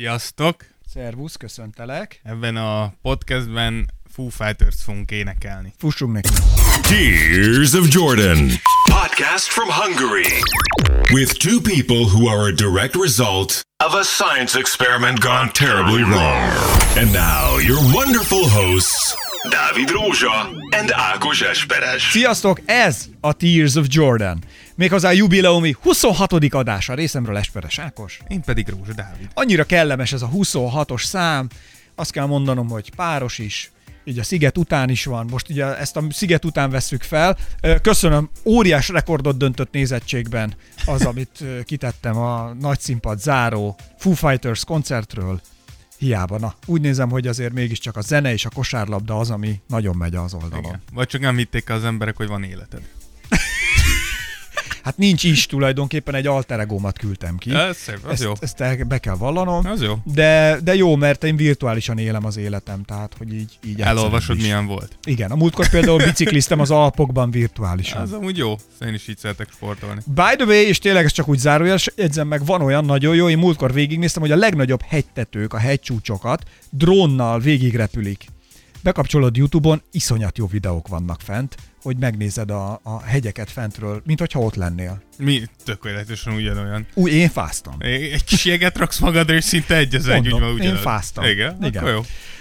Sziasztok! 0.00 0.66
Szervusz, 0.92 1.36
köszöntelek. 1.36 2.20
Ebben 2.24 2.56
a 2.56 2.92
podcastben 3.02 3.90
Foo 4.12 4.28
Fighters 4.28 4.74
fogunk 4.84 5.10
énekelni. 5.10 5.74
Fussunk 5.78 6.12
neki. 6.12 6.28
Tears 6.82 7.72
of 7.72 7.88
Jordan. 7.88 8.50
Podcast 8.90 9.46
from 9.46 9.68
Hungary. 9.68 10.32
With 11.12 11.38
two 11.38 11.60
people 11.60 12.04
who 12.12 12.28
are 12.28 12.52
a 12.52 12.54
direct 12.54 12.94
result 12.94 13.60
of 13.84 13.94
a 13.94 14.02
science 14.02 14.58
experiment 14.58 15.20
gone 15.20 15.50
terribly 15.52 16.02
wrong. 16.02 16.50
And 16.96 17.12
now, 17.12 17.58
your 17.58 17.80
wonderful 17.94 18.48
hosts, 18.48 19.16
Dávid 19.48 19.90
Rózsa 19.90 20.48
and 20.78 20.90
Ákos 20.92 21.40
Esperes. 21.42 22.10
Sziasztok, 22.10 22.60
ez 22.64 23.08
a 23.20 23.32
Tears 23.32 23.76
of 23.76 23.86
Jordan. 23.88 24.42
Méghozzá 24.80 25.08
a 25.08 25.12
jubileumi 25.12 25.76
26. 25.82 26.32
adása 26.32 26.94
részemről 26.94 27.36
Esperes 27.36 27.78
Ákos. 27.78 28.20
Én 28.28 28.40
pedig 28.42 28.68
Rózsa 28.68 28.92
Dávid. 28.92 29.28
Annyira 29.34 29.64
kellemes 29.64 30.12
ez 30.12 30.22
a 30.22 30.28
26-os 30.28 31.04
szám, 31.04 31.48
azt 31.94 32.10
kell 32.10 32.26
mondanom, 32.26 32.68
hogy 32.68 32.94
páros 32.94 33.38
is, 33.38 33.70
így 34.04 34.18
a 34.18 34.22
Sziget 34.22 34.58
után 34.58 34.88
is 34.88 35.04
van, 35.04 35.26
most 35.30 35.50
ugye 35.50 35.78
ezt 35.78 35.96
a 35.96 36.02
Sziget 36.10 36.44
után 36.44 36.70
vesszük 36.70 37.02
fel. 37.02 37.36
Köszönöm, 37.82 38.30
óriás 38.44 38.88
rekordot 38.88 39.36
döntött 39.36 39.72
nézettségben 39.72 40.54
az, 40.86 41.04
amit 41.04 41.44
kitettem 41.64 42.16
a 42.16 42.54
nagy 42.60 42.80
színpad 42.80 43.20
záró 43.20 43.78
Foo 43.98 44.12
Fighters 44.12 44.64
koncertről. 44.64 45.40
Hiába, 45.98 46.38
na, 46.38 46.54
úgy 46.66 46.80
nézem, 46.80 47.10
hogy 47.10 47.26
azért 47.26 47.52
mégiscsak 47.52 47.96
a 47.96 48.00
zene 48.00 48.32
és 48.32 48.44
a 48.44 48.50
kosárlabda 48.54 49.18
az, 49.18 49.30
ami 49.30 49.60
nagyon 49.68 49.96
megy 49.96 50.14
az 50.14 50.34
oldalon. 50.34 50.64
Igen. 50.64 50.82
Vagy 50.92 51.06
csak 51.06 51.20
nem 51.20 51.36
hitték 51.36 51.70
az 51.70 51.84
emberek, 51.84 52.16
hogy 52.16 52.28
van 52.28 52.42
életed. 52.42 52.80
Hát 54.82 54.96
nincs 54.96 55.24
is 55.24 55.46
tulajdonképpen 55.46 56.14
egy 56.14 56.26
alter 56.26 56.60
egómat 56.60 56.98
küldtem 56.98 57.36
ki. 57.36 57.54
Ez 57.54 57.76
szép, 57.76 57.98
az 58.04 58.10
ezt, 58.12 58.22
jó. 58.22 58.32
ezt 58.40 58.60
el- 58.60 58.84
be 58.84 58.98
kell 58.98 59.14
vallanom. 59.14 59.66
Az 59.66 59.82
jó. 59.82 59.94
De, 60.04 60.58
de 60.64 60.74
jó, 60.74 60.96
mert 60.96 61.24
én 61.24 61.36
virtuálisan 61.36 61.98
élem 61.98 62.24
az 62.24 62.36
életem, 62.36 62.82
tehát 62.84 63.14
hogy 63.18 63.34
így, 63.34 63.58
így 63.66 63.80
Elolvasod, 63.80 64.36
is. 64.36 64.42
milyen 64.42 64.66
volt. 64.66 64.98
Igen, 65.04 65.30
a 65.30 65.36
múltkor 65.36 65.68
például 65.68 66.04
bicikliztem 66.04 66.60
az 66.60 66.70
Alpokban 66.70 67.30
virtuálisan. 67.30 68.00
Az 68.02 68.12
amúgy 68.12 68.36
jó. 68.36 68.56
Én 68.80 68.94
is 68.94 69.08
így 69.08 69.18
szeretek 69.18 69.48
sportolni. 69.52 70.00
By 70.06 70.36
the 70.36 70.44
way, 70.44 70.54
és 70.62 70.78
tényleg 70.78 71.04
ez 71.04 71.12
csak 71.12 71.28
úgy 71.28 71.38
zárójeles, 71.38 71.88
jegyzem 71.96 72.28
meg, 72.28 72.44
van 72.44 72.62
olyan 72.62 72.84
nagyon 72.84 73.14
jó, 73.14 73.28
én 73.28 73.38
múltkor 73.38 73.72
végignéztem, 73.72 74.22
hogy 74.22 74.30
a 74.30 74.36
legnagyobb 74.36 74.82
hegytetők, 74.82 75.52
a 75.54 75.58
hegycsúcsokat 75.58 76.42
drónnal 76.70 77.40
végigrepülik. 77.40 78.24
Bekapcsolod 78.82 79.36
YouTube-on, 79.36 79.82
iszonyat 79.90 80.38
jó 80.38 80.46
videók 80.46 80.88
vannak 80.88 81.20
fent, 81.20 81.56
hogy 81.82 81.96
megnézed 81.96 82.50
a, 82.50 82.80
a 82.82 83.02
hegyeket 83.02 83.50
fentről, 83.50 84.02
mint 84.04 84.18
hogyha 84.18 84.40
ott 84.40 84.54
lennél. 84.54 85.02
Mi 85.18 85.42
tökéletesen 85.64 86.32
ugyanolyan. 86.32 86.86
Úgy, 86.94 87.12
én 87.12 87.28
fáztam. 87.28 87.74
Egy 87.78 88.24
kis 88.24 88.44
jeget 88.44 88.78
raksz 88.78 88.98
magadra, 88.98 89.34
és 89.34 89.44
szinte 89.44 89.76
egy 89.76 89.94
az 89.94 90.08
egy, 90.08 90.32
úgy 90.32 90.42
én 90.42 90.52
ugyanaz. 90.52 90.80
fáztam. 90.80 91.24
Igen? 91.24 91.56
Igen. 91.64 91.82
Akkor 91.82 91.94
jó. 91.94 92.00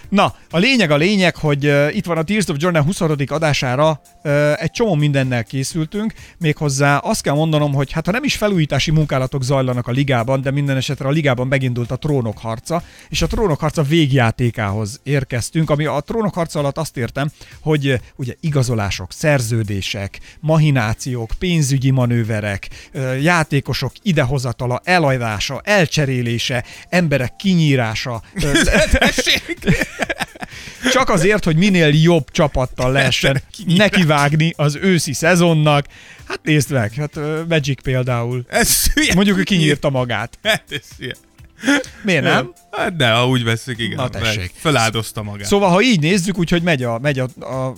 Na, 0.10 0.36
a 0.50 0.58
lényeg 0.58 0.92
a 0.92 0.96
lényeg, 0.96 1.36
hogy 1.36 1.66
uh, 1.66 1.96
itt 1.96 2.06
van 2.06 2.18
a 2.18 2.24
Tears 2.24 2.48
of 2.48 2.56
Jordan 2.60 2.84
20. 2.84 3.02
adására 3.28 4.02
uh, 4.24 4.64
egy 4.64 4.72
csomó 4.72 4.96
mindennel 4.96 5.44
készültünk, 5.44 6.14
méghozzá 6.38 6.98
azt 6.98 7.22
kell 7.22 7.34
mondanom, 7.34 7.74
hogy 7.74 7.92
hát 7.92 8.06
ha 8.06 8.12
nem 8.12 8.24
is 8.24 8.36
felújítási 8.36 8.92
munkálatok 8.92 9.44
zajlanak 9.44 9.88
a 9.88 9.92
ligában, 9.92 10.42
de 10.42 10.52
minden 10.52 10.78
esetre 10.78 11.08
a 11.08 11.12
ligában 11.12 11.48
megindult 11.48 11.92
a 11.92 11.96
trónok 11.96 12.38
harca, 12.38 12.84
és 13.10 13.22
a 13.22 13.28
trónok 13.28 13.60
harca 13.60 13.84
végjátékához 13.84 15.00
érkeztünk, 15.04 15.70
ami 15.70 15.86
a 15.86 16.00
trónok 16.00 16.34
harca 16.34 16.60
alatt 16.60 16.78
azt 16.78 16.98
értem, 16.98 17.30
hogy 17.62 17.88
uh, 17.88 18.00
ugye 18.16 18.34
igazolások, 18.40 19.12
szerződések, 19.12 20.20
mahinációk, 20.40 21.32
pénzügyi 21.40 21.90
manőverek, 21.90 22.70
uh, 22.94 23.22
játékosok 23.24 23.92
idehozatala, 24.02 24.82
elajása, 24.84 25.62
elcserélése, 25.64 26.64
emberek 26.90 27.36
kinyírása, 27.36 28.22
uh, 28.36 28.52
csak 30.92 31.10
azért, 31.10 31.44
hogy 31.44 31.56
minél 31.56 31.88
jobb 31.88 32.32
csapattal 32.32 32.92
lehessen 32.92 33.42
nekivágni 33.66 34.54
az 34.58 34.78
őszi 34.82 35.14
szezonnak. 35.14 35.86
Hát 36.28 36.40
nézd 36.44 36.72
meg, 36.72 36.94
hát 36.94 37.20
Magic 37.48 37.82
például. 37.82 38.46
Ez. 38.48 38.86
Mondjuk 39.16 39.38
ő 39.38 39.44
kinyírta 39.44 39.90
magát. 39.90 40.40
Hát 40.44 40.64
ez 40.70 40.88
hülye. 40.98 41.14
Miért 42.04 42.24
nem? 42.24 42.54
Hát 42.72 42.96
de, 42.96 43.12
ha 43.12 43.28
úgy 43.28 43.44
veszük, 43.44 43.80
igen. 43.80 43.96
Na, 43.96 44.10
tessék. 44.10 44.52
Feláldozta 44.56 45.24
magát. 45.24 45.48
Szóval, 45.48 45.70
ha 45.70 45.82
így 45.82 46.00
nézzük, 46.00 46.38
úgyhogy 46.38 46.62
megy 46.62 46.84
a, 46.84 47.00
megy 47.00 47.20
a, 47.20 47.28
a, 47.40 47.66
a 47.66 47.76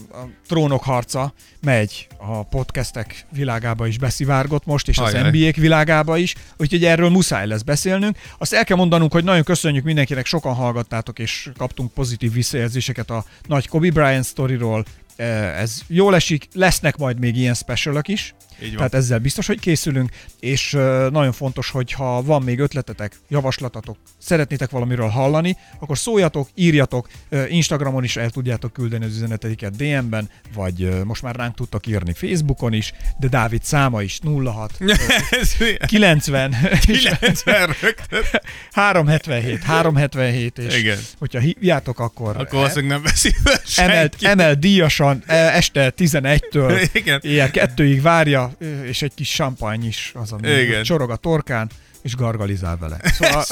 trónok 0.48 0.84
harca, 0.84 1.34
megy 1.62 2.08
a 2.18 2.44
podcastek 2.44 3.26
világába 3.32 3.88
is 3.88 3.98
beszivárgott 3.98 4.66
most, 4.66 4.88
és 4.88 4.98
az 4.98 5.14
Ajaj. 5.14 5.30
NBA-k 5.30 5.56
világába 5.56 6.18
is, 6.18 6.36
úgyhogy 6.58 6.86
erről 6.86 7.10
muszáj 7.10 7.48
lesz 7.48 7.62
beszélnünk. 7.62 8.18
Azt 8.38 8.54
el 8.54 8.64
kell 8.64 8.78
mondanunk, 8.78 9.12
hogy 9.12 9.24
nagyon 9.24 9.44
köszönjük 9.44 9.84
mindenkinek, 9.84 10.26
sokan 10.26 10.54
hallgattátok, 10.54 11.20
és 11.20 11.50
kaptunk 11.58 11.94
pozitív 11.94 12.34
visszajelzéseket 12.34 13.10
a 13.10 13.26
nagy 13.48 13.68
Kobe 13.68 13.90
Bryant 13.92 14.24
sztoriról. 14.26 14.86
Eh, 15.16 15.60
Ez 15.60 15.82
jól 15.88 16.16
esik, 16.16 16.48
lesznek 16.54 16.98
majd 16.98 17.20
még 17.20 17.38
ilyen 17.38 17.54
specialok 17.54 18.08
is. 18.08 18.34
Tehát 18.76 18.94
ezzel 18.94 19.20
biztos, 19.20 19.48
hogy 19.48 19.60
készülünk, 19.60 20.10
és 20.40 20.72
nagyon 21.12 21.32
fontos, 21.32 21.70
hogy 21.70 21.92
ha 21.92 22.22
van 22.24 22.42
még 22.44 22.60
ötletetek, 22.60 23.20
javaslatatok, 23.30 23.98
szeretnétek 24.18 24.70
valamiről 24.70 25.08
hallani, 25.08 25.58
akkor 25.80 25.98
szóljatok, 25.98 26.50
írjatok, 26.56 27.08
Instagramon 27.48 28.04
is 28.04 28.18
el 28.18 28.30
tudjátok 28.30 28.74
küldeni 28.74 29.06
az 29.06 29.16
üzeneteiket 29.16 29.76
DM-ben, 29.76 30.30
vagy 30.54 31.04
most 31.04 31.22
már 31.22 31.36
ránk 31.36 31.56
tudtak 31.56 31.88
írni 31.88 32.14
Facebookon 32.14 32.74
is, 32.74 32.94
de 33.20 33.28
Dávid 33.28 33.64
száma 33.64 34.02
is 34.02 34.20
06 34.46 34.72
ö, 34.80 34.94
Ez 35.42 35.54
hülye. 35.56 35.78
90 35.86 36.56
90 36.86 37.76
rögtön. 37.82 38.24
377, 38.72 39.64
377, 39.64 40.58
és 40.58 40.78
Igen. 40.78 40.98
hogyha 41.20 41.40
hívjátok, 41.40 42.00
akkor, 42.00 42.30
Akkor 42.38 42.48
valószínűleg 42.60 42.90
nem 42.90 43.02
veszi 43.02 43.36
senki. 43.66 44.26
emelt 44.26 44.60
díjasan 44.60 45.24
e, 45.26 45.36
este 45.36 45.94
11-től 45.98 46.90
Igen. 46.94 47.20
Ilyen 47.24 47.52
kettőig 47.52 48.02
várja, 48.02 48.51
és 48.86 49.02
egy 49.02 49.14
kis 49.14 49.30
champagne 49.30 49.86
is 49.88 50.12
az, 50.16 50.32
ami 50.32 50.48
Igen. 50.48 50.84
csorog 50.84 51.10
a 51.10 51.16
torkán, 51.16 51.70
és 52.02 52.16
gargalizál 52.16 52.78
vele. 52.78 52.98
Szóval, 53.04 53.44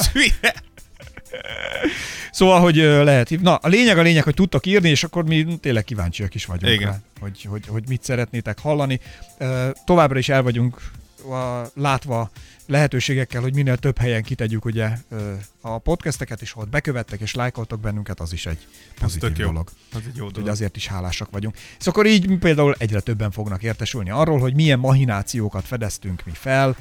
szóval 2.31 2.59
hogy 2.59 2.75
lehet 2.75 3.41
Na, 3.41 3.55
a 3.55 3.67
lényeg 3.67 3.97
a 3.97 4.01
lényeg, 4.01 4.23
hogy 4.23 4.33
tudtok 4.33 4.65
írni, 4.65 4.89
és 4.89 5.03
akkor 5.03 5.23
mi 5.23 5.57
tényleg 5.61 5.83
kíváncsiak 5.83 6.35
is 6.35 6.45
vagyunk 6.45 6.73
Igen. 6.73 6.89
rá, 6.89 6.99
hogy, 7.19 7.43
hogy, 7.49 7.67
hogy 7.67 7.83
mit 7.87 8.03
szeretnétek 8.03 8.59
hallani. 8.59 8.99
Továbbra 9.85 10.19
is 10.19 10.29
el 10.29 10.41
vagyunk 10.41 10.81
a, 11.19 11.71
látva 11.73 12.29
lehetőségekkel, 12.65 13.41
hogy 13.41 13.53
minél 13.53 13.77
több 13.77 13.97
helyen 13.97 14.23
kitegyük 14.23 14.65
ugye 14.65 14.89
a 15.61 15.77
podcasteket, 15.77 16.41
és 16.41 16.55
ott 16.55 16.69
bekövettek 16.69 17.19
és 17.19 17.33
lájkoltok 17.33 17.79
bennünket, 17.79 18.19
az 18.19 18.33
is 18.33 18.45
egy 18.45 18.67
pozitív 18.99 19.29
tök 19.29 19.37
jó. 19.37 19.45
dolog. 19.45 19.69
Az 19.93 20.01
egy 20.07 20.15
jó 20.15 20.29
dolog. 20.29 20.49
azért 20.49 20.75
is 20.75 20.87
hálásak 20.87 21.29
vagyunk. 21.31 21.57
És 21.79 21.87
akkor 21.87 22.05
így 22.05 22.37
például 22.37 22.75
egyre 22.77 22.99
többen 22.99 23.31
fognak 23.31 23.63
értesülni 23.63 24.09
arról, 24.09 24.39
hogy 24.39 24.53
milyen 24.55 24.79
mahinációkat 24.79 25.65
fedeztünk 25.65 26.25
mi 26.25 26.31
fel 26.33 26.75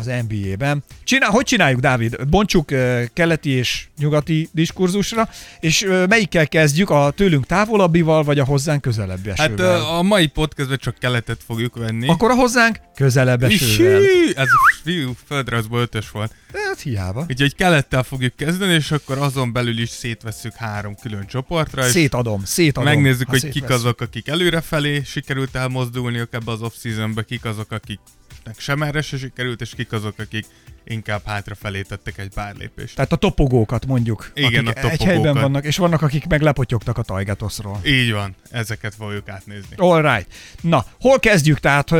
az 0.00 0.10
NBA-ben. 0.28 0.82
Csinál, 1.04 1.30
hogy 1.30 1.44
csináljuk, 1.44 1.80
Dávid? 1.80 2.26
Bontsuk 2.28 2.66
keleti 3.12 3.50
és 3.50 3.86
nyugati 3.98 4.48
diskurzusra, 4.52 5.28
és 5.60 5.86
melyikkel 6.08 6.48
kezdjük? 6.48 6.90
A 6.90 7.10
tőlünk 7.16 7.46
távolabbival, 7.46 8.22
vagy 8.24 8.38
a 8.38 8.44
hozzánk 8.44 8.80
közelebbi 8.80 9.28
Hát 9.28 9.38
esővel? 9.38 9.76
ö, 9.80 9.82
a 9.82 10.02
mai 10.02 10.26
podcastben 10.26 10.78
csak 10.78 10.98
keletet 10.98 11.40
fogjuk 11.46 11.76
venni. 11.76 12.08
Akkor 12.08 12.30
a 12.30 12.34
hozzánk 12.34 12.78
közelebb 12.94 13.42
esővel. 13.42 14.02
Ez 14.34 14.46
a 14.46 14.80
fiú 14.84 15.12
földrajzból 15.26 15.80
ötös 15.80 16.10
volt. 16.10 16.34
Hát 16.70 16.80
hiába. 16.80 17.26
Úgyhogy 17.28 17.54
kelettel 17.54 18.02
fogjuk 18.02 18.36
kezdeni, 18.36 18.72
és 18.72 18.90
akkor 18.90 19.18
azon 19.18 19.52
belül 19.52 19.78
is 19.78 19.88
szétvesszük 19.88 20.54
három 20.54 20.94
külön 20.94 21.26
csoportra, 21.26 21.82
Szétadom, 21.82 22.44
szétadom. 22.44 22.84
megnézzük, 22.92 23.26
ha 23.26 23.32
hogy 23.32 23.40
kik 23.40 23.52
szétvesszük. 23.52 23.76
azok, 23.76 24.00
akik 24.00 24.28
előrefelé 24.28 25.02
sikerült 25.04 25.54
elmozdulniuk 25.54 26.32
ebbe 26.32 26.50
az 26.52 26.62
off-seasonbe, 26.62 27.22
kik 27.22 27.44
azok, 27.44 27.72
akiknek 27.72 28.58
sem 28.58 28.82
erre 28.82 29.02
se 29.02 29.16
sikerült, 29.18 29.60
és 29.60 29.74
kik 29.74 29.92
azok, 29.92 30.18
akik 30.18 30.46
inkább 30.84 31.20
hátrafelé 31.24 31.80
tettek 31.82 32.18
egy 32.18 32.30
pár 32.34 32.54
lépést. 32.58 32.94
Tehát 32.94 33.12
a 33.12 33.16
topogókat 33.16 33.86
mondjuk, 33.86 34.30
Igen, 34.34 34.66
akik 34.66 34.66
a 34.66 34.68
egy 34.68 34.74
topogókat. 34.74 35.06
helyben 35.06 35.34
vannak, 35.34 35.64
és 35.64 35.76
vannak, 35.76 36.02
akik 36.02 36.26
meg 36.26 36.40
lepotyogtak 36.42 36.98
a 36.98 37.02
Tajgatoszról. 37.02 37.80
Így 37.84 38.12
van, 38.12 38.34
ezeket 38.50 38.94
fogjuk 38.98 39.28
átnézni. 39.28 39.74
All 39.76 40.02
right. 40.02 40.26
Na, 40.60 40.84
hol 41.00 41.18
kezdjük? 41.18 41.58
Tehát, 41.58 41.90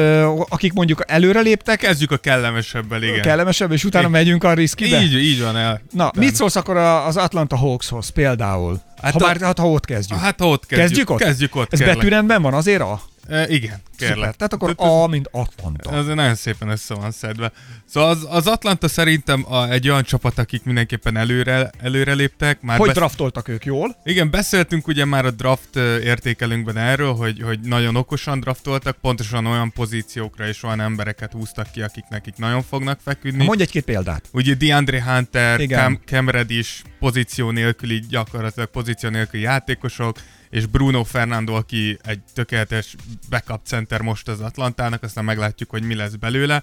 akik 0.49 0.73
mondjuk 0.73 1.03
előre 1.07 1.41
léptek, 1.41 1.79
Kezdjük 1.79 2.11
a 2.11 2.17
kellemesebbel, 2.17 3.03
igen. 3.03 3.23
kellemesebb, 3.23 3.73
és 3.73 3.85
utána 3.85 4.09
Igen. 4.09 4.21
megyünk 4.21 4.45
a 4.45 4.55
riszkibe? 4.55 5.03
Így, 5.03 5.15
így 5.15 5.43
van 5.43 5.57
el. 5.57 5.81
Na, 5.93 6.07
Utána. 6.07 6.25
mit 6.27 6.35
szólsz 6.35 6.57
akkor 6.57 6.77
a- 6.77 7.07
az 7.07 7.17
Atlanta 7.17 7.57
Hawkshoz 7.57 8.09
például? 8.09 8.81
Hát 9.03 9.13
ha 9.13 9.19
a- 9.19 9.27
már 9.27 9.41
hát, 9.41 9.59
ha 9.59 9.71
ott 9.71 9.85
kezdjük. 9.85 10.19
Hát 10.19 10.41
ha 10.41 10.47
ott 10.49 10.67
kezdjük. 10.67 10.87
kezdjük 10.89 11.11
ott? 11.11 11.19
Kezdjük 11.19 11.57
ott, 11.57 11.73
Ez 11.73 11.79
kérlek. 11.79 11.97
betűrendben 11.97 12.43
van 12.43 12.55
azért 12.55 12.81
a? 12.81 13.01
E, 13.29 13.49
igen, 13.49 13.83
kérlek. 13.97 14.17
Szuper. 14.17 14.35
Tehát 14.35 14.53
akkor 14.53 14.75
Tehát 14.75 15.03
A, 15.03 15.07
mint 15.07 15.29
Atlanta. 15.33 15.93
Ez 15.93 16.07
nagyon 16.07 16.35
szépen 16.35 16.69
össze 16.69 16.95
van 16.95 17.11
szedve. 17.11 17.53
Szóval 17.85 18.11
az, 18.11 18.27
az 18.29 18.47
Atlanta 18.47 18.89
szerintem 18.89 19.45
a, 19.49 19.69
egy 19.69 19.89
olyan 19.89 20.03
csapat, 20.03 20.39
akik 20.39 20.65
mindenképpen 20.65 21.17
előre, 21.17 21.71
előre 21.79 22.13
léptek. 22.13 22.61
Már 22.61 22.79
Hogy 22.79 22.87
besz- 22.87 22.97
draftoltak 22.97 23.49
ők 23.49 23.65
jól? 23.65 23.97
Igen, 24.05 24.31
beszéltünk 24.31 24.87
ugye 24.87 25.05
már 25.05 25.25
a 25.25 25.31
draft 25.31 25.77
értékelünkben 26.03 26.77
erről, 26.77 27.13
hogy, 27.13 27.43
hogy 27.43 27.61
nagyon 27.61 27.97
okosan 27.97 28.41
draftoltak, 28.41 28.97
pontosan 28.97 29.47
olyan 29.47 29.73
pozíciókra 29.73 30.47
és 30.49 30.63
olyan 30.63 30.81
embereket 30.81 31.33
húztak 31.33 31.71
ki, 31.71 31.83
akik 31.83 32.05
nekik 32.11 32.37
nagyon 32.37 32.63
fognak 32.63 33.01
feküdni. 33.05 33.45
Mondj 33.45 33.63
egy-két 33.63 33.85
példát. 33.85 34.29
Ugye 34.33 34.55
DeAndre 34.55 35.03
Hunter. 35.03 35.61
Cam, 35.67 36.01
Cam 36.05 36.29
Reddish 36.29 36.83
pozíció 36.99 37.51
nélküli, 37.51 38.03
gyakorlatilag 38.09 38.69
pozíció 38.69 39.09
nélküli 39.09 39.43
játékosok, 39.43 40.19
és 40.51 40.67
Bruno 40.67 41.05
Fernando, 41.05 41.55
aki 41.55 41.99
egy 42.03 42.21
tökéletes 42.35 42.95
backup 43.29 43.61
center 43.65 44.01
most 44.01 44.29
az 44.29 44.41
Atlantának, 44.41 45.03
aztán 45.03 45.25
meglátjuk, 45.25 45.71
hogy 45.71 45.83
mi 45.83 45.95
lesz 45.95 46.15
belőle. 46.15 46.63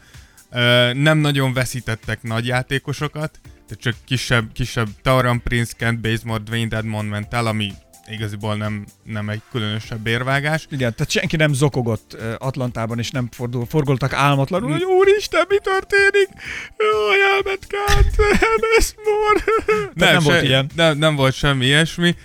Nem 0.94 1.18
nagyon 1.18 1.54
veszítettek 1.54 2.24
nagy 2.24 2.45
játékosokat, 2.45 3.39
tehát 3.44 3.84
csak 3.84 3.95
kisebb, 4.06 4.51
kisebb 4.54 4.88
Tauran 5.01 5.42
Prince, 5.42 5.74
Kent 5.78 6.00
Bazemore, 6.00 6.44
Dwayne 6.44 6.68
Dedmon 6.68 7.06
ment 7.06 7.34
el, 7.34 7.45
ami 7.45 7.72
igaziból 8.10 8.56
nem, 8.56 8.86
nem 9.04 9.30
egy 9.30 9.42
különösebb 9.51 10.07
érvágás. 10.07 10.68
Igen, 10.69 10.94
tehát 10.95 11.12
senki 11.12 11.36
nem 11.36 11.54
zokogott 11.54 12.18
Atlantában, 12.38 13.00
és 13.00 13.12
nem 13.12 13.30
fordul, 13.31 13.66
forgoltak 13.66 14.13
álmatlanul, 14.13 14.72
hogy 14.72 14.83
úristen, 14.83 15.45
mi 15.50 15.57
történik? 15.62 16.30
Jaj, 16.78 17.19
elment 17.36 17.68
Kant, 17.68 18.16
nem 19.94 20.24
volt 20.24 20.40
se- 20.40 20.45
ilyen. 20.45 20.69
Nem, 20.75 20.98
nem 20.98 21.16
volt 21.16 21.33
semmi 21.33 21.66
ilyesmi. 21.66 22.16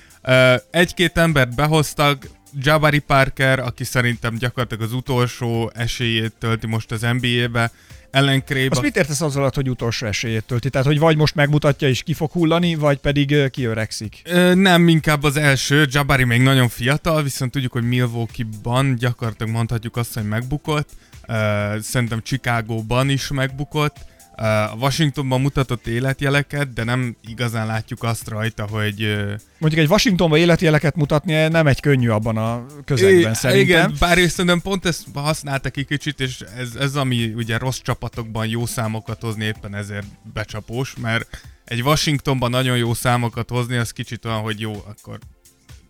Egy-két 0.71 1.19
embert 1.19 1.55
behoztak, 1.55 2.29
Jabari 2.61 2.99
Parker, 2.99 3.59
aki 3.59 3.85
szerintem 3.85 4.35
gyakorlatilag 4.35 4.83
az 4.83 4.93
utolsó 4.93 5.71
esélyét 5.75 6.33
tölti 6.39 6.67
most 6.67 6.91
az 6.91 7.01
NBA-be, 7.01 7.71
Ellen 8.13 8.45
Craig, 8.45 8.71
Azt 8.71 8.83
mit 8.83 8.97
értesz 8.97 9.21
azzal, 9.21 9.41
alatt, 9.43 9.55
hogy 9.55 9.71
utolsó 9.71 10.07
esélyét 10.07 10.45
tölti? 10.45 10.71
Tehát, 10.71 10.87
hogy 10.87 10.99
vagy 10.99 11.17
most 11.17 11.35
megmutatja 11.35 11.89
és 11.89 12.03
ki 12.03 12.13
fog 12.13 12.31
hullani, 12.31 12.75
vagy 12.75 12.99
pedig 12.99 13.51
kiöregszik. 13.51 14.23
Ö, 14.25 14.55
nem, 14.55 14.89
inkább 14.89 15.23
az 15.23 15.37
első. 15.37 15.87
Jabari 15.91 16.25
még 16.25 16.41
nagyon 16.43 16.69
fiatal, 16.69 17.23
viszont 17.23 17.51
tudjuk, 17.51 17.73
hogy 17.73 17.89
Milwaukee-ban 17.89 18.95
gyakorlatilag 18.95 19.53
mondhatjuk 19.53 19.97
azt, 19.97 20.15
hogy 20.15 20.29
megbukott. 20.29 20.89
Ö, 21.27 21.33
szerintem 21.81 22.21
Chicagóban 22.23 23.09
is 23.09 23.29
megbukott. 23.29 23.97
A 24.37 24.75
Washingtonban 24.79 25.41
mutatott 25.41 25.87
életjeleket, 25.87 26.73
de 26.73 26.85
nem 26.85 27.17
igazán 27.29 27.67
látjuk 27.67 28.03
azt 28.03 28.29
rajta, 28.29 28.67
hogy... 28.67 29.17
Mondjuk 29.59 29.83
egy 29.83 29.91
Washingtonba 29.91 30.37
életjeleket 30.37 30.97
mutatni 30.97 31.49
nem 31.49 31.67
egy 31.67 31.81
könnyű 31.81 32.09
abban 32.09 32.37
a 32.37 32.67
közegben 32.85 33.33
I- 33.33 33.35
szerintem. 33.35 33.77
Igen, 33.77 33.95
bár 33.99 34.19
ő 34.19 34.29
szerintem 34.29 34.61
pont 34.61 34.87
ezt 34.87 35.07
használta 35.15 35.71
ki 35.71 35.85
kicsit, 35.85 36.21
és 36.21 36.41
ez, 36.57 36.75
ez 36.75 36.97
ami 36.97 37.33
ugye 37.37 37.59
rossz 37.59 37.79
csapatokban 37.79 38.47
jó 38.47 38.67
számokat 38.67 39.21
hozni 39.21 39.45
éppen 39.45 39.75
ezért 39.75 40.07
becsapós, 40.33 40.95
mert 41.01 41.43
egy 41.65 41.83
Washingtonban 41.83 42.51
nagyon 42.51 42.77
jó 42.77 42.95
számokat 42.95 43.51
hozni, 43.51 43.77
az 43.77 43.91
kicsit 43.91 44.25
olyan, 44.25 44.41
hogy 44.41 44.61
jó, 44.61 44.73
akkor 44.73 45.19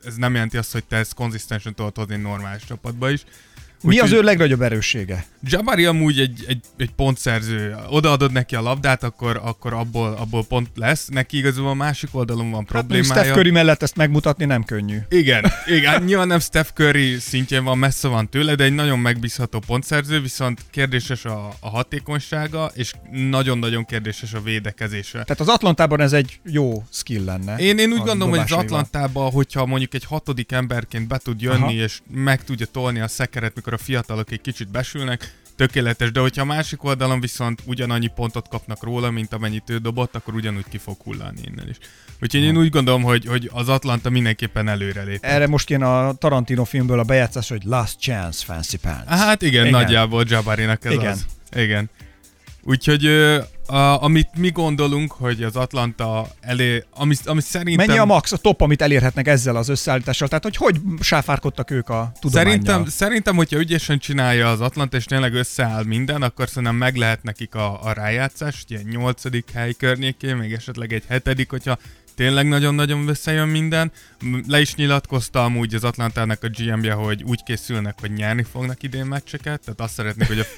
ez 0.05 0.15
nem 0.15 0.33
jelenti 0.35 0.57
azt, 0.57 0.73
hogy 0.73 0.85
te 0.85 0.97
ezt 0.97 1.15
konzisztensen 1.15 1.75
tudod 1.75 1.97
hozni 1.97 2.17
normális 2.17 2.65
csapatba 2.65 3.11
is. 3.11 3.25
Mi 3.83 3.99
az 3.99 4.13
ő 4.13 4.23
legnagyobb 4.23 4.63
erőssége? 4.63 5.25
Jabari 5.45 5.85
amúgy 5.85 6.21
egy, 6.21 6.45
egy, 6.47 6.61
egy 6.77 6.91
pontszerző. 6.91 7.77
Odaadod 7.89 8.33
neki 8.33 8.55
a 8.55 8.63
labdát, 8.63 9.03
akkor, 9.03 9.41
akkor 9.45 9.73
abból, 9.73 10.17
abból 10.19 10.45
pont 10.45 10.69
lesz. 10.75 11.09
Neki 11.09 11.37
igazából 11.37 11.71
a 11.71 11.75
másik 11.75 12.09
oldalon 12.13 12.51
van 12.51 12.61
Hát 12.61 12.69
problémája. 12.69 13.23
Steph 13.23 13.37
Curry 13.37 13.51
mellett 13.51 13.83
ezt 13.83 13.97
megmutatni 13.97 14.45
nem 14.45 14.65
könnyű. 14.65 14.99
Igen, 15.09 15.45
igen, 15.77 16.03
nyilván 16.03 16.27
nem 16.27 16.39
Steph 16.41 16.71
Curry 16.75 17.19
szintjén 17.19 17.65
van, 17.65 17.79
messze 17.79 18.09
van 18.09 18.29
tőle, 18.29 18.55
de 18.55 18.65
egy 18.65 18.75
nagyon 18.75 18.99
megbízható 18.99 19.59
pontszerző, 19.67 20.21
viszont 20.21 20.61
kérdéses 20.71 21.25
a, 21.25 21.53
a 21.61 21.69
hatékonysága, 21.69 22.71
és 22.75 22.93
nagyon-nagyon 23.11 23.85
kérdéses 23.85 24.33
a 24.33 24.41
védekezése. 24.41 25.13
Tehát 25.23 25.41
az 25.41 25.49
Atlantában 25.49 26.01
ez 26.01 26.13
egy 26.13 26.41
jó 26.45 26.85
skill 26.91 27.25
lenne. 27.25 27.57
Én, 27.57 27.79
én 27.79 27.93
úgy 27.93 27.99
gondolom, 27.99 28.31
hogy 28.31 28.39
az. 28.39 28.53
Atlantában, 28.53 29.31
hogyha 29.31 29.67
mondjuk 29.67 29.95
egy 29.95 30.05
hatodik 30.05 30.53
emberként 30.53 31.09
be 31.09 31.19
tud 31.19 31.41
jönni, 31.41 31.63
Aha. 31.63 31.71
és 31.73 32.01
meg 32.11 32.45
tudja 32.45 32.67
tolni 32.67 33.01
a 33.01 33.09
szekeret, 33.09 33.55
mikor 33.55 33.72
a 33.73 33.79
fiatalok 33.79 34.31
egy 34.31 34.41
kicsit 34.41 34.69
besülnek, 34.69 35.41
tökéletes, 35.57 36.11
de 36.11 36.21
hogyha 36.21 36.43
a 36.43 36.45
másik 36.45 36.85
oldalon 36.85 37.21
viszont 37.21 37.63
ugyanannyi 37.67 38.07
pontot 38.07 38.49
kapnak 38.49 38.83
róla, 38.83 39.11
mint 39.11 39.33
amennyit 39.33 39.71
ő 39.71 39.79
dobott, 39.79 40.15
akkor 40.15 40.35
ugyanúgy 40.35 40.65
ki 40.71 40.79
fog 40.79 40.97
hullani 41.05 41.41
innen 41.45 41.69
is. 41.69 41.77
Úgyhogy 42.21 42.43
én 42.43 42.57
úgy 42.57 42.71
gondolom, 42.71 43.03
hogy, 43.03 43.27
hogy 43.27 43.51
az 43.53 43.69
Atlanta 43.69 44.11
mindenképpen 44.11 44.69
előrelép. 44.69 45.19
Erre 45.25 45.47
most 45.47 45.71
én 45.71 45.83
a 45.83 46.13
Tarantino 46.13 46.65
filmből 46.65 46.99
a 46.99 47.03
bejátszás, 47.03 47.49
hogy 47.49 47.63
Last 47.65 47.99
Chance 47.99 48.45
Fancy 48.45 48.77
Pants. 48.77 49.05
Hát 49.07 49.43
igen, 49.43 49.53
Igen. 49.53 49.67
igen. 49.67 49.81
nagyjából 49.81 50.25
Jabarinak 50.29 50.85
ez 50.85 50.93
Igen. 50.93 51.13
az. 51.13 51.27
Igen. 51.57 51.91
Úgyhogy 52.63 53.07
a, 53.67 54.03
amit 54.03 54.29
mi 54.37 54.51
gondolunk, 54.51 55.13
hogy 55.13 55.43
az 55.43 55.57
Atlanta 55.57 56.27
elé, 56.41 56.85
ami, 56.91 57.15
ami 57.25 57.41
szerintem... 57.41 57.87
Mennyi 57.87 57.99
a 57.99 58.05
max, 58.05 58.33
a 58.33 58.37
top, 58.37 58.61
amit 58.61 58.83
elérhetnek 58.83 59.27
ezzel 59.27 59.57
az 59.57 59.69
összeállítással? 59.69 60.29
Tehát, 60.29 60.43
hogy 60.43 60.57
hogy 60.57 60.81
sáfárkodtak 61.01 61.71
ők 61.71 61.89
a 61.89 62.13
tudományjal? 62.21 62.53
Szerintem, 62.53 62.87
szerintem, 62.87 63.37
hogyha 63.37 63.59
ügyesen 63.59 63.99
csinálja 63.99 64.51
az 64.51 64.61
Atlanta, 64.61 64.97
és 64.97 65.05
tényleg 65.05 65.35
összeáll 65.35 65.85
minden, 65.85 66.23
akkor 66.23 66.49
szerintem 66.49 66.77
meg 66.77 66.97
lehet 66.97 67.23
nekik 67.23 67.55
a, 67.55 67.85
a 67.85 67.93
rájátszás, 67.93 68.65
ilyen 68.69 68.87
nyolcadik 68.91 69.51
hely 69.55 69.73
környékén, 69.73 70.37
még 70.37 70.53
esetleg 70.53 70.93
egy 70.93 71.05
hetedik, 71.09 71.51
hogyha 71.51 71.79
tényleg 72.15 72.49
nagyon-nagyon 72.49 73.09
összejön 73.09 73.49
minden. 73.49 73.93
Le 74.47 74.61
is 74.61 74.75
nyilatkozta 74.75 75.45
amúgy 75.45 75.75
az 75.75 75.85
Atlantának 75.85 76.43
a 76.43 76.49
GM-je, 76.49 76.93
hogy 76.93 77.23
úgy 77.23 77.43
készülnek, 77.43 78.01
hogy 78.01 78.13
nyerni 78.13 78.43
fognak 78.43 78.83
idén 78.83 79.07
meccseket, 79.07 79.61
tehát 79.61 79.81
azt 79.81 79.95
szeretnék, 79.95 80.29
hogy 80.29 80.39
a... 80.39 80.45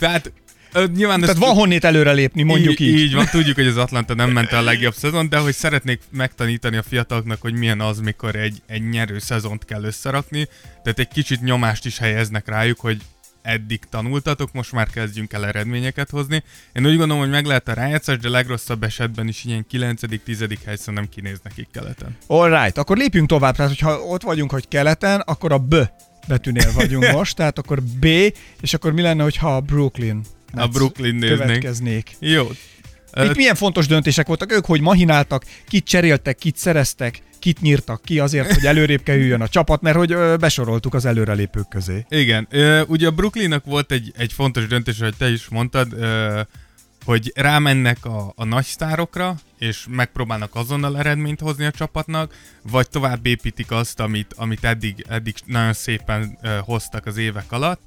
Hát, 0.00 0.32
ö, 0.72 0.84
nyilván 0.94 1.20
Tehát 1.20 1.36
van 1.36 1.54
honnét 1.54 1.84
előrelépni, 1.84 2.42
mondjuk 2.42 2.80
így. 2.80 2.88
így. 2.88 2.98
Így 2.98 3.14
van, 3.14 3.26
tudjuk, 3.26 3.56
hogy 3.56 3.66
az 3.66 3.76
Atlanta 3.76 4.14
nem 4.14 4.30
ment 4.30 4.52
el 4.52 4.58
a 4.58 4.62
legjobb 4.62 4.94
szezon, 4.94 5.28
de 5.28 5.38
hogy 5.38 5.54
szeretnék 5.54 6.00
megtanítani 6.10 6.76
a 6.76 6.82
fiataloknak, 6.82 7.40
hogy 7.40 7.54
milyen 7.54 7.80
az, 7.80 8.00
mikor 8.00 8.36
egy, 8.36 8.62
egy 8.66 8.88
nyerő 8.88 9.18
szezont 9.18 9.64
kell 9.64 9.84
összerakni. 9.84 10.48
Tehát 10.82 10.98
egy 10.98 11.08
kicsit 11.08 11.42
nyomást 11.42 11.86
is 11.86 11.98
helyeznek 11.98 12.48
rájuk, 12.48 12.80
hogy 12.80 13.00
eddig 13.42 13.80
tanultatok, 13.90 14.52
most 14.52 14.72
már 14.72 14.88
kezdjünk 14.90 15.32
el 15.32 15.46
eredményeket 15.46 16.10
hozni. 16.10 16.42
Én 16.72 16.86
úgy 16.86 16.96
gondolom, 16.96 17.18
hogy 17.18 17.30
meg 17.30 17.44
lehet 17.44 17.68
a 17.68 17.72
rájátszás, 17.72 18.18
de 18.18 18.28
legrosszabb 18.28 18.82
esetben 18.82 19.28
is 19.28 19.44
ilyen 19.44 19.66
9.-10. 19.72 20.56
helyszínen 20.64 20.94
nem 20.94 21.08
kinéz 21.08 21.40
nekik 21.42 21.68
keleten. 21.72 22.16
Alright, 22.26 22.78
akkor 22.78 22.96
lépjünk 22.96 23.28
tovább. 23.28 23.56
Tehát, 23.56 23.70
hogyha 23.70 24.00
ott 24.00 24.22
vagyunk, 24.22 24.50
hogy 24.50 24.68
keleten, 24.68 25.20
akkor 25.20 25.52
a 25.52 25.58
B 25.58 25.74
betűnél 26.28 26.72
vagyunk 26.72 27.10
most, 27.18 27.36
tehát 27.36 27.58
akkor 27.58 27.82
B, 27.82 28.04
és 28.60 28.74
akkor 28.74 28.92
mi 28.92 29.02
lenne, 29.02 29.22
hogyha 29.22 29.56
a 29.56 29.60
Brooklyn 29.60 30.24
A 30.52 30.66
Brooklyn 30.66 31.14
néznénk. 31.14 31.40
következnék. 31.40 32.16
Jó. 32.18 32.50
Itt 33.22 33.36
milyen 33.36 33.54
fontos 33.54 33.86
döntések 33.86 34.26
voltak? 34.26 34.52
Ők 34.52 34.64
hogy 34.64 34.80
mahináltak, 34.80 35.44
kit 35.68 35.84
cseréltek, 35.84 36.36
kit 36.36 36.56
szereztek, 36.56 37.22
kit 37.38 37.60
nyírtak 37.60 38.02
ki 38.02 38.18
azért, 38.18 38.52
hogy 38.54 38.66
előrébb 38.66 39.02
kerüljön 39.02 39.40
a 39.40 39.48
csapat, 39.48 39.80
mert 39.80 39.96
hogy 39.96 40.16
besoroltuk 40.38 40.94
az 40.94 41.04
előrelépők 41.04 41.68
közé. 41.68 42.06
Igen, 42.08 42.48
ugye 42.86 43.06
a 43.06 43.10
Brooklynnak 43.10 43.64
volt 43.64 43.92
egy, 43.92 44.12
egy 44.16 44.32
fontos 44.32 44.66
döntés, 44.66 44.98
hogy 44.98 45.16
te 45.16 45.30
is 45.30 45.48
mondtad, 45.48 45.96
hogy 47.04 47.32
rámennek 47.34 48.04
a, 48.04 48.32
a 48.36 48.44
nagy 48.44 48.64
sztárokra, 48.64 49.34
és 49.58 49.86
megpróbálnak 49.90 50.54
azonnal 50.54 50.98
eredményt 50.98 51.40
hozni 51.40 51.64
a 51.64 51.70
csapatnak, 51.70 52.34
vagy 52.62 52.88
tovább 52.88 53.26
építik 53.26 53.70
azt, 53.70 54.00
amit, 54.00 54.34
amit 54.36 54.64
eddig, 54.64 55.04
eddig 55.08 55.34
nagyon 55.44 55.72
szépen 55.72 56.38
hoztak 56.64 57.06
az 57.06 57.16
évek 57.16 57.52
alatt, 57.52 57.80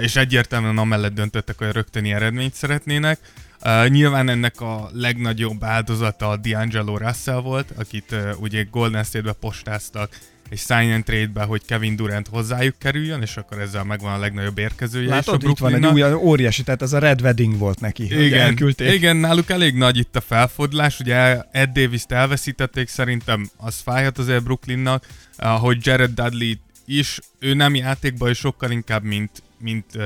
és 0.00 0.16
egyértelműen 0.16 0.78
amellett 0.78 1.14
döntöttek, 1.14 1.58
hogy 1.58 1.72
rögtöni 1.72 2.12
eredményt 2.12 2.54
szeretnének. 2.54 3.18
Uh, 3.66 3.88
nyilván 3.88 4.28
ennek 4.28 4.60
a 4.60 4.90
legnagyobb 4.92 5.64
áldozata 5.64 6.28
a 6.28 6.40
D'Angelo 6.40 6.96
Russell 6.98 7.40
volt, 7.40 7.72
akit 7.76 8.12
uh, 8.12 8.30
ugye 8.40 8.66
Golden 8.70 9.04
State-be 9.04 9.32
postáztak 9.32 10.18
egy 10.48 10.58
sign 10.58 10.90
and 10.90 11.04
trade-be, 11.04 11.42
hogy 11.42 11.64
Kevin 11.66 11.96
Durant 11.96 12.28
hozzájuk 12.28 12.78
kerüljön, 12.78 13.22
és 13.22 13.36
akkor 13.36 13.60
ezzel 13.60 13.84
megvan 13.84 14.12
a 14.12 14.18
legnagyobb 14.18 14.58
érkezője 14.58 15.04
is 15.04 15.10
a 15.10 15.14
Látod, 15.14 15.42
itt 15.42 15.58
van 15.58 15.74
egy 15.74 15.86
új, 15.86 16.12
óriási, 16.12 16.62
tehát 16.62 16.82
ez 16.82 16.92
a 16.92 16.98
Red 16.98 17.20
Wedding 17.20 17.58
volt 17.58 17.80
neki. 17.80 18.24
Igen, 18.24 18.40
elküldték. 18.40 18.92
igen, 18.92 19.16
náluk 19.16 19.50
elég 19.50 19.74
nagy 19.74 19.96
itt 19.96 20.16
a 20.16 20.20
felfordulás, 20.20 21.00
ugye 21.00 21.40
Ed 21.50 21.70
Davis-t 21.70 22.12
elveszítették, 22.12 22.88
szerintem 22.88 23.50
az 23.56 23.80
fájhat 23.84 24.18
azért 24.18 24.42
Brooklynnak, 24.42 25.06
hogy 25.38 25.78
Jared 25.80 26.10
Dudley 26.10 26.52
is, 26.86 27.18
ő 27.38 27.54
nem 27.54 27.74
játékban, 27.74 28.28
és 28.28 28.38
sokkal 28.38 28.70
inkább, 28.70 29.02
mint, 29.02 29.42
mint 29.64 29.98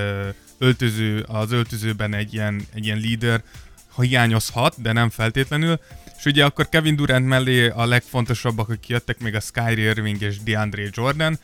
öltöző, 0.58 1.24
az 1.26 1.52
öltözőben 1.52 2.14
egy 2.14 2.34
ilyen, 2.34 2.62
egy 2.74 2.84
ilyen 2.84 3.00
leader, 3.00 3.42
ha 3.88 4.02
hiányozhat, 4.02 4.82
de 4.82 4.92
nem 4.92 5.10
feltétlenül. 5.10 5.80
És 6.18 6.24
ugye 6.24 6.44
akkor 6.44 6.68
Kevin 6.68 6.96
Durant 6.96 7.26
mellé 7.26 7.68
a 7.68 7.86
legfontosabbak, 7.86 8.68
akik 8.68 8.88
jöttek, 8.88 9.18
még 9.18 9.34
a 9.34 9.40
Skyrie 9.40 9.90
Irving 9.90 10.22
és 10.22 10.42
DeAndre 10.42 10.82
Jordan. 10.92 11.38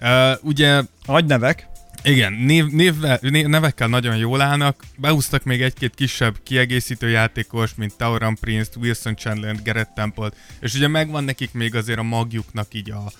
Uh, 0.00 0.44
ugye 0.44 0.82
Nagy 1.06 1.24
nevek. 1.24 1.66
igen, 2.02 2.32
név, 2.32 2.66
névvel, 2.66 3.18
név, 3.22 3.46
nevekkel 3.46 3.88
nagyon 3.88 4.16
jól 4.16 4.40
állnak. 4.40 4.84
Behúztak 4.96 5.44
még 5.44 5.62
egy-két 5.62 5.94
kisebb 5.94 6.36
kiegészítő 6.42 7.08
játékos, 7.08 7.74
mint 7.74 7.96
Tauran 7.96 8.34
Prince, 8.40 8.70
Wilson 8.80 9.16
Chandler, 9.16 9.62
Garrett 9.62 9.94
Temple, 9.94 10.30
és 10.60 10.74
ugye 10.74 10.88
megvan 10.88 11.24
nekik 11.24 11.52
még 11.52 11.74
azért 11.74 11.98
a 11.98 12.02
magjuknak 12.02 12.74
így 12.74 12.90
a, 12.90 13.12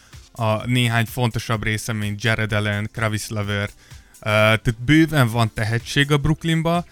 a 0.43 0.67
néhány 0.67 1.07
fontosabb 1.07 1.63
része, 1.63 1.93
mint 1.93 2.23
Jared 2.23 2.53
Allen, 2.53 2.89
Kravis 2.93 3.29
Lever. 3.29 3.71
Tehát 4.25 4.75
bőven 4.85 5.29
van 5.29 5.51
tehetség 5.55 6.13
a 6.13 6.17
Brooklynba. 6.17 6.85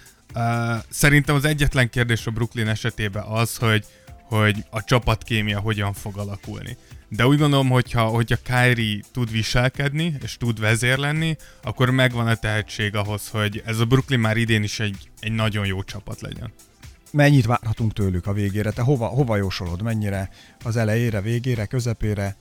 Szerintem 0.88 1.34
az 1.34 1.44
egyetlen 1.44 1.90
kérdés 1.90 2.26
a 2.26 2.30
Brooklyn 2.30 2.68
esetében 2.68 3.22
az, 3.22 3.56
hogy, 3.56 3.84
hogy 4.22 4.64
a 4.70 4.84
csapatkémia 4.84 5.60
hogyan 5.60 5.92
fog 5.92 6.16
alakulni. 6.18 6.76
De 7.08 7.26
úgy 7.26 7.38
gondolom, 7.38 7.68
hogyha, 7.68 8.04
hogyha 8.04 8.36
Kyrie 8.36 9.00
tud 9.12 9.30
viselkedni, 9.30 10.14
és 10.22 10.36
tud 10.36 10.60
vezér 10.60 10.98
lenni, 10.98 11.36
akkor 11.62 11.90
megvan 11.90 12.26
a 12.26 12.34
tehetség 12.34 12.94
ahhoz, 12.96 13.28
hogy 13.28 13.62
ez 13.64 13.78
a 13.78 13.84
Brooklyn 13.84 14.20
már 14.20 14.36
idén 14.36 14.62
is 14.62 14.80
egy, 14.80 15.10
egy 15.20 15.32
nagyon 15.32 15.66
jó 15.66 15.82
csapat 15.82 16.20
legyen. 16.20 16.52
Mennyit 17.10 17.46
várhatunk 17.46 17.92
tőlük 17.92 18.26
a 18.26 18.32
végére? 18.32 18.70
Te 18.70 18.82
hova, 18.82 19.06
hova 19.06 19.36
jósolod? 19.36 19.82
Mennyire 19.82 20.30
az 20.64 20.76
elejére, 20.76 21.20
végére, 21.20 21.66
közepére? 21.66 22.36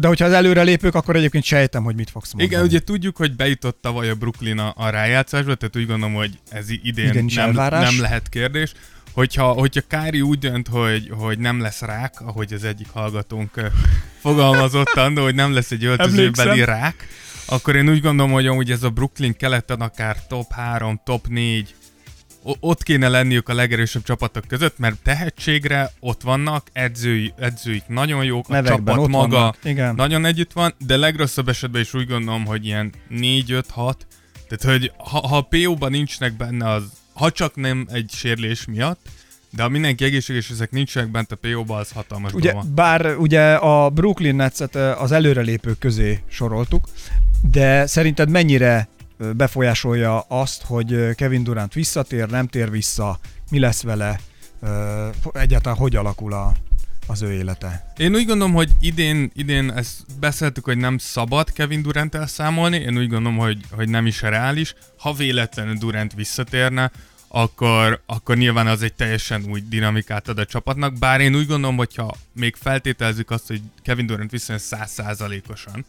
De 0.00 0.08
hogyha 0.08 0.24
az 0.24 0.32
előrelépők, 0.32 0.94
akkor 0.94 1.16
egyébként 1.16 1.44
sejtem, 1.44 1.82
hogy 1.84 1.94
mit 1.94 2.10
fogsz 2.10 2.32
mondani. 2.32 2.52
Igen, 2.52 2.64
ugye 2.66 2.80
tudjuk, 2.84 3.16
hogy 3.16 3.36
bejutott 3.36 3.78
tavaly 3.80 4.08
a 4.10 4.14
Brooklyn 4.14 4.58
a, 4.58 4.72
a 4.76 4.88
rájátszásba, 4.88 5.54
tehát 5.54 5.76
úgy 5.76 5.86
gondolom, 5.86 6.14
hogy 6.14 6.38
ez 6.50 6.70
idén, 6.70 7.08
Idén 7.08 7.24
is 7.26 7.34
nem, 7.34 7.44
elvárás. 7.48 7.90
nem 7.90 8.00
lehet 8.00 8.28
kérdés. 8.28 8.72
Hogyha, 9.12 9.52
hogyha 9.52 9.80
Kári 9.88 10.20
úgy 10.20 10.38
dönt, 10.38 10.68
hogy, 10.68 11.10
hogy 11.18 11.38
nem 11.38 11.60
lesz 11.60 11.80
rák, 11.80 12.20
ahogy 12.20 12.52
az 12.52 12.64
egyik 12.64 12.88
hallgatónk 12.92 13.60
fogalmazott 14.20 14.92
annó, 14.94 15.22
hogy 15.22 15.34
nem 15.34 15.54
lesz 15.54 15.70
egy 15.70 15.84
öltözőbeli 15.84 16.64
rák, 16.64 17.08
akkor 17.46 17.76
én 17.76 17.88
úgy 17.88 18.00
gondolom, 18.00 18.32
hogy 18.32 18.46
amúgy 18.46 18.70
ez 18.70 18.82
a 18.82 18.90
Brooklyn 18.90 19.36
keleten 19.36 19.80
akár 19.80 20.26
top 20.26 20.52
3, 20.52 21.00
top 21.04 21.26
4, 21.28 21.74
o- 21.80 21.83
ott 22.60 22.82
kéne 22.82 23.08
lenniük 23.08 23.48
a 23.48 23.54
legerősebb 23.54 24.02
csapatok 24.02 24.44
között, 24.46 24.78
mert 24.78 25.02
tehetségre 25.02 25.90
ott 26.00 26.22
vannak, 26.22 26.66
edzői, 26.72 27.32
edzőik 27.38 27.82
nagyon 27.86 28.24
jók, 28.24 28.48
a 28.48 28.52
Nevekben 28.52 28.76
csapat 28.76 28.98
ott 29.04 29.10
maga 29.10 29.36
vannak. 29.36 29.56
Igen. 29.62 29.94
nagyon 29.94 30.24
együtt 30.24 30.52
van, 30.52 30.74
de 30.86 30.96
legrosszabb 30.96 31.48
esetben 31.48 31.80
is 31.80 31.94
úgy 31.94 32.06
gondolom, 32.06 32.44
hogy 32.46 32.66
ilyen 32.66 32.92
4-5-6, 33.10 33.62
tehát 34.48 34.64
hogy 34.64 34.92
ha, 34.96 35.28
ha 35.28 35.36
a 35.36 35.40
PO-ban 35.40 35.90
nincsnek 35.90 36.36
benne 36.36 36.70
az, 36.70 36.82
ha 37.12 37.30
csak 37.30 37.54
nem 37.54 37.86
egy 37.92 38.10
sérülés 38.14 38.64
miatt, 38.64 39.00
de 39.50 39.62
ha 39.62 39.68
mindenki 39.68 40.04
egészséges, 40.04 40.50
ezek 40.50 40.70
nincsenek 40.70 41.10
bent 41.10 41.32
a 41.32 41.36
PO-ba, 41.36 41.76
az 41.76 41.90
hatalmas 41.90 42.32
Ugye, 42.32 42.50
dolog. 42.50 42.66
bár 42.66 43.16
ugye 43.16 43.54
a 43.54 43.90
Brooklyn 43.90 44.34
Netset 44.34 44.74
az 44.74 45.12
előrelépők 45.12 45.78
közé 45.78 46.20
soroltuk, 46.28 46.88
de 47.50 47.86
szerinted 47.86 48.28
mennyire 48.28 48.88
befolyásolja 49.36 50.20
azt, 50.20 50.62
hogy 50.62 51.14
Kevin 51.14 51.44
Durant 51.44 51.72
visszatér, 51.72 52.28
nem 52.28 52.46
tér 52.46 52.70
vissza, 52.70 53.18
mi 53.50 53.58
lesz 53.58 53.82
vele, 53.82 54.20
egyáltalán 55.32 55.78
hogy 55.78 55.96
alakul 55.96 56.32
a, 56.32 56.52
az 57.06 57.22
ő 57.22 57.32
élete? 57.32 57.92
Én 57.96 58.14
úgy 58.14 58.26
gondolom, 58.26 58.54
hogy 58.54 58.70
idén, 58.80 59.30
idén 59.34 59.72
ezt 59.72 60.18
beszéltük, 60.20 60.64
hogy 60.64 60.76
nem 60.76 60.98
szabad 60.98 61.52
Kevin 61.52 61.82
durant 61.82 62.16
számolni, 62.26 62.76
én 62.76 62.98
úgy 62.98 63.08
gondolom, 63.08 63.38
hogy, 63.38 63.60
hogy 63.70 63.88
nem 63.88 64.06
is 64.06 64.22
reális. 64.22 64.74
Ha 64.98 65.12
véletlenül 65.12 65.74
Durant 65.74 66.14
visszatérne, 66.14 66.90
akkor, 67.28 68.02
akkor 68.06 68.36
nyilván 68.36 68.66
az 68.66 68.82
egy 68.82 68.94
teljesen 68.94 69.44
új 69.48 69.62
dinamikát 69.68 70.28
ad 70.28 70.38
a 70.38 70.44
csapatnak, 70.44 70.98
bár 70.98 71.20
én 71.20 71.34
úgy 71.34 71.46
gondolom, 71.46 71.76
hogyha 71.76 72.16
még 72.32 72.56
feltételezzük 72.60 73.30
azt, 73.30 73.46
hogy 73.46 73.60
Kevin 73.82 74.06
Durant 74.06 74.30
visszajön 74.30 74.60
százszázalékosan 74.60 75.84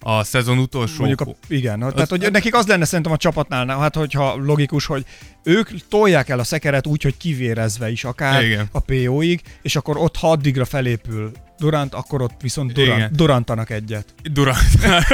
a 0.00 0.24
szezon 0.24 0.58
utolsó... 0.58 0.96
Mondjuk 0.98 1.20
a, 1.20 1.26
igen, 1.48 1.82
az, 1.82 1.92
tehát 1.92 2.08
hogy 2.08 2.30
nekik 2.30 2.54
az 2.54 2.66
lenne 2.66 2.84
szerintem 2.84 3.12
a 3.12 3.16
csapatnál, 3.16 3.66
hát 3.66 3.94
hogyha 3.94 4.36
logikus, 4.36 4.86
hogy 4.86 5.04
ők 5.42 5.68
tolják 5.88 6.28
el 6.28 6.38
a 6.38 6.44
szekeret 6.44 6.86
úgy, 6.86 7.02
hogy 7.02 7.16
kivérezve 7.16 7.90
is 7.90 8.04
akár 8.04 8.44
Igen. 8.44 8.68
a 8.72 8.80
PO-ig, 8.80 9.40
és 9.62 9.76
akkor 9.76 9.96
ott 9.96 10.16
ha 10.16 10.30
addigra 10.30 10.64
felépül 10.64 11.32
Durant, 11.58 11.94
akkor 11.94 12.22
ott 12.22 12.40
viszont 12.40 12.72
Durant, 12.72 12.96
Igen. 12.96 13.10
Durantanak 13.12 13.70
egyet. 13.70 14.14
Durant. 14.32 14.58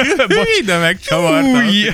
Ide 0.61 0.77
megcsavartam. 0.77 1.65
Új! 1.65 1.89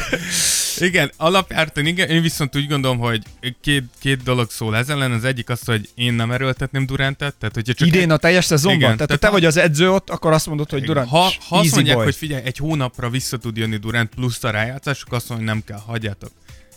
Igen, 0.79 1.11
alapjártan 1.17 1.85
igen, 1.85 2.09
én 2.09 2.21
viszont 2.21 2.55
úgy 2.55 2.67
gondolom, 2.67 2.97
hogy 2.97 3.23
két, 3.61 3.83
két 3.99 4.23
dolog 4.23 4.51
szól 4.51 4.75
ezen 4.75 4.95
ellen. 4.95 5.11
Az 5.11 5.23
egyik 5.23 5.49
az, 5.49 5.65
hogy 5.65 5.89
én 5.95 6.13
nem 6.13 6.31
erőltetném 6.31 6.85
Durantet, 6.85 7.35
tehát 7.39 7.55
hogyha 7.55 7.73
csak 7.73 7.87
Idén 7.87 8.11
a 8.11 8.17
teljes 8.17 8.45
szezonban? 8.45 8.79
Igen, 8.79 8.91
tehát, 8.91 9.07
tehát 9.07 9.21
te 9.21 9.29
vagy 9.29 9.45
az 9.45 9.57
edző 9.57 9.91
ott, 9.91 10.09
akkor 10.09 10.31
azt 10.33 10.47
mondod, 10.47 10.69
hogy 10.69 10.83
Durant, 10.83 11.09
ha, 11.09 11.31
ha 11.49 11.57
azt 11.57 11.75
mondják, 11.75 11.95
boy. 11.95 12.05
hogy 12.05 12.15
figyelj, 12.15 12.43
egy 12.45 12.57
hónapra 12.57 13.09
vissza 13.09 13.37
tud 13.37 13.57
jönni 13.57 13.77
Durant 13.77 14.09
plusz 14.15 14.43
a 14.43 14.49
rájátszás, 14.49 15.01
akkor 15.01 15.17
azt 15.17 15.29
mondom, 15.29 15.47
hogy 15.47 15.55
nem 15.55 15.63
kell, 15.65 15.85
hagyjátok. 15.85 16.31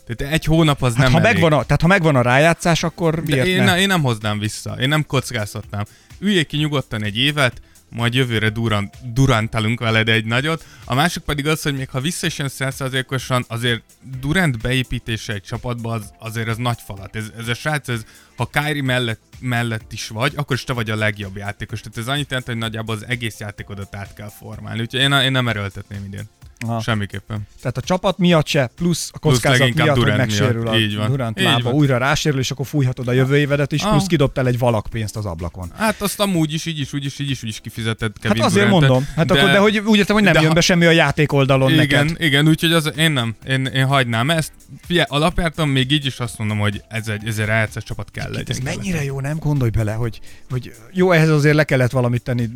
Tehát 0.06 0.32
egy 0.32 0.44
hónap 0.44 0.82
az 0.82 0.94
hát, 0.94 1.02
nem 1.02 1.12
ha 1.12 1.18
elég. 1.18 1.32
megvan 1.32 1.52
a, 1.58 1.62
tehát 1.62 1.80
ha 1.80 1.86
megvan 1.86 2.16
a 2.16 2.22
rájátszás, 2.22 2.82
akkor 2.82 3.14
De 3.14 3.34
miért 3.34 3.46
én, 3.46 3.62
ne, 3.62 3.80
én 3.80 3.86
nem 3.86 4.02
hoznám 4.02 4.38
vissza, 4.38 4.76
én 4.80 4.88
nem 4.88 5.06
kockáztatnám. 5.06 5.84
Üljék 6.22 6.46
ki 6.46 6.56
nyugodtan 6.56 7.04
egy 7.04 7.18
évet, 7.18 7.60
majd 7.88 8.14
jövőre 8.14 8.50
durant, 8.50 9.12
durantálunk 9.12 9.80
veled 9.80 10.08
egy 10.08 10.24
nagyot. 10.24 10.64
A 10.84 10.94
másik 10.94 11.22
pedig 11.22 11.46
az, 11.46 11.62
hogy 11.62 11.76
még 11.76 11.88
ha 11.88 12.00
vissza 12.00 12.26
is 12.26 12.38
jön 12.38 12.48
100%-osan, 12.58 13.44
azért 13.48 13.82
Durant 14.20 14.58
beépítése 14.58 15.32
egy 15.32 15.42
csapatba 15.42 15.92
az, 15.92 16.12
azért 16.18 16.48
az 16.48 16.56
nagy 16.56 16.78
falat. 16.86 17.16
Ez, 17.16 17.24
ez 17.38 17.48
a 17.48 17.54
srác, 17.54 17.88
ez, 17.88 18.04
ha 18.36 18.50
Kyrie 18.52 18.82
mellett, 18.82 19.20
mellett 19.38 19.92
is 19.92 20.08
vagy, 20.08 20.32
akkor 20.36 20.56
is 20.56 20.64
te 20.64 20.72
vagy 20.72 20.90
a 20.90 20.96
legjobb 20.96 21.36
játékos. 21.36 21.80
Tehát 21.80 21.98
ez 21.98 22.08
annyit 22.08 22.28
jelent, 22.30 22.46
hogy 22.46 22.56
nagyjából 22.56 22.94
az 22.94 23.06
egész 23.06 23.38
játékodat 23.38 23.94
át 23.94 24.14
kell 24.14 24.30
formálni. 24.38 24.80
Úgyhogy 24.80 25.00
én, 25.00 25.12
én 25.12 25.32
nem 25.32 25.48
erőltetném 25.48 26.04
idén. 26.04 26.28
Aha. 26.66 26.80
Semmiképpen. 26.80 27.46
Tehát 27.60 27.76
a 27.76 27.80
csapat 27.80 28.18
miatt 28.18 28.46
se, 28.46 28.70
plusz 28.76 29.10
a 29.12 29.18
kockázat 29.18 29.58
leginkább 29.58 29.84
miatt, 29.84 29.96
hogy 29.96 30.04
Durant 30.04 30.20
megsérül 30.28 30.62
miatt. 30.62 30.74
a 30.74 30.78
Így 30.78 30.96
van. 30.96 31.10
Durant 31.10 31.38
Így 31.38 31.44
lába, 31.44 31.62
van. 31.62 31.72
újra 31.72 31.98
rásérül, 31.98 32.38
és 32.38 32.50
akkor 32.50 32.66
fújhatod 32.66 33.08
a 33.08 33.12
jövő 33.12 33.36
évedet 33.38 33.72
is, 33.72 33.82
Ah. 33.82 33.90
plusz 33.90 34.06
kidobtál 34.06 34.46
egy 34.46 34.58
valakpénzt 34.58 35.16
az 35.16 35.24
ablakon. 35.26 35.70
Hát 35.76 36.00
azt 36.02 36.20
amúgy 36.20 36.52
is, 36.52 36.66
így 36.66 36.78
is, 36.80 36.92
úgy 36.92 37.04
is, 37.04 37.18
így 37.18 37.30
is, 37.30 37.42
úgy 37.42 37.48
is 37.48 37.60
kifizetett 37.60 38.18
Kevin 38.18 38.42
hát 38.42 38.50
azért 38.50 38.66
Durantet, 38.66 38.88
mondom. 38.90 39.12
Hát 39.16 39.26
de, 39.26 39.38
akkor, 39.40 39.50
de 39.50 39.58
hogy 39.58 39.78
úgy 39.78 39.98
értem, 39.98 40.14
hogy 40.14 40.24
nem 40.24 40.34
jön 40.34 40.46
ha- 40.46 40.52
be 40.52 40.60
semmi 40.60 40.84
a 40.86 40.90
játék 40.90 41.32
oldalon 41.32 41.72
igen, 41.72 42.04
neked. 42.06 42.22
igen, 42.22 42.48
úgyhogy 42.48 42.72
az, 42.72 42.92
én 42.96 43.10
nem, 43.12 43.34
én, 43.48 43.66
én 43.66 43.86
hagynám 43.86 44.30
ezt. 44.30 44.52
Figyelj, 44.86 45.06
alapjártan 45.08 45.68
még 45.68 45.90
így 45.90 46.06
is 46.06 46.18
azt 46.20 46.38
mondom, 46.38 46.58
hogy 46.58 46.82
ez 46.88 47.08
egy, 47.08 47.26
ez 47.26 47.38
egy 47.38 47.46
rájátszás 47.46 47.82
csapat 47.84 48.10
kell 48.10 48.30
legyen. 48.30 48.46
Ez 48.48 48.58
mennyire 48.58 49.04
jó, 49.04 49.20
nem 49.20 49.38
gondolj 49.38 49.70
bele, 49.70 49.92
hogy, 49.92 50.20
hogy 50.50 50.72
jó, 50.92 51.12
ehhez 51.12 51.28
azért 51.30 51.54
le 51.54 51.64
kellett 51.64 51.90
valamit 51.90 52.22
tenni 52.22 52.48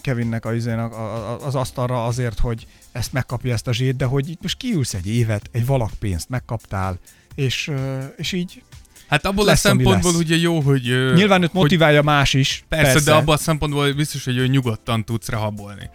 Kevinnek 0.00 0.44
a, 0.44 1.46
az 1.46 1.54
asztalra 1.54 2.04
azért, 2.04 2.38
hogy 2.38 2.66
ezt 2.92 3.12
megkapja 3.12 3.52
ezt 3.52 3.66
a 3.66 3.72
zsét, 3.72 3.96
de 3.96 4.04
hogy 4.04 4.28
itt 4.28 4.42
most 4.42 4.56
kiülsz 4.56 4.94
egy 4.94 5.06
évet, 5.06 5.48
egy 5.52 5.66
valakpénzt 5.66 6.28
megkaptál, 6.28 6.98
és, 7.34 7.70
és 8.16 8.32
így 8.32 8.62
Hát 9.08 9.26
abból 9.26 9.44
lesz, 9.44 9.64
a 9.64 9.68
szempontból 9.68 10.12
lesz. 10.12 10.20
ugye 10.20 10.36
jó, 10.36 10.60
hogy... 10.60 10.82
nyilván 11.14 11.42
őt 11.42 11.50
hogy 11.50 11.60
motiválja 11.60 12.02
más 12.02 12.34
is. 12.34 12.64
Persze, 12.68 12.92
persze, 12.92 13.10
de 13.10 13.16
abban 13.16 13.34
a 13.34 13.38
szempontból 13.38 13.92
biztos, 13.92 14.24
hogy 14.24 14.36
ő 14.36 14.46
nyugodtan 14.46 15.04
tudsz 15.04 15.28
rabolni. 15.28 15.90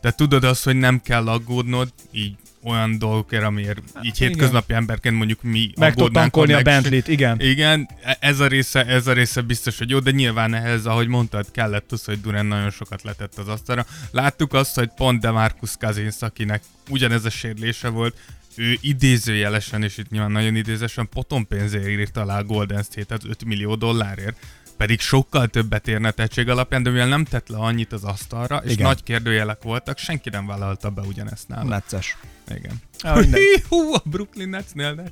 Tehát 0.00 0.16
tudod 0.16 0.44
azt, 0.44 0.64
hogy 0.64 0.76
nem 0.76 1.00
kell 1.00 1.28
aggódnod, 1.28 1.92
így 2.12 2.36
olyan 2.62 2.98
dolgokért, 2.98 3.42
amiért 3.42 3.78
így 4.02 4.14
igen. 4.16 4.28
hétköznapi 4.28 4.74
emberként 4.74 5.16
mondjuk 5.16 5.42
mi 5.42 5.72
meg 5.76 5.94
tud 5.94 6.12
tankolni 6.12 6.52
a 6.52 6.62
Bentley-t, 6.62 7.08
igen. 7.08 7.40
Igen, 7.40 7.88
e- 8.02 8.16
ez 8.20 8.40
a, 8.40 8.46
része, 8.46 8.86
ez 8.86 9.06
a 9.06 9.12
része 9.12 9.40
biztos, 9.40 9.78
hogy 9.78 9.90
jó, 9.90 9.98
de 9.98 10.10
nyilván 10.10 10.54
ehhez, 10.54 10.86
ahogy 10.86 11.08
mondtad, 11.08 11.50
kellett 11.50 11.92
az, 11.92 12.04
hogy 12.04 12.20
Durant 12.20 12.48
nagyon 12.48 12.70
sokat 12.70 13.02
letett 13.02 13.34
az 13.34 13.48
asztalra. 13.48 13.86
Láttuk 14.10 14.52
azt, 14.52 14.74
hogy 14.74 14.90
pont 14.96 15.20
DeMarcus 15.20 15.76
Cousins, 15.78 16.16
akinek 16.18 16.62
ugyanez 16.88 17.24
a 17.24 17.30
sérülése 17.30 17.88
volt, 17.88 18.16
ő 18.54 18.76
idézőjelesen, 18.80 19.82
és 19.82 19.98
itt 19.98 20.10
nyilván 20.10 20.30
nagyon 20.30 20.56
idézősen 20.56 21.08
potonpénzért 21.08 21.88
írta 21.88 22.20
alá 22.20 22.38
a 22.38 22.44
Golden 22.44 22.82
State-et 22.82 23.24
5 23.24 23.44
millió 23.44 23.74
dollárért, 23.74 24.36
pedig 24.76 25.00
sokkal 25.00 25.46
többet 25.46 25.88
érne 25.88 26.10
tettség 26.10 26.48
alapján, 26.48 26.82
de 26.82 26.90
mivel 26.90 27.08
nem 27.08 27.24
tett 27.24 27.48
le 27.48 27.56
annyit 27.56 27.92
az 27.92 28.04
asztalra, 28.04 28.56
és. 28.64 28.72
Igen. 28.72 28.86
nagy 28.86 29.02
kérdőjelek 29.02 29.62
voltak, 29.62 29.98
senki 29.98 30.30
nem 30.30 30.46
vállalta 30.46 30.90
be 30.90 31.02
ugyanezt 31.02 31.48
nála. 31.48 31.68
Necces. 31.68 32.16
Igen. 32.56 32.72
Mindegy. 33.14 33.62
Hú, 33.68 33.92
a 33.94 34.02
Brooklyn 34.04 34.48
Netsnél 34.48 34.94
ne. 34.94 35.02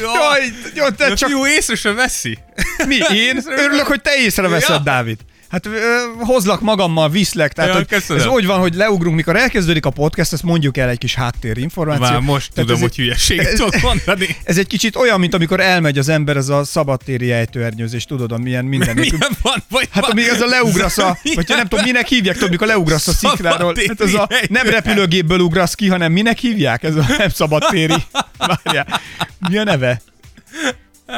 Jaj, 0.00 0.52
jó, 0.74 0.88
te 0.88 1.14
csak 1.14 1.28
fiú 1.28 1.46
észre 1.46 1.74
se 1.74 1.92
veszi. 1.92 2.38
mi? 2.86 2.96
Én 3.12 3.40
örülök, 3.46 3.86
hogy 3.86 4.00
te 4.00 4.16
észreveszed, 4.16 4.68
Ja. 4.76 4.78
Dávid. 4.78 5.18
Hát 5.54 5.66
ö, 5.66 5.70
hozlak 6.18 6.60
magammal, 6.60 7.08
viszlek, 7.10 7.52
tehát 7.52 7.70
Ja, 7.70 7.76
hogy 7.76 7.86
köszönöm. 7.86 8.22
ez 8.22 8.28
úgy 8.28 8.46
van, 8.46 8.58
hogy 8.58 8.74
leugrunk, 8.74 9.16
mikor 9.16 9.36
elkezdődik 9.36 9.86
a 9.86 9.90
podcast, 9.90 10.32
ezt 10.32 10.42
mondjuk 10.42 10.76
el 10.76 10.88
egy 10.88 10.98
kis 10.98 11.14
háttérinformációt. 11.14 12.10
Már 12.10 12.20
most 12.20 12.52
Tehát 12.52 12.70
tudom, 12.70 12.74
ez 12.74 12.80
hogy 12.88 12.96
hülyeséget 12.96 13.46
ez- 13.46 13.58
tudok 13.58 13.80
mondani. 13.80 14.36
Ez 14.44 14.58
egy 14.58 14.66
kicsit 14.66 14.96
olyan, 14.96 15.20
mint 15.20 15.34
amikor 15.34 15.60
elmegy 15.60 15.98
az 15.98 16.08
ember, 16.08 16.36
ez 16.36 16.48
a 16.48 16.64
szabadtéri 16.64 17.32
ejtőernyőzés, 17.32 18.04
tudod, 18.04 18.32
a 18.32 18.38
milyen 18.38 18.64
minden. 18.64 18.94
Milyen 18.94 19.18
van? 19.42 19.62
Vagy 19.70 19.88
Hát 19.90 20.04
amíg 20.04 20.30
az 20.30 20.40
a 20.40 20.46
leugrasz 20.46 20.98
a, 20.98 21.18
vagy 21.34 21.44
nem 21.48 21.66
tudom, 21.68 21.84
minek 21.84 22.06
hívják, 22.08 22.34
tudod, 22.34 22.50
mikor 22.50 22.66
leugrasz 22.66 23.08
a 23.08 23.12
szikláról. 23.26 23.74
Hát 23.88 24.00
ez 24.00 24.14
a, 24.14 24.28
nem 24.48 24.66
repülőgépből 24.66 25.38
ugrasz 25.40 25.74
ki, 25.74 25.88
hanem 25.88 26.12
minek 26.12 26.38
hívják? 26.38 26.82
Ez 26.82 26.96
a 26.96 27.04
nem 27.18 27.28
szabadtéri. 27.28 27.94
Várjál. 28.38 29.00
Mi 29.48 29.58
a 29.58 29.64
neve? 29.64 30.00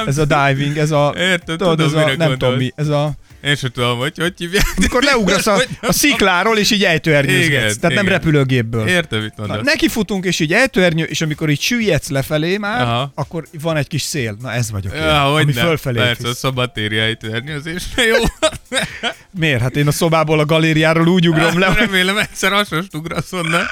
Ez 0.07 0.19
a 0.19 0.25
diving, 0.25 0.77
ez 0.77 0.91
a... 0.91 1.15
Érted, 1.17 1.57
tudod, 1.57 1.77
tudom, 1.77 1.87
ez 1.87 1.93
a, 1.93 2.07
nem 2.07 2.17
tudom 2.17 2.29
gondolsz. 2.29 2.59
mi, 2.59 2.73
ez 2.77 2.89
a... 2.89 3.13
Én 3.47 3.57
sem 3.57 3.71
tudom, 3.71 3.99
hogy 3.99 4.13
hogy 4.19 4.33
hívják. 4.37 4.65
Mikor 4.77 5.03
leugrasz 5.03 5.47
a, 5.47 5.63
a 5.81 5.93
szikláról, 5.93 6.59
és 6.59 6.71
így 6.71 6.85
ejtőernyőzgetsz. 6.85 7.47
Igen, 7.47 7.81
Tehát 7.81 7.97
nem 7.97 8.05
igen. 8.07 8.19
repülőgépből. 8.19 8.87
Értem, 8.89 9.21
mit 9.23 9.33
mondasz. 9.37 9.65
neki 9.65 9.89
futunk, 9.89 10.25
és 10.25 10.41
így 10.41 10.53
ejtőernyő, 10.53 11.05
és 11.05 11.21
amikor 11.21 11.51
így 11.51 11.61
süllyedsz 11.61 12.09
lefelé 12.09 12.57
már, 12.57 12.81
Aha. 12.83 13.13
akkor 13.15 13.45
van 13.61 13.77
egy 13.77 13.89
kis 13.89 14.03
szél. 14.03 14.37
Na 14.41 14.53
ez 14.53 14.71
vagyok 14.71 14.95
én, 14.95 15.01
Ja, 15.03 15.21
hogy 15.21 15.43
ami 15.43 15.53
nem. 15.53 15.65
fölfelé 15.65 15.99
Persze, 15.99 16.25
a 16.25 16.29
visz. 16.29 16.37
szabadtéri 16.39 16.97
ejtőernyőzésre 16.99 18.03
jó. 18.07 18.17
Miért? 19.39 19.61
Hát 19.61 19.77
én 19.77 19.87
a 19.87 19.91
szobából 19.93 20.39
a 20.39 20.45
galériáról 20.45 21.07
úgy 21.09 21.29
ugrom 21.29 21.59
le, 21.59 21.67
hogy 21.73 21.77
Remélem 21.77 22.17
egyszer 22.19 22.53
hasonlót 22.53 22.95
ugrasz 22.95 23.33
onnan. 23.33 23.65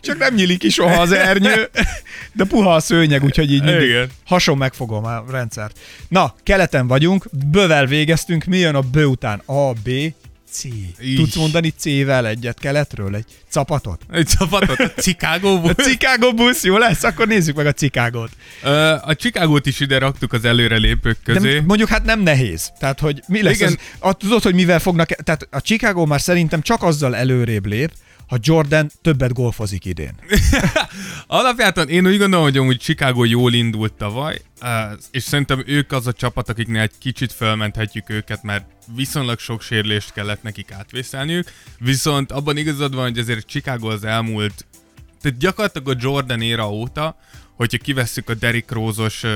csak 0.00 0.18
nem 0.18 0.34
nyílik 0.34 0.58
ki 0.58 0.70
soha 0.70 1.00
az 1.00 1.12
ernyő, 1.12 1.68
de 2.32 2.44
puha 2.44 2.74
a 2.74 2.80
szőnyeg, 2.80 3.24
úgyhogy 3.24 3.52
így 3.52 3.62
mindig 3.62 3.88
Igen. 3.88 4.10
hason 4.26 4.56
megfogom 4.56 5.04
a 5.04 5.24
rendszert. 5.30 5.78
Na, 6.08 6.34
keleten 6.42 6.86
vagyunk, 6.86 7.24
bővel 7.50 7.86
végeztünk, 7.86 8.44
mi 8.44 8.58
jön 8.58 8.74
a 8.74 8.80
bő 8.80 9.04
után? 9.12 9.42
A, 9.46 9.72
B, 9.72 9.88
C. 10.52 10.64
Is. 10.98 11.16
Tudsz 11.16 11.34
mondani 11.34 11.72
C-vel 11.76 12.26
egyet 12.26 12.58
keletről? 12.58 13.14
Egy 13.14 13.24
capatot? 13.50 14.00
Egy 14.10 14.26
csapatot 14.26 14.78
a 14.78 14.90
Chicago 15.02 15.68
A 15.68 15.74
Chicago 15.74 16.32
busz 16.32 16.64
jó 16.64 16.76
lesz? 16.76 17.02
Akkor 17.02 17.26
nézzük 17.26 17.56
meg 17.56 17.66
a 17.66 17.72
Chicago-t. 17.72 18.30
A 19.02 19.14
Chicagót 19.14 19.66
is 19.66 19.80
ide 19.80 19.98
raktuk 19.98 20.32
az 20.32 20.44
előrelépők 20.44 21.18
közé. 21.24 21.52
De 21.52 21.62
mondjuk 21.66 21.88
hát 21.88 22.04
nem 22.04 22.20
nehéz. 22.20 22.72
Tehát, 22.78 23.00
hogy 23.00 23.22
mi 23.26 23.42
lesz 23.42 23.54
Igen. 23.54 23.68
az, 23.68 23.78
a, 23.98 24.12
tudod, 24.12 24.42
hogy 24.42 24.54
mivel 24.54 24.78
fognak, 24.78 25.08
tehát 25.08 25.48
a 25.50 25.60
Chicago 25.60 26.06
már 26.06 26.20
szerintem 26.20 26.62
csak 26.62 26.82
azzal 26.82 27.16
előrébb 27.16 27.66
lép, 27.66 27.92
ha 28.32 28.38
Jordan 28.40 28.90
többet 29.02 29.32
golfozik 29.32 29.84
idén. 29.84 30.14
Alapjában 31.26 31.88
én 31.88 32.06
úgy 32.06 32.18
gondolom, 32.18 32.44
hogy 32.44 32.56
amúgy 32.56 32.78
Chicago 32.78 33.24
jól 33.24 33.52
indult 33.52 33.92
tavaly, 33.92 34.40
uh, 34.62 34.68
és 35.10 35.22
szerintem 35.22 35.62
ők 35.66 35.92
az 35.92 36.06
a 36.06 36.12
csapat, 36.12 36.48
akiknél 36.48 36.80
egy 36.80 36.98
kicsit 36.98 37.32
felmenthetjük 37.32 38.10
őket, 38.10 38.42
mert 38.42 38.64
viszonylag 38.94 39.38
sok 39.38 39.62
sérülést 39.62 40.12
kellett 40.12 40.42
nekik 40.42 40.72
átvészelniük, 40.72 41.52
viszont 41.78 42.32
abban 42.32 42.56
igazad 42.56 42.94
van, 42.94 43.02
hogy 43.02 43.18
azért 43.18 43.46
Chicago 43.46 43.88
az 43.88 44.04
elmúlt, 44.04 44.66
tehát 45.20 45.38
gyakorlatilag 45.38 45.88
a 45.88 45.96
Jordan 46.00 46.40
éra 46.40 46.70
óta, 46.70 47.16
hogyha 47.56 47.78
kivesszük 47.78 48.28
a 48.28 48.34
Derrick 48.34 48.70
Rose-os 48.70 49.22
uh, 49.22 49.30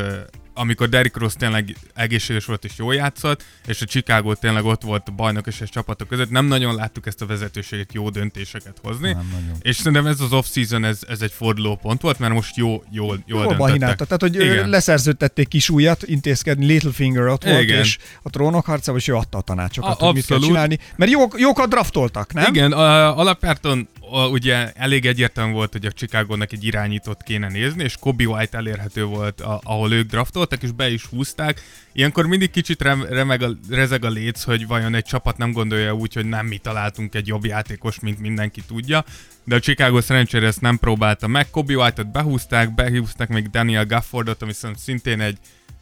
amikor 0.58 0.88
Derrick 0.88 1.16
Rose 1.16 1.36
tényleg 1.38 1.76
egészséges 1.94 2.44
volt 2.44 2.64
és 2.64 2.72
jól 2.76 2.94
játszott, 2.94 3.44
és 3.66 3.80
a 3.80 3.84
Chicago 3.84 4.34
tényleg 4.34 4.64
ott 4.64 4.82
volt 4.82 5.08
a 5.08 5.12
bajnok 5.12 5.46
és 5.46 5.60
a 5.60 5.66
csapatok 5.66 6.08
között, 6.08 6.30
nem 6.30 6.46
nagyon 6.46 6.74
láttuk 6.74 7.06
ezt 7.06 7.22
a 7.22 7.26
vezetőséget 7.26 7.92
jó 7.94 8.10
döntéseket 8.10 8.76
hozni. 8.82 9.12
Nem 9.12 9.28
nagyon. 9.40 9.56
És 9.62 9.76
szerintem 9.76 10.06
ez 10.06 10.20
az 10.20 10.32
off-season, 10.32 10.84
ez, 10.84 11.00
ez 11.08 11.20
egy 11.20 11.32
fordulópont 11.32 12.00
volt, 12.00 12.18
mert 12.18 12.32
most 12.32 12.56
jó, 12.56 12.82
jól, 12.90 13.22
jól 13.26 13.42
Jól 13.42 13.68
döntöttek. 13.68 13.96
Tehát, 13.96 14.20
hogy 14.20 14.34
Igen. 14.34 14.68
Leszerződtették 14.68 15.48
kis 15.48 15.68
ujjat, 15.70 16.02
intézkedni, 16.02 16.66
Littlefinger 16.66 17.26
ott 17.26 17.44
volt, 17.44 17.62
Igen. 17.62 17.78
és 17.78 17.98
a 18.22 18.30
trónok 18.30 18.64
harcában, 18.66 19.00
és 19.00 19.08
ő 19.08 19.14
adta 19.14 19.38
a 19.38 19.40
tanácsokat, 19.40 20.00
A- 20.00 20.04
hogy 20.04 20.14
mit 20.14 20.26
kell 20.26 20.36
abszolút. 20.36 20.54
csinálni. 20.56 20.78
Mert 20.96 21.10
jók, 21.10 21.34
jókat 21.38 21.68
draftoltak, 21.68 22.32
nem? 22.32 22.54
Igen, 22.54 22.72
a, 22.72 23.18
alapjárton 23.18 23.88
a, 24.10 24.26
ugye 24.26 24.72
elég 24.72 25.06
egyértelmű 25.06 25.52
volt, 25.52 25.72
hogy 25.72 25.86
a 25.86 25.90
Chicagónak 25.92 26.52
egy 26.52 26.64
irányítót 26.64 27.22
kéne 27.22 27.48
nézni, 27.48 27.82
és 27.84 27.96
Kobe 28.00 28.24
White 28.24 28.56
elérhető 28.56 29.04
volt, 29.04 29.40
a, 29.40 29.60
ahol 29.64 29.92
ők 29.92 30.08
draftoltak, 30.10 30.44
és 30.52 30.72
be 30.72 30.90
is 30.90 31.06
húzták. 31.06 31.62
Ilyenkor 31.92 32.26
mindig 32.26 32.50
kicsit 32.50 32.82
rem, 32.82 33.02
remeg 33.02 33.42
a, 33.42 33.50
rezeg 33.70 34.04
a 34.04 34.08
léc, 34.08 34.42
hogy 34.42 34.66
vajon 34.66 34.94
egy 34.94 35.04
csapat 35.04 35.36
nem 35.36 35.52
gondolja 35.52 35.94
úgy, 35.94 36.14
hogy 36.14 36.26
nem 36.26 36.46
mi 36.46 36.56
találtunk 36.56 37.14
egy 37.14 37.26
jobb 37.26 37.44
játékos, 37.44 38.00
mint 38.00 38.20
mindenki 38.20 38.62
tudja. 38.66 39.04
De 39.44 39.54
a 39.54 39.60
Chicago 39.60 40.00
szerencsére 40.00 40.46
ezt 40.46 40.60
nem 40.60 40.78
próbálta 40.78 41.26
meg. 41.26 41.50
Kobe 41.50 41.74
White-ot 41.74 42.12
behúzták, 42.12 42.74
behúzták 42.74 43.28
még 43.28 43.50
Daniel 43.50 43.86
Gaffordot, 43.86 44.42
ami 44.42 44.52
szintén 44.74 45.20
egy 45.20 45.38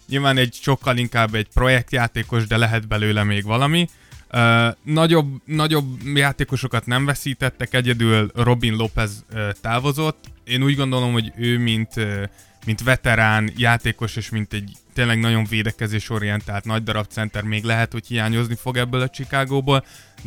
Nyilván 0.08 0.36
egy 0.36 0.54
sokkal 0.62 0.96
inkább 0.96 1.34
egy 1.34 1.48
projektjátékos, 1.54 2.46
de 2.46 2.56
lehet 2.56 2.88
belőle 2.88 3.24
még 3.24 3.44
valami. 3.44 3.88
Uh, 4.32 4.74
nagyobb, 4.82 5.28
nagyobb 5.44 5.84
játékosokat 6.14 6.86
nem 6.86 7.04
veszítettek, 7.04 7.74
egyedül 7.74 8.30
Robin 8.34 8.74
Lopez 8.74 9.24
uh, 9.32 9.50
távozott. 9.60 10.24
Én 10.44 10.62
úgy 10.62 10.76
gondolom, 10.76 11.12
hogy 11.12 11.32
ő 11.36 11.58
mint, 11.58 11.96
uh, 11.96 12.22
mint 12.64 12.82
veterán 12.82 13.52
játékos, 13.56 14.16
és 14.16 14.30
mint 14.30 14.52
egy 14.52 14.72
tényleg 14.94 15.20
nagyon 15.20 15.44
védekezésorientált 15.44 16.64
nagy 16.64 16.82
darab 16.82 17.06
center 17.08 17.42
még 17.42 17.64
lehet, 17.64 17.92
hogy 17.92 18.06
hiányozni 18.06 18.54
fog 18.54 18.76
ebből 18.76 19.00
a 19.00 19.08
Chicagóból, 19.08 19.84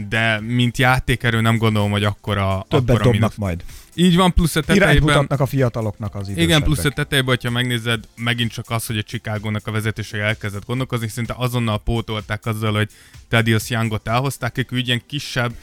de 0.09 0.39
mint 0.39 0.77
játékerő 0.77 1.41
nem 1.41 1.57
gondolom, 1.57 1.91
hogy 1.91 2.03
akkora, 2.03 2.65
Többet 2.69 2.89
akkora 2.89 3.03
dobnak 3.03 3.13
mínusz. 3.13 3.35
majd. 3.35 3.63
Így 3.93 4.15
van, 4.15 4.33
plusz 4.33 4.55
a 4.55 4.61
tetejében... 4.61 5.25
a 5.25 5.45
fiataloknak 5.45 6.15
az 6.15 6.21
idősebbek. 6.21 6.43
Igen, 6.43 6.63
plusz 6.63 6.83
a 6.85 6.89
tetejében, 6.89 7.29
hogyha 7.35 7.49
megnézed, 7.49 8.03
megint 8.15 8.51
csak 8.51 8.69
az, 8.69 8.85
hogy 8.85 8.97
a 8.97 9.01
Chicagónak 9.03 9.67
a 9.67 9.71
vezetése 9.71 10.17
elkezdett 10.17 10.65
gondolkozni, 10.65 11.07
szinte 11.07 11.33
azonnal 11.37 11.79
pótolták 11.79 12.45
azzal, 12.45 12.73
hogy 12.73 12.89
Thaddeus 13.27 13.69
Youngot 13.69 14.07
elhozták, 14.07 14.57
ők 14.57 14.87
ilyen 14.87 15.01
kisebb, 15.07 15.53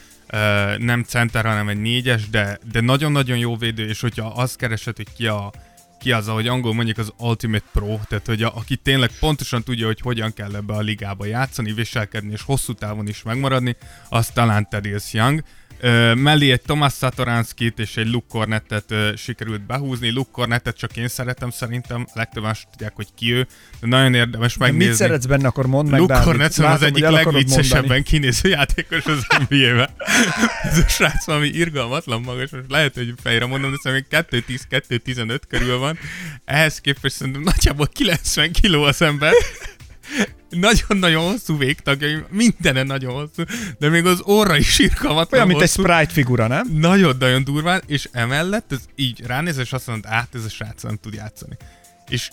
nem 0.79 1.03
center, 1.07 1.45
hanem 1.45 1.69
egy 1.69 1.81
négyes, 1.81 2.29
de, 2.29 2.59
de 2.73 2.81
nagyon-nagyon 2.81 3.39
jó 3.39 3.57
védő, 3.57 3.89
és 3.89 4.01
hogyha 4.01 4.27
azt 4.27 4.57
keresed, 4.57 4.97
hogy 4.97 5.13
ki 5.17 5.27
a 5.27 5.53
ki 6.05 6.13
az, 6.13 6.29
ahogy 6.29 6.49
angol 6.49 6.75
mondjuk 6.75 6.99
az 6.99 7.13
Ultimate 7.19 7.65
Pro, 7.73 7.99
tehát 8.09 8.27
hogy 8.27 8.43
a, 8.43 8.57
aki 8.57 8.77
tényleg 8.77 9.11
pontosan 9.21 9.63
tudja, 9.63 9.87
hogy 9.87 10.01
hogyan 10.01 10.33
kell 10.33 10.55
ebbe 10.55 10.75
a 10.75 10.81
ligába 10.81 11.25
játszani, 11.25 11.73
viselkedni 11.73 12.33
és 12.33 12.43
hosszú 12.43 12.73
távon 12.73 13.09
is 13.09 13.23
megmaradni, 13.23 13.77
az 14.09 14.29
talán 14.29 14.69
Thaddeus 14.69 15.13
Young. 15.13 15.43
Ö, 15.85 16.15
mellé 16.15 16.51
egy 16.51 16.63
Thomas 16.63 16.95
Satoranskit 16.95 17.79
és 17.79 17.97
egy 17.97 18.11
Luke 18.11 18.27
Cornettet 18.29 18.91
ö, 18.91 19.11
sikerült 19.17 19.67
behúzni. 19.67 20.11
Luke 20.11 20.31
Cornettet 20.33 20.77
csak 20.77 20.97
én 20.97 21.09
szeretem 21.09 21.51
szerintem, 21.51 22.07
legtöbben 22.13 22.55
tudják, 22.71 22.93
hogy 22.95 23.07
ki 23.15 23.33
ő, 23.33 23.47
de 23.81 23.87
nagyon 23.87 24.15
érdemes 24.15 24.57
De 24.57 24.65
megnézni. 24.65 24.89
mit 24.89 24.97
szeretsz 24.97 25.27
benne, 25.27 25.47
akkor 25.47 25.67
mondd 25.67 25.89
meg 25.89 26.01
Luke. 26.01 26.21
Cornett 26.23 26.57
az 26.57 26.83
egyik 26.83 27.09
legviccesebben 27.09 28.03
kinéző 28.03 28.49
játékos 28.49 29.05
az 29.05 29.27
NBA-ben. 29.39 29.89
Ez 30.63 30.79
a 30.79 30.89
srác 30.89 31.25
valami 31.27 31.47
irgalmatlan 31.49 32.21
magas, 32.21 32.51
most 32.51 32.71
lehet, 32.71 32.95
hogy 32.95 33.15
fejre 33.23 33.47
mondom, 33.47 33.71
de 33.71 33.77
szerintem 33.83 34.25
2-10-2-15 34.31 35.41
körül 35.49 35.79
van. 35.79 35.99
Ehhez 36.45 36.79
képest 36.81 37.15
szerintem 37.15 37.43
nagyjából 37.43 37.87
90 37.87 38.53
kiló 38.53 38.83
az 38.83 39.03
ember. 39.03 39.33
Nagyon-nagyon 40.61 41.31
hosszú 41.31 41.59
végtagjai, 41.59 42.25
mindenen 42.31 42.87
nagyon 42.87 43.13
hosszú, 43.13 43.43
de 43.79 43.89
még 43.89 44.07
az 44.07 44.21
orra 44.21 44.57
is 44.57 44.79
irgalmatlan 44.79 45.41
Olyan, 45.41 45.47
mint 45.47 45.61
egy 45.63 45.69
hosszú. 45.75 45.83
sprite 45.83 46.13
figura, 46.13 46.47
nem? 46.47 46.69
Nagyon-nagyon 46.73 47.45
durván, 47.45 47.83
és 47.87 48.09
emellett 48.13 48.73
ez 48.73 48.81
így 48.95 49.21
ránéz, 49.27 49.59
és 49.59 49.73
azt 49.73 49.87
mondod, 49.87 50.11
át 50.11 50.35
ez 50.35 50.45
a 50.45 50.49
srác 50.49 50.83
nem 50.83 50.97
tud 50.97 51.15
játszani. 51.15 51.57
És 52.09 52.31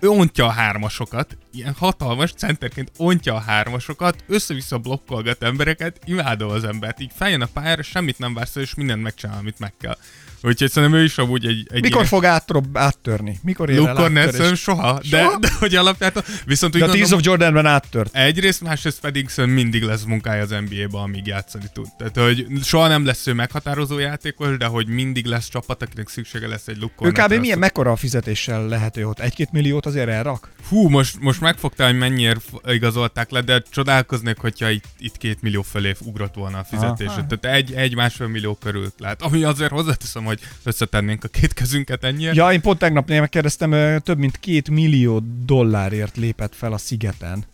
ontja 0.00 0.46
a 0.46 0.50
hármasokat, 0.50 1.36
ilyen 1.52 1.74
hatalmas 1.78 2.32
centerként 2.32 2.92
ontja 2.96 3.34
a 3.34 3.40
hármasokat, 3.40 4.24
össze-vissza 4.28 4.78
blokkolgat 4.78 5.42
embereket, 5.42 6.00
imádom 6.04 6.50
az 6.50 6.64
embert, 6.64 7.00
így 7.00 7.12
feljön 7.16 7.40
a 7.40 7.46
pályára, 7.46 7.82
semmit 7.82 8.18
nem 8.18 8.34
vársz, 8.34 8.56
és 8.56 8.74
mindent 8.74 9.02
megcsinál, 9.02 9.38
amit 9.38 9.58
meg 9.58 9.72
kell. 9.80 9.96
Úgyhogy 10.42 10.70
szerintem 10.70 10.98
ő 10.98 11.04
is 11.04 11.18
amúgy 11.18 11.46
egy, 11.46 11.66
egy 11.70 11.82
Mikor 11.82 11.96
ilyen... 11.96 12.06
fog 12.06 12.24
áttrobb, 12.24 12.76
áttörni? 12.76 13.38
Mikor 13.42 13.70
ér 13.70 13.78
Luke 13.78 13.90
áttörés? 13.90 14.60
soha, 14.60 15.00
de, 15.10 15.22
Soha? 15.22 15.38
de 15.38 15.48
hogy 15.58 15.74
alapjában, 15.74 16.22
viszont 16.44 16.74
úgy 16.74 16.80
De 16.80 16.86
a 16.86 16.90
Tears 16.90 17.10
of 17.10 17.20
Jordanben 17.22 17.66
áttört. 17.66 18.14
Egyrészt, 18.16 18.60
másrészt 18.60 19.00
pedig 19.00 19.28
szerintem 19.28 19.62
mindig 19.62 19.82
lesz 19.82 20.04
munkája 20.04 20.42
az 20.42 20.50
NBA-ba, 20.68 21.02
amíg 21.02 21.26
játszani 21.26 21.64
tud. 21.72 21.86
Tehát, 21.98 22.16
hogy 22.16 22.46
soha 22.62 22.88
nem 22.88 23.04
lesz 23.04 23.26
ő 23.26 23.32
meghatározó 23.32 23.98
játékos, 23.98 24.56
de 24.56 24.66
hogy 24.66 24.86
mindig 24.86 25.26
lesz 25.26 25.48
csapat, 25.48 25.82
akinek 25.82 26.08
szüksége 26.08 26.48
lesz 26.48 26.68
egy 26.68 26.78
Luke 26.78 27.06
Ő 27.06 27.10
kb. 27.10 27.32
Milyen, 27.32 27.58
mekkora 27.58 27.90
a 27.90 27.96
fizetéssel 27.96 28.66
lehető 28.66 29.06
ott? 29.06 29.18
Egy-két 29.18 29.52
milliót 29.52 29.86
azért 29.86 30.08
elrak? 30.08 30.48
Hú, 30.68 30.88
most, 30.88 31.20
most 31.20 31.40
megfogta, 31.40 31.84
hogy 31.84 31.98
mennyire 31.98 32.36
igazolták 32.66 33.30
le, 33.30 33.40
de 33.40 33.62
csodálkoznék, 33.70 34.38
hogyha 34.38 34.70
itt, 34.70 34.84
itt 34.98 35.16
két 35.16 35.42
millió 35.42 35.62
fölé 35.62 35.94
ugrott 36.00 36.34
volna 36.34 36.58
a 36.58 36.64
fizetés. 36.64 37.10
Tehát 37.28 37.44
egy, 37.44 37.72
egy 37.72 37.94
másfél 37.94 38.26
millió 38.26 38.54
körül 38.54 38.92
lehet. 38.98 39.22
Ami 39.22 39.42
azért 39.42 39.70
hozzáteszem, 39.70 40.24
hogy 40.30 40.40
összetennénk 40.62 41.24
a 41.24 41.28
két 41.28 41.52
kezünket 41.52 42.04
ennyire. 42.04 42.32
Ja, 42.34 42.52
én 42.52 42.60
pont 42.60 42.78
tegnap 42.78 43.08
megkérdeztem, 43.08 44.00
több 44.00 44.18
mint 44.18 44.36
két 44.38 44.70
millió 44.70 45.22
dollárért 45.44 46.16
lépett 46.16 46.54
fel 46.54 46.72
a 46.72 46.78
szigeten 46.78 47.44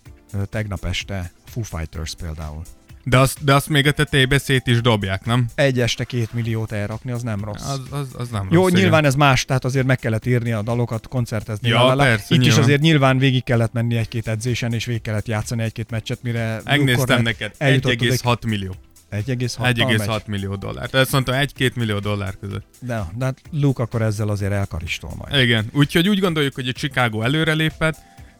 tegnap 0.51 0.85
este 0.85 1.33
Foo 1.45 1.63
Fighters 1.63 2.15
például. 2.15 2.63
De 3.09 3.19
azt, 3.19 3.45
de 3.45 3.55
azt 3.55 3.69
még 3.69 3.87
a 3.87 3.93
tetejébe 3.93 4.39
szét 4.39 4.67
is 4.67 4.81
dobják, 4.81 5.25
nem? 5.25 5.47
Egy 5.55 5.81
este 5.81 6.05
két 6.05 6.33
milliót 6.33 6.73
elrakni, 6.73 7.11
az 7.11 7.23
nem 7.23 7.45
rossz. 7.45 7.69
Az, 7.69 7.81
az, 7.91 8.09
az 8.13 8.29
nem 8.29 8.49
Jó, 8.51 8.61
rossz, 8.61 8.69
igen. 8.71 8.81
nyilván 8.81 9.05
ez 9.05 9.15
más, 9.15 9.45
tehát 9.45 9.65
azért 9.65 9.87
meg 9.87 9.99
kellett 9.99 10.27
írni 10.27 10.53
a 10.53 10.63
dalokat, 10.63 11.09
koncertezni. 11.09 11.69
Ja, 11.69 11.75
lalala. 11.77 12.03
persze, 12.03 12.25
Itt 12.35 12.41
is 12.41 12.47
nyilván. 12.47 12.63
azért 12.63 12.81
nyilván 12.81 13.19
végig 13.19 13.45
kellett 13.45 13.73
menni 13.73 13.97
egy-két 13.97 14.29
edzésen, 14.29 14.73
és 14.73 14.85
végig 14.85 15.03
kellett 15.03 15.27
játszani 15.27 15.63
egy-két 15.63 15.91
meccset, 15.91 16.23
mire 16.23 16.61
Megnéztem 16.65 17.23
neked, 17.23 17.55
eljutott 17.59 17.93
odáig. 17.93 18.11
1,6 18.11 18.47
millió. 18.47 18.75
1,6 19.11 19.57
1,6 19.59 20.27
millió 20.27 20.55
dollár. 20.55 20.89
Tehát 20.91 21.07
azt 21.07 21.13
mondtam, 21.13 21.35
1-2 21.39 21.75
millió 21.75 21.99
dollár 21.99 22.37
között. 22.41 22.67
De, 22.81 23.05
de 23.15 23.25
hát 23.25 23.41
Luke 23.51 23.83
akkor 23.83 24.03
ezzel 24.03 24.29
azért 24.29 24.53
elkaristol 24.53 25.11
majd. 25.17 25.43
Igen, 25.43 25.67
úgyhogy 25.73 26.09
úgy 26.09 26.19
gondoljuk, 26.19 26.55
hogy 26.55 26.69
a 26.69 26.73
Chicago 26.73 27.23
előrelépett, 27.23 27.97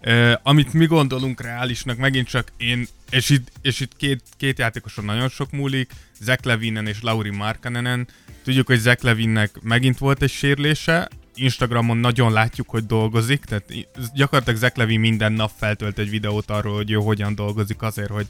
Uh, 0.07 0.33
amit 0.43 0.73
mi 0.73 0.87
gondolunk 0.87 1.41
reálisnak, 1.41 1.97
megint 1.97 2.29
csak 2.29 2.53
én, 2.57 2.87
és 3.11 3.31
itt, 3.31 3.53
és 3.63 3.81
itt 3.81 3.97
két, 3.97 4.23
két 4.37 4.59
játékoson 4.59 5.05
nagyon 5.05 5.29
sok 5.29 5.51
múlik, 5.51 5.91
Zach 6.21 6.47
Levinen 6.47 6.87
és 6.87 7.03
Lauri 7.03 7.31
Markkanenen. 7.31 8.09
Tudjuk, 8.45 8.67
hogy 8.67 8.79
Zach 8.79 9.05
Levinnek 9.05 9.51
megint 9.63 9.99
volt 9.99 10.23
egy 10.23 10.31
sérülése, 10.31 11.09
Instagramon 11.35 11.97
nagyon 11.97 12.33
látjuk, 12.33 12.69
hogy 12.69 12.87
dolgozik, 12.87 13.45
tehát 13.45 13.65
gyakorlatilag 14.15 14.59
Zach 14.59 14.79
Levin 14.79 15.01
minden 15.01 15.33
nap 15.33 15.51
feltölt 15.57 15.99
egy 15.99 16.11
videót 16.11 16.51
arról, 16.51 16.75
hogy 16.75 16.91
ő 16.91 16.95
hogyan 16.95 17.35
dolgozik 17.35 17.83
azért, 17.83 18.11
hogy 18.11 18.27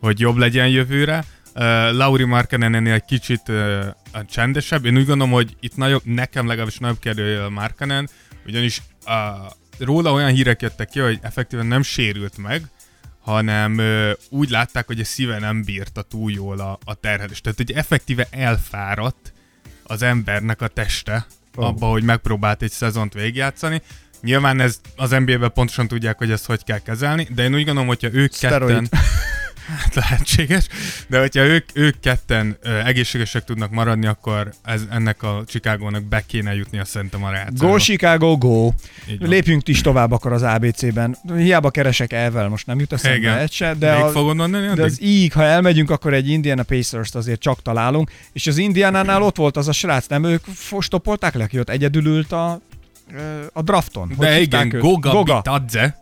hogy 0.00 0.20
jobb 0.20 0.36
legyen 0.36 0.68
jövőre. 0.68 1.24
Uh, 1.54 1.62
Lauri 1.92 2.24
Markkanen 2.24 2.74
ennél 2.74 2.92
egy 2.92 3.04
kicsit 3.04 3.48
uh, 3.48 3.86
csendesebb. 4.30 4.84
Én 4.84 4.96
úgy 4.96 5.06
gondolom, 5.06 5.32
hogy 5.32 5.56
itt 5.60 5.76
nagyobb, 5.76 6.02
nekem 6.04 6.46
legalábbis 6.46 6.78
nagyobb 6.78 6.98
kérdője 6.98 7.44
a 7.44 7.50
Markkanen, 7.50 8.08
ugyanis 8.46 8.82
uh, 9.06 9.14
róla 9.78 10.12
olyan 10.12 10.30
hírek 10.30 10.62
jöttek 10.62 10.88
ki, 10.88 11.00
hogy 11.00 11.18
effektíven 11.22 11.66
nem 11.66 11.82
sérült 11.82 12.36
meg, 12.36 12.62
hanem 13.20 13.78
uh, 13.78 14.10
úgy 14.28 14.50
látták, 14.50 14.86
hogy 14.86 15.00
a 15.00 15.04
szíve 15.04 15.38
nem 15.38 15.64
bírta 15.64 16.02
túl 16.02 16.32
jól 16.32 16.58
a, 16.58 16.78
a 16.84 16.94
terhelést. 16.94 17.42
Tehát, 17.42 17.58
hogy 17.58 17.72
effektíve 17.72 18.26
elfáradt 18.30 19.32
az 19.82 20.02
embernek 20.02 20.60
a 20.60 20.68
teste 20.68 21.26
oh. 21.54 21.66
abba, 21.66 21.86
hogy 21.86 22.02
megpróbált 22.02 22.62
egy 22.62 22.70
szezont 22.70 23.12
végigjátszani. 23.12 23.82
Nyilván 24.22 24.60
ez 24.60 24.80
az 24.96 25.10
NBA-ben 25.10 25.52
pontosan 25.52 25.88
tudják, 25.88 26.18
hogy 26.18 26.30
ezt 26.30 26.46
hogy 26.46 26.64
kell 26.64 26.78
kezelni, 26.78 27.28
de 27.34 27.42
én 27.42 27.54
úgy 27.54 27.64
gondolom, 27.64 27.88
hogyha 27.88 28.08
ők 28.12 28.34
Steroid. 28.34 28.88
ketten... 28.88 29.00
Hát 29.78 29.94
lehetséges, 29.94 30.66
de 31.06 31.18
hogyha 31.18 31.42
ők, 31.42 31.64
ők 31.72 32.00
ketten 32.00 32.56
ö, 32.62 32.78
egészségesek 32.78 33.44
tudnak 33.44 33.70
maradni, 33.70 34.06
akkor 34.06 34.52
ez, 34.64 34.82
ennek 34.90 35.22
a 35.22 35.42
Chicagónak 35.46 36.02
be 36.02 36.22
kéne 36.26 36.54
jutni 36.54 36.78
a 36.78 36.84
szerintem 36.84 37.24
a 37.24 37.30
rácába. 37.30 37.66
Go 37.66 37.76
Chicago, 37.76 38.36
go! 38.36 38.70
Lépjünk 39.18 39.68
is 39.68 39.80
tovább 39.80 40.12
akkor 40.12 40.32
az 40.32 40.42
ABC-ben. 40.42 41.16
Hiába 41.36 41.70
keresek 41.70 42.12
elvel, 42.12 42.48
most 42.48 42.66
nem 42.66 42.78
jut 42.78 42.92
eszembe 42.92 43.38
egy 43.38 43.52
se, 43.52 43.74
de, 43.74 43.92
a, 43.92 44.08
fogod 44.08 44.36
mondani, 44.36 44.74
de 44.74 44.82
az 44.82 45.02
így, 45.02 45.32
ha 45.32 45.42
elmegyünk, 45.42 45.90
akkor 45.90 46.14
egy 46.14 46.28
Indiana 46.28 46.62
Pacers-t 46.62 47.14
azért 47.14 47.40
csak 47.40 47.62
találunk, 47.62 48.10
és 48.32 48.46
az 48.46 48.58
Indianánál 48.58 49.22
ott 49.22 49.36
volt 49.36 49.56
az 49.56 49.68
a 49.68 49.72
srác, 49.72 50.06
nem 50.06 50.24
ők 50.24 50.44
stopolták 50.80 51.34
le, 51.34 51.46
ki 51.46 51.58
ott 51.58 51.70
egyedül 51.70 52.06
ült 52.06 52.32
a, 52.32 52.60
a 53.52 53.62
drafton. 53.62 54.12
De 54.18 54.40
igen, 54.40 54.68
Goga, 54.68 55.10
Goga 55.10 55.36
Bitadze. 55.36 55.98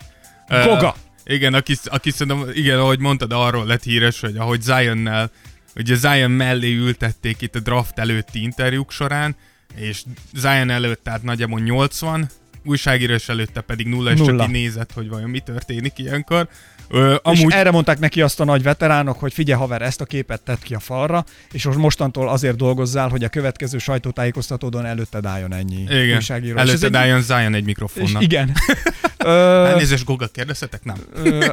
Goga. 0.49 0.95
Igen, 1.29 1.55
aki, 1.55 1.77
aki 1.85 2.11
szerintem, 2.11 2.51
igen, 2.53 2.79
ahogy 2.79 2.99
mondtad, 2.99 3.33
arról 3.33 3.67
lett 3.67 3.83
híres, 3.83 4.21
hogy 4.21 4.37
ahogy 4.37 4.63
Zionnel, 4.63 5.31
ugye 5.77 5.95
Zion 5.95 6.31
mellé 6.31 6.75
ültették 6.75 7.41
itt 7.41 7.55
a 7.55 7.61
draft 7.61 7.99
előtti 7.99 8.43
interjúk 8.43 8.91
során, 8.91 9.37
és 9.75 10.03
Zion 10.35 10.71
előtt 10.71 11.03
tehát 11.03 11.23
nagyjából 11.23 11.61
80, 11.61 12.31
újságírás 12.65 13.29
előtte 13.29 13.61
pedig 13.61 13.87
nulla, 13.87 14.13
és 14.13 14.19
nulla. 14.19 14.43
csak 14.43 14.51
nézett, 14.51 14.93
hogy 14.93 15.09
vajon 15.09 15.31
mi 15.31 15.39
történik 15.39 15.99
ilyenkor. 15.99 16.49
Ö, 16.89 17.17
amúgy... 17.23 17.49
És 17.49 17.55
erre 17.55 17.71
mondták 17.71 17.99
neki 17.99 18.23
azt 18.23 18.41
a 18.41 18.45
nagy 18.45 18.63
veteránok, 18.63 19.19
hogy 19.19 19.33
figyelj 19.33 19.61
haver, 19.61 19.83
ezt 19.83 20.01
a 20.01 20.05
képet 20.05 20.41
tett 20.43 20.63
ki 20.63 20.75
a 20.75 20.79
falra, 20.79 21.25
és 21.53 21.65
most 21.65 21.79
mostantól 21.79 22.29
azért 22.29 22.57
dolgozzál, 22.57 23.09
hogy 23.09 23.25
a 23.25 23.29
következő 23.29 23.79
sajtótájékoztatódon 23.79 24.87
előtted 24.87 25.27
álljon 25.27 25.55
ennyi 25.55 25.83
igen. 25.83 26.17
újságíró. 26.17 26.59
Előtted 26.59 26.95
álljon 26.95 27.19
egy... 27.19 27.25
Zion 27.25 27.55
egy 27.55 27.65
mikrofonnal. 27.65 28.23
igen. 28.23 28.53
Elnézést, 29.19 30.05
Goga, 30.05 30.27
kérdezhetek? 30.27 30.85
Nem. 30.85 30.97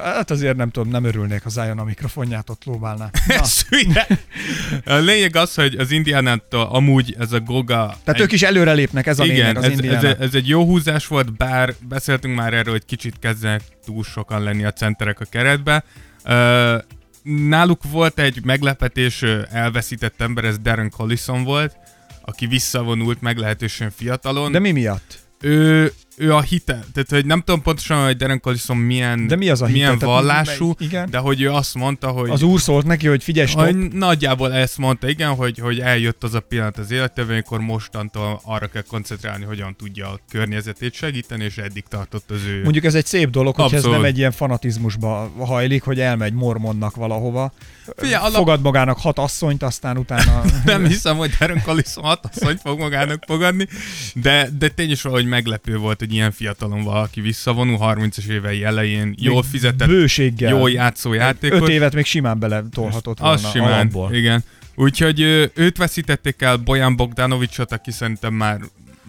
hát 0.03 0.31
azért 0.31 0.55
nem 0.55 0.69
tudom, 0.69 0.89
nem 0.89 1.03
örülnék, 1.03 1.43
ha 1.43 1.49
Zion 1.49 1.79
a 1.79 1.83
mikrofonját 1.83 2.49
ott 2.49 2.63
lóbálná. 2.65 3.09
a 4.85 4.93
lényeg 4.93 5.35
az, 5.35 5.55
hogy 5.55 5.75
az 5.75 5.91
Indiánától 5.91 6.67
amúgy 6.71 7.15
ez 7.19 7.31
a 7.31 7.39
Goga... 7.39 7.97
Tehát 8.03 8.19
egy... 8.19 8.21
ők 8.21 8.31
is 8.31 8.41
előrelépnek, 8.41 9.07
ez 9.07 9.19
a 9.19 9.25
igen, 9.25 9.35
lényeg 9.35 9.57
az 9.57 9.63
ez, 9.63 10.03
ez, 10.03 10.15
ez, 10.19 10.33
egy 10.33 10.47
jó 10.47 10.65
húzás 10.65 11.07
volt, 11.07 11.37
bár 11.37 11.73
beszéltünk 11.87 12.35
már 12.35 12.53
erről, 12.53 12.73
hogy 12.73 12.85
kicsit 12.85 13.19
kezdenek 13.19 13.61
túl 13.85 14.03
sokan 14.03 14.43
lenni 14.43 14.63
a 14.65 14.71
centerek 14.71 15.19
a 15.19 15.25
keretbe. 15.29 15.83
Uh, 16.25 16.81
náluk 17.23 17.81
volt 17.91 18.19
egy 18.19 18.43
meglepetés, 18.43 19.23
elveszített 19.51 20.21
ember, 20.21 20.43
ez 20.45 20.57
Darren 20.57 20.89
Collison 20.89 21.43
volt, 21.43 21.77
aki 22.21 22.47
visszavonult 22.47 23.21
meglehetősen 23.21 23.91
fiatalon. 23.95 24.51
De 24.51 24.59
mi 24.59 24.71
miatt? 24.71 25.23
Ő, 25.41 25.93
ő 26.17 26.33
a 26.33 26.41
hitel, 26.41 26.83
tehát 26.93 27.09
hogy 27.09 27.25
nem 27.25 27.41
tudom 27.41 27.61
pontosan, 27.61 28.05
hogy 28.05 28.17
Darren 28.17 28.39
Collison 28.39 28.77
milyen, 28.77 29.27
de 29.27 29.35
mi 29.35 29.49
az 29.49 29.61
a 29.61 29.67
milyen 29.67 29.91
hitel? 29.91 30.07
vallású, 30.07 30.73
igen? 30.77 31.09
de 31.09 31.17
hogy 31.17 31.41
ő 31.41 31.51
azt 31.51 31.75
mondta, 31.75 32.07
hogy... 32.07 32.29
Az 32.29 32.41
úr 32.41 32.61
szólt 32.61 32.85
neki, 32.85 33.07
hogy 33.07 33.23
figyelj, 33.23 33.47
stop. 33.47 33.65
Hogy 33.65 33.75
nagyjából 33.75 34.53
ezt 34.53 34.77
mondta, 34.77 35.09
igen, 35.09 35.35
hogy, 35.35 35.59
hogy 35.59 35.79
eljött 35.79 36.23
az 36.23 36.33
a 36.33 36.39
pillanat 36.39 36.77
az 36.77 36.91
életében, 36.91 37.31
amikor 37.31 37.59
mostantól 37.59 38.41
arra 38.43 38.67
kell 38.67 38.83
koncentrálni, 38.87 39.43
hogyan 39.45 39.75
tudja 39.75 40.07
a 40.07 40.19
környezetét 40.29 40.93
segíteni, 40.93 41.43
és 41.43 41.57
eddig 41.57 41.83
tartott 41.89 42.31
az 42.31 42.43
ő... 42.47 42.63
Mondjuk 42.63 42.85
ez 42.85 42.95
egy 42.95 43.05
szép 43.05 43.29
dolog, 43.29 43.55
hogy 43.55 43.73
ez 43.73 43.83
nem 43.83 44.03
egy 44.03 44.17
ilyen 44.17 44.31
fanatizmusba 44.31 45.31
hajlik, 45.37 45.83
hogy 45.83 45.99
elmegy 45.99 46.33
mormonnak 46.33 46.95
valahova, 46.95 47.53
Figyelj, 47.95 48.23
alap... 48.23 48.33
fogad 48.33 48.61
magának 48.61 48.99
hat 48.99 49.19
asszonyt, 49.19 49.63
aztán 49.63 49.97
utána... 49.97 50.41
nem 50.65 50.85
hiszem, 50.85 51.17
hogy 51.17 51.31
Darren 51.39 51.61
Collison 51.63 52.03
hat 52.03 52.25
asszonyt 52.31 52.61
fog 52.61 52.79
magának 52.79 53.23
fogadni, 53.27 53.67
de, 54.13 54.49
de 54.57 54.69
tényleg 54.69 54.97
hogy 55.01 55.25
meglepő 55.25 55.77
volt, 55.77 56.01
hogy 56.05 56.13
ilyen 56.13 56.31
fiatalon 56.31 56.83
valaki 56.83 57.21
visszavonul, 57.21 57.77
30-as 57.81 58.25
évei 58.27 58.63
elején, 58.63 59.15
jól 59.17 59.43
fizetett, 59.43 59.87
bőséggel. 59.87 60.49
jól 60.49 60.71
játszó 60.71 61.13
játékot. 61.13 61.61
Öt 61.61 61.67
évet 61.69 61.93
még 61.93 62.05
simán 62.05 62.39
bele 62.39 62.63
tolhatott 62.71 63.19
volna 63.19 63.33
Az 63.33 63.49
simán, 63.49 63.71
alapból. 63.71 64.13
igen. 64.13 64.43
Úgyhogy 64.75 65.19
őt 65.53 65.77
veszítették 65.77 66.41
el 66.41 66.57
Bojan 66.57 66.95
Bogdanovicsot, 66.95 67.71
aki 67.71 67.91
szerintem 67.91 68.33
már 68.33 68.59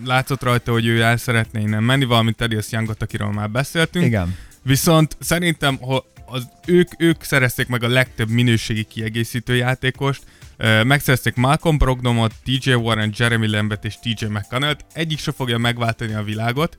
látszott 0.05 0.43
rajta, 0.43 0.73
hogy 0.73 0.87
ő 0.87 1.03
el 1.03 1.17
szeretné 1.17 1.61
innen 1.61 1.83
menni, 1.83 2.05
valamint 2.05 2.37
Terios 2.37 2.67
Youngot, 2.71 3.03
akiről 3.03 3.31
már 3.31 3.51
beszéltünk. 3.51 4.05
Igen. 4.05 4.37
Viszont 4.63 5.17
szerintem, 5.21 5.77
ha 5.77 6.05
az, 6.27 6.49
ők, 6.67 6.89
ők 6.99 7.23
szerezték 7.23 7.67
meg 7.67 7.83
a 7.83 7.89
legtöbb 7.89 8.29
minőségi 8.29 8.85
kiegészítő 8.85 9.55
játékost, 9.57 10.23
megszerezték 10.85 11.35
Malcolm 11.35 11.79
Brogdomot, 11.79 12.33
TJ 12.45 12.73
Warren, 12.73 13.13
Jeremy 13.17 13.51
Lambert 13.51 13.85
és 13.85 13.99
TJ 13.99 14.25
McConnell-t, 14.25 14.85
egyik 14.93 15.19
se 15.19 15.33
fogja 15.33 15.59
megváltani 15.59 16.15
a 16.15 16.23
világot, 16.23 16.77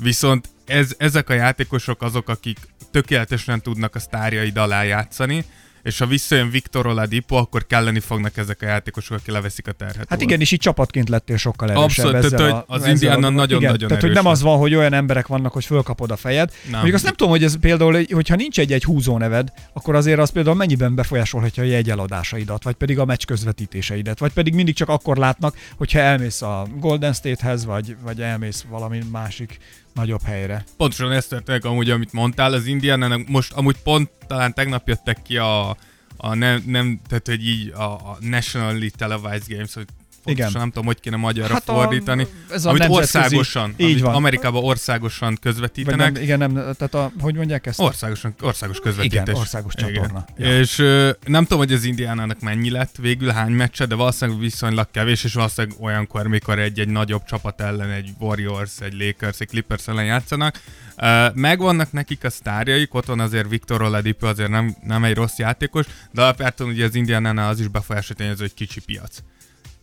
viszont 0.00 0.48
ez, 0.64 0.94
ezek 0.98 1.30
a 1.30 1.34
játékosok 1.34 2.02
azok, 2.02 2.28
akik 2.28 2.58
tökéletesen 2.90 3.62
tudnak 3.62 3.94
a 3.94 3.98
sztárjaid 3.98 4.56
alá 4.56 4.82
játszani, 4.82 5.44
és 5.86 5.98
ha 5.98 6.06
visszajön 6.06 6.50
Viktor 6.50 6.86
Oladipo, 6.86 7.36
akkor 7.36 7.66
kelleni 7.66 8.00
fognak 8.00 8.36
ezek 8.36 8.62
a 8.62 8.66
játékosok, 8.66 9.16
akik 9.16 9.32
leveszik 9.32 9.68
a 9.68 9.72
terhet. 9.72 10.06
Hát 10.08 10.20
igen, 10.20 10.40
és 10.40 10.52
így 10.52 10.60
csapatként 10.60 11.08
lettél 11.08 11.36
sokkal 11.36 11.70
erősebb. 11.70 12.06
Abszolút, 12.06 12.36
tehát, 12.36 12.52
a, 12.52 12.64
az 12.74 12.86
Indiánon 12.86 13.32
nagyon-nagyon 13.32 13.88
Tehát, 13.88 14.02
hogy 14.02 14.12
nem 14.12 14.26
az 14.26 14.42
van, 14.42 14.58
hogy 14.58 14.74
olyan 14.74 14.92
emberek 14.92 15.26
vannak, 15.26 15.52
hogy 15.52 15.64
fölkapod 15.64 16.10
a 16.10 16.16
fejed. 16.16 16.52
Nem. 16.70 16.82
Még 16.82 16.94
azt 16.94 17.04
nem 17.04 17.14
tudom, 17.14 17.32
hogy 17.32 17.44
ez 17.44 17.58
például, 17.58 18.04
hogyha 18.10 18.36
nincs 18.36 18.58
egy-egy 18.58 18.84
húzó 18.84 19.18
neved, 19.18 19.48
akkor 19.72 19.94
azért 19.94 20.18
az 20.18 20.30
például 20.30 20.56
mennyiben 20.56 20.94
befolyásolhatja 20.94 21.62
a 21.62 21.66
jegyeladásaidat, 21.66 22.64
vagy 22.64 22.74
pedig 22.74 22.98
a 22.98 23.04
meccs 23.04 23.24
közvetítéseidet, 23.24 24.18
vagy 24.18 24.32
pedig 24.32 24.54
mindig 24.54 24.74
csak 24.74 24.88
akkor 24.88 25.16
látnak, 25.16 25.56
hogyha 25.76 25.98
elmész 25.98 26.42
a 26.42 26.66
Golden 26.80 27.12
State-hez, 27.12 27.64
vagy, 27.64 27.96
vagy 28.02 28.20
elmész 28.20 28.64
valami 28.70 28.98
másik 29.10 29.58
nagyobb 29.96 30.22
helyre. 30.22 30.64
Pontosan 30.76 31.12
ezt 31.12 31.28
történik 31.28 31.64
amúgy, 31.64 31.90
amit 31.90 32.12
mondtál, 32.12 32.52
az 32.52 32.66
indiana 32.66 33.18
most 33.26 33.52
amúgy 33.52 33.76
pont 33.82 34.10
talán 34.26 34.54
tegnap 34.54 34.88
jöttek 34.88 35.22
ki 35.22 35.36
a, 35.36 35.76
a 36.16 36.34
nem, 36.34 36.62
nem, 36.66 37.00
tehát 37.08 37.26
hogy 37.26 37.46
így 37.46 37.70
a, 37.70 37.92
a 37.92 38.16
Nationally 38.20 38.90
Televised 38.90 39.48
Games, 39.48 39.74
hogy 39.74 39.86
pontosan 40.26 40.50
Igen. 40.50 40.60
nem 40.60 40.70
tudom, 40.70 40.86
hogy 40.86 41.00
kéne 41.00 41.16
magyarra 41.16 41.52
hát 41.52 41.62
fordítani. 41.62 42.22
A, 42.22 42.52
ez 42.52 42.64
a 42.64 42.68
amit 42.68 42.88
országosan, 42.88 43.74
így 43.76 43.86
amit 43.86 44.00
van. 44.00 44.14
Amerikában 44.14 44.64
országosan 44.64 45.36
közvetítenek. 45.40 46.12
nem, 46.12 46.22
igen, 46.22 46.38
nem, 46.38 46.52
tehát 46.54 46.94
a, 46.94 47.12
hogy 47.20 47.34
mondják 47.34 47.66
ezt? 47.66 47.80
Országosan, 47.80 48.34
országos 48.40 48.78
közvetítés. 48.78 49.20
Igen, 49.22 49.34
országos 49.34 49.72
igen. 49.76 49.92
csatorna. 49.92 50.24
Ja. 50.36 50.58
És 50.58 50.78
ö, 50.78 51.10
nem 51.26 51.42
tudom, 51.42 51.58
hogy 51.58 51.72
az 51.72 51.84
Indiánának 51.84 52.40
mennyi 52.40 52.70
lett 52.70 52.96
végül, 53.00 53.28
hány 53.28 53.52
meccse, 53.52 53.86
de 53.86 53.94
valószínűleg 53.94 54.40
viszonylag 54.40 54.90
kevés, 54.90 55.24
és 55.24 55.34
valószínűleg 55.34 55.76
olyankor, 55.80 56.26
mikor 56.26 56.58
egy-egy 56.58 56.88
nagyobb 56.88 57.24
csapat 57.24 57.60
ellen, 57.60 57.90
egy 57.90 58.10
Warriors, 58.18 58.80
egy 58.80 58.94
Lakers, 58.94 59.40
egy 59.40 59.48
Clippers 59.48 59.88
ellen 59.88 60.04
játszanak, 60.04 60.60
Uh, 61.02 61.34
megvannak 61.34 61.92
nekik 61.92 62.24
a 62.24 62.30
sztárjaik, 62.30 62.94
ott 62.94 63.06
van 63.06 63.20
azért 63.20 63.48
Viktor 63.48 63.82
Oladipo, 63.82 64.26
azért 64.26 64.50
nem, 64.50 64.76
nem 64.82 65.04
egy 65.04 65.14
rossz 65.14 65.36
játékos, 65.36 65.86
de 66.10 66.22
alapvetően 66.22 66.70
ugye 66.70 66.84
az 66.84 66.94
Indiánánál 66.94 67.48
az 67.48 67.60
is 67.60 67.68
befolyásolja, 67.68 68.24
hogy 68.24 68.32
ez 68.32 68.40
egy 68.40 68.54
kicsi 68.54 68.80
piac. 68.80 69.18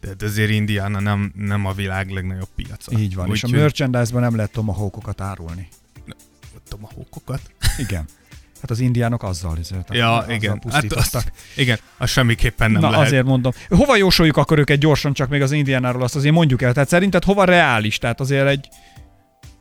Tehát 0.03 0.21
azért 0.21 0.49
Indiana 0.49 0.99
nem, 0.99 1.31
nem 1.35 1.65
a 1.65 1.73
világ 1.73 2.09
legnagyobb 2.09 2.49
piaca. 2.55 2.99
Így 2.99 3.15
van, 3.15 3.29
Úgy, 3.29 3.35
és 3.35 3.43
a 3.43 3.47
merchandise-ban 3.47 4.21
nem 4.21 4.35
lehet 4.35 4.51
tomahawkokat 4.51 5.21
árulni. 5.21 5.67
Tomahawkokat? 6.67 7.41
Igen. 7.77 8.05
Hát 8.61 8.71
az 8.71 8.79
indiánok 8.79 9.23
azzal, 9.23 9.57
azért, 9.59 9.93
ja, 9.93 10.17
azzal 10.17 10.31
igen. 10.31 10.61
Hát 10.71 10.93
azt, 10.93 11.31
igen, 11.55 11.79
az 11.97 12.09
semmiképpen 12.09 12.71
nem 12.71 12.81
Na, 12.81 12.89
lehet. 12.89 13.05
azért 13.05 13.25
mondom. 13.25 13.51
Hova 13.69 13.95
jósoljuk 13.95 14.37
akkor 14.37 14.59
őket 14.59 14.77
gyorsan, 14.77 15.13
csak 15.13 15.29
még 15.29 15.41
az 15.41 15.51
indiánáról 15.51 16.03
azt 16.03 16.15
azért 16.15 16.33
mondjuk 16.33 16.61
el. 16.61 16.73
Tehát 16.73 16.89
szerinted 16.89 17.23
hova 17.23 17.43
reális? 17.43 17.97
Tehát 17.97 18.19
azért 18.19 18.47
egy 18.47 18.67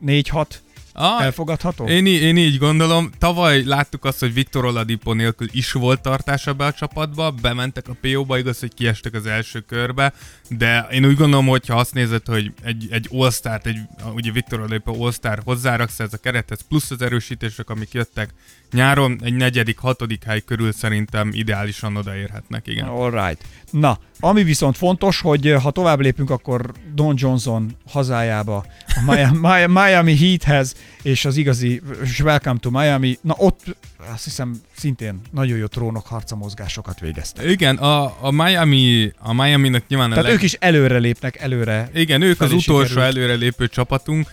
4-6 0.06 0.46
Ah, 0.92 1.24
Elfogadható? 1.24 1.86
Én, 1.86 2.06
én 2.06 2.36
így 2.36 2.58
gondolom. 2.58 3.10
Tavaly 3.18 3.64
láttuk 3.64 4.04
azt, 4.04 4.20
hogy 4.20 4.34
Viktor 4.34 4.64
Oladipo 4.64 5.12
nélkül 5.12 5.48
is 5.50 5.72
volt 5.72 6.02
tartása 6.02 6.52
be 6.52 6.64
a 6.64 6.72
csapatba, 6.72 7.30
bementek 7.30 7.88
a 7.88 7.96
PO-ba, 8.00 8.38
igaz, 8.38 8.60
hogy 8.60 8.74
kiestek 8.74 9.14
az 9.14 9.26
első 9.26 9.60
körbe, 9.60 10.12
de 10.48 10.86
én 10.90 11.04
úgy 11.04 11.16
gondolom, 11.16 11.46
hogy 11.46 11.66
ha 11.66 11.76
azt 11.76 11.94
nézed, 11.94 12.26
hogy 12.26 12.52
egy, 12.62 12.86
egy 12.90 13.08
All-Star-t, 13.12 13.66
egy, 13.66 13.78
ugye 14.14 14.32
Viktor 14.32 14.58
Oladipo 14.58 15.04
All-Star 15.04 15.40
hozzáraksz 15.44 16.00
ez 16.00 16.12
a 16.12 16.18
kerethez, 16.18 16.60
plusz 16.68 16.90
az 16.90 17.02
erősítések, 17.02 17.70
amik 17.70 17.92
jöttek 17.92 18.34
nyáron, 18.72 19.20
egy 19.22 19.34
negyedik, 19.34 19.78
hatodik 19.78 20.24
hely 20.24 20.40
körül 20.40 20.72
szerintem 20.72 21.30
ideálisan 21.32 21.96
odaérhetnek, 21.96 22.66
igen. 22.66 22.86
All 22.86 23.10
right. 23.10 23.44
Na, 23.72 23.98
Ami 24.20 24.42
viszont 24.42 24.76
fontos, 24.76 25.20
hogy 25.20 25.54
ha 25.62 25.70
tovább 25.70 26.00
lépünk, 26.00 26.30
akkor 26.30 26.72
Don 26.94 27.14
Johnson 27.18 27.76
hazájába, 27.90 28.64
a 28.86 29.12
Miami, 29.12 29.66
Miami 29.80 30.16
Heathez, 30.16 30.74
és 31.02 31.24
az 31.24 31.36
igazi 31.36 31.82
Welcome 32.22 32.58
to 32.58 32.70
Miami, 32.70 33.18
na 33.20 33.34
ott 33.38 33.76
azt 34.12 34.24
hiszem 34.24 34.60
szintén 34.76 35.20
nagyon 35.30 35.58
jó 35.58 35.66
trónok 35.66 36.06
harca 36.06 36.36
mozgásokat 36.36 37.00
végeztek. 37.00 37.50
Igen, 37.50 37.76
a, 37.76 38.16
a 38.20 38.30
Miami, 38.30 39.12
a 39.18 39.32
Miami-nak 39.32 39.82
nyilván 39.88 40.08
Tehát 40.08 40.24
a 40.24 40.26
leg... 40.26 40.36
ők 40.36 40.42
is 40.42 40.52
előre 40.52 40.98
lépnek, 40.98 41.40
előre. 41.40 41.90
Igen, 41.94 42.22
ők 42.22 42.40
az 42.40 42.52
utolsó 42.52 42.88
sikerült. 42.88 43.16
előrelépő 43.16 43.68
csapatunk. 43.68 44.30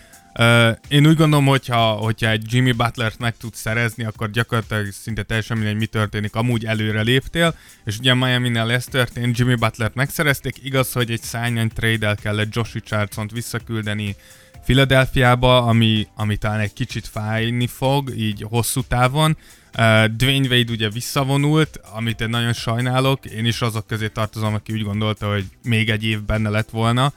Én 0.88 1.08
úgy 1.08 1.16
gondolom, 1.16 1.46
hogyha, 1.46 1.92
hogyha 1.92 2.30
egy 2.30 2.54
Jimmy 2.54 2.72
Butlert 2.72 3.20
meg 3.20 3.38
tudsz 3.38 3.60
szerezni, 3.60 4.04
akkor 4.04 4.32
gyakorlatilag 4.32 4.92
szinte 4.92 5.24
teljesen 5.24 5.58
mindegy, 5.58 5.76
mi 5.76 5.86
történik, 5.86 6.36
amúgy 6.36 6.66
előre 6.66 7.02
léptél, 7.02 7.56
és 7.86 7.98
ugye 7.98 8.14
Miami-nál 8.14 8.72
ez 8.72 8.86
történt, 8.86 9.38
Jimmy 9.38 9.56
Butlert 9.56 9.96
megszerezték, 9.96 10.56
igaz, 10.64 10.92
hogy 10.92 11.12
egy 11.12 11.24
sign 11.24 11.68
trade-el 11.68 12.16
kellett 12.16 12.56
Josh 12.56 12.74
Richardson-t 12.74 13.32
visszaküldeni 13.32 14.16
Philadelphiába, 14.64 15.64
ami, 15.64 16.08
ami 16.16 16.38
talán 16.38 16.60
egy 16.60 16.74
kicsit 16.74 17.08
fájni 17.08 17.68
fog, 17.68 18.14
így 18.18 18.46
hosszú 18.50 18.82
távon. 18.82 19.38
Dwayne 20.16 20.48
Wade 20.50 20.72
ugye 20.72 20.90
visszavonult, 20.90 21.80
amit 21.94 22.22
én 22.22 22.30
nagyon 22.30 22.54
sajnálok, 22.54 23.26
én 23.26 23.46
is 23.46 23.62
azok 23.62 23.88
közé 23.88 24.08
tartozom, 24.08 24.54
aki 24.54 24.74
úgy 24.74 24.84
gondolta, 24.84 25.32
hogy 25.32 25.46
még 25.64 25.90
egy 25.90 26.04
év 26.04 26.24
benne 26.24 26.50
lett 26.50 26.70
volna. 26.70 27.14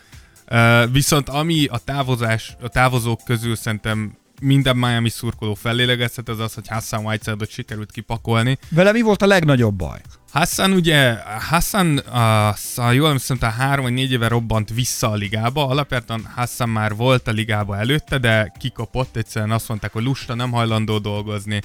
Uh, 0.52 0.92
viszont 0.92 1.28
ami 1.28 1.66
a 1.66 1.78
távozás, 1.78 2.56
a 2.62 2.68
távozók 2.68 3.20
közül 3.24 3.56
szerintem 3.56 4.16
minden 4.40 4.76
Miami 4.76 5.08
szurkoló 5.08 5.54
fellélegezhet, 5.54 6.28
az 6.28 6.38
az, 6.38 6.54
hogy 6.54 6.68
Hassan 6.68 7.04
Whiteside-ot 7.04 7.50
sikerült 7.50 7.90
kipakolni. 7.90 8.58
Vele 8.68 8.92
mi 8.92 9.00
volt 9.00 9.22
a 9.22 9.26
legnagyobb 9.26 9.74
baj? 9.74 10.00
Hassan 10.32 10.72
ugye, 10.72 11.16
Hassan, 11.48 11.98
uh, 11.98 12.04
ha 12.76 12.92
jól 12.92 13.06
emlékszem, 13.06 13.38
talán 13.38 13.54
három 13.54 13.84
vagy 13.84 13.92
négy 13.92 14.12
éve 14.12 14.28
robbant 14.28 14.70
vissza 14.70 15.10
a 15.10 15.14
ligába. 15.14 15.68
Alapvetően 15.68 16.24
Hassan 16.34 16.68
már 16.68 16.96
volt 16.96 17.28
a 17.28 17.30
ligába 17.30 17.76
előtte, 17.76 18.18
de 18.18 18.52
kikapott, 18.58 19.16
egyszerűen 19.16 19.50
azt 19.50 19.68
mondták, 19.68 19.92
hogy 19.92 20.02
lusta, 20.02 20.34
nem 20.34 20.50
hajlandó 20.50 20.98
dolgozni. 20.98 21.60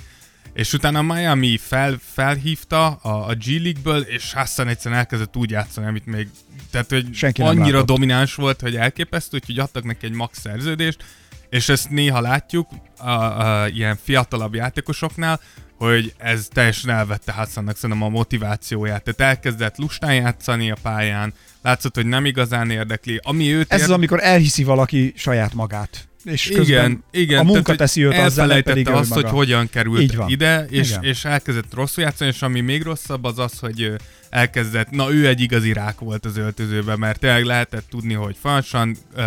És 0.53 0.73
utána 0.73 1.01
Miami 1.01 1.57
fel, 1.57 1.97
felhívta 2.13 2.87
a, 2.87 3.29
a 3.29 3.33
G 3.33 3.45
League-ből, 3.45 4.01
és 4.01 4.33
Hassan 4.33 4.67
egyszerűen 4.67 4.99
elkezdett 4.99 5.35
úgy 5.35 5.49
játszani, 5.49 5.87
amit 5.87 6.05
még, 6.05 6.27
tehát 6.71 6.89
hogy 6.89 7.13
Senki 7.13 7.41
annyira 7.41 7.65
látott. 7.65 7.85
domináns 7.87 8.35
volt, 8.35 8.61
hogy 8.61 8.75
elképesztő, 8.75 9.37
úgyhogy 9.37 9.59
adtak 9.59 9.83
neki 9.83 10.05
egy 10.05 10.11
max 10.11 10.39
szerződést, 10.39 11.03
és 11.49 11.69
ezt 11.69 11.89
néha 11.89 12.21
látjuk 12.21 12.69
a, 12.97 13.09
a, 13.09 13.67
ilyen 13.67 13.97
fiatalabb 14.03 14.53
játékosoknál, 14.55 15.39
hogy 15.77 16.13
ez 16.17 16.47
teljesen 16.51 16.89
elvette 16.89 17.31
Hassannak 17.31 17.75
szerintem 17.75 18.07
a 18.07 18.09
motivációját. 18.09 19.03
Tehát 19.03 19.35
elkezdett 19.35 19.77
lustán 19.77 20.15
játszani 20.15 20.71
a 20.71 20.77
pályán, 20.81 21.33
látszott, 21.61 21.95
hogy 21.95 22.05
nem 22.05 22.25
igazán 22.25 22.69
érdekli. 22.69 23.19
Ami 23.23 23.53
őt 23.53 23.71
Ez 23.71 23.75
az, 23.81 23.81
érd- 23.81 23.93
amikor 23.93 24.19
elhiszi 24.23 24.63
valaki 24.63 25.13
saját 25.15 25.53
magát. 25.53 26.06
És 26.27 26.49
igen, 26.49 27.03
igen. 27.11 27.39
a 27.39 27.43
munka 27.43 27.61
tehát, 27.61 27.77
teszi 27.79 28.05
őt 28.05 28.11
azzal, 28.11 28.23
elfelejtette 28.23 28.69
pedig 28.69 28.87
azt, 28.87 29.13
hogy 29.13 29.29
hogyan 29.29 29.69
került 29.69 30.01
Így 30.01 30.15
van. 30.15 30.29
ide, 30.29 30.65
és, 30.69 30.89
Igen. 30.89 31.03
és 31.03 31.25
elkezdett 31.25 31.73
rosszul 31.73 32.03
játszani, 32.03 32.29
és 32.29 32.41
ami 32.41 32.61
még 32.61 32.83
rosszabb 32.83 33.23
az 33.23 33.39
az, 33.39 33.59
hogy 33.59 33.93
elkezdett, 34.29 34.89
na 34.89 35.13
ő 35.13 35.27
egy 35.27 35.41
igazi 35.41 35.73
rák 35.73 35.99
volt 35.99 36.25
az 36.25 36.37
öltözőben, 36.37 36.99
mert 36.99 37.19
tényleg 37.19 37.43
lehetett 37.43 37.85
tudni, 37.89 38.13
hogy 38.13 38.35
falsan, 38.41 38.97
uh, 39.15 39.23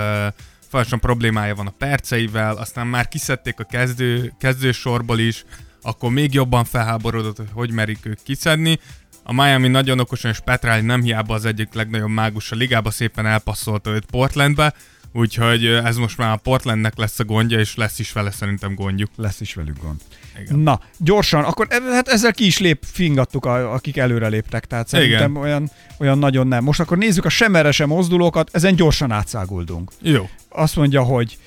falsan 0.68 1.00
problémája 1.00 1.54
van 1.54 1.66
a 1.66 1.74
perceivel, 1.78 2.56
aztán 2.56 2.86
már 2.86 3.08
kiszedték 3.08 3.60
a 3.60 3.64
kezdő, 3.64 4.32
kezdősorból 4.38 5.18
is, 5.18 5.44
akkor 5.82 6.10
még 6.10 6.34
jobban 6.34 6.64
felháborodott, 6.64 7.36
hogy 7.36 7.48
hogy 7.52 7.70
merik 7.70 8.06
ők 8.06 8.18
kiszedni. 8.22 8.78
A 9.22 9.32
Miami 9.32 9.68
nagyon 9.68 10.00
okosan, 10.00 10.30
és 10.30 10.38
Petrál 10.38 10.80
nem 10.80 11.02
hiába 11.02 11.34
az 11.34 11.44
egyik 11.44 11.74
legnagyobb 11.74 12.08
mágus 12.08 12.52
a 12.52 12.56
ligába, 12.56 12.90
szépen 12.90 13.26
elpasszolta 13.26 13.90
őt 13.90 14.04
Portlandbe, 14.04 14.74
úgyhogy 15.12 15.66
ez 15.66 15.96
most 15.96 16.18
már 16.18 16.33
a 16.33 16.37
Portlandnek 16.37 16.96
lesz 16.96 17.18
a 17.18 17.25
gondja, 17.25 17.59
és 17.59 17.77
lesz 17.77 17.99
is 17.99 18.12
vele 18.12 18.31
szerintem 18.31 18.75
gondjuk. 18.75 19.11
Lesz 19.16 19.40
is 19.40 19.55
velük 19.55 19.77
gond. 19.83 20.01
Igen. 20.42 20.59
Na, 20.59 20.81
gyorsan, 20.99 21.44
akkor 21.44 21.66
e- 21.70 21.92
hát 21.94 22.09
ezzel 22.09 22.33
ki 22.33 22.46
is 22.46 22.59
lép, 22.59 22.85
fingattuk, 22.92 23.44
a, 23.44 23.73
akik 23.73 23.96
előre 23.96 24.29
léptek, 24.29 24.66
tehát 24.66 24.88
szerintem 24.88 25.37
olyan, 25.37 25.70
olyan 25.99 26.18
nagyon 26.18 26.46
nem. 26.46 26.64
Most 26.64 26.81
akkor 26.81 26.99
nézzük 26.99 27.25
a 27.25 27.29
semmerese 27.29 27.87
mozdulókat, 27.87 28.49
ezen 28.53 28.75
gyorsan 28.77 29.11
átszáguldunk. 29.11 29.90
Jó. 30.03 30.29
Azt 30.49 30.77
mondja, 30.77 31.03
hogy 31.03 31.38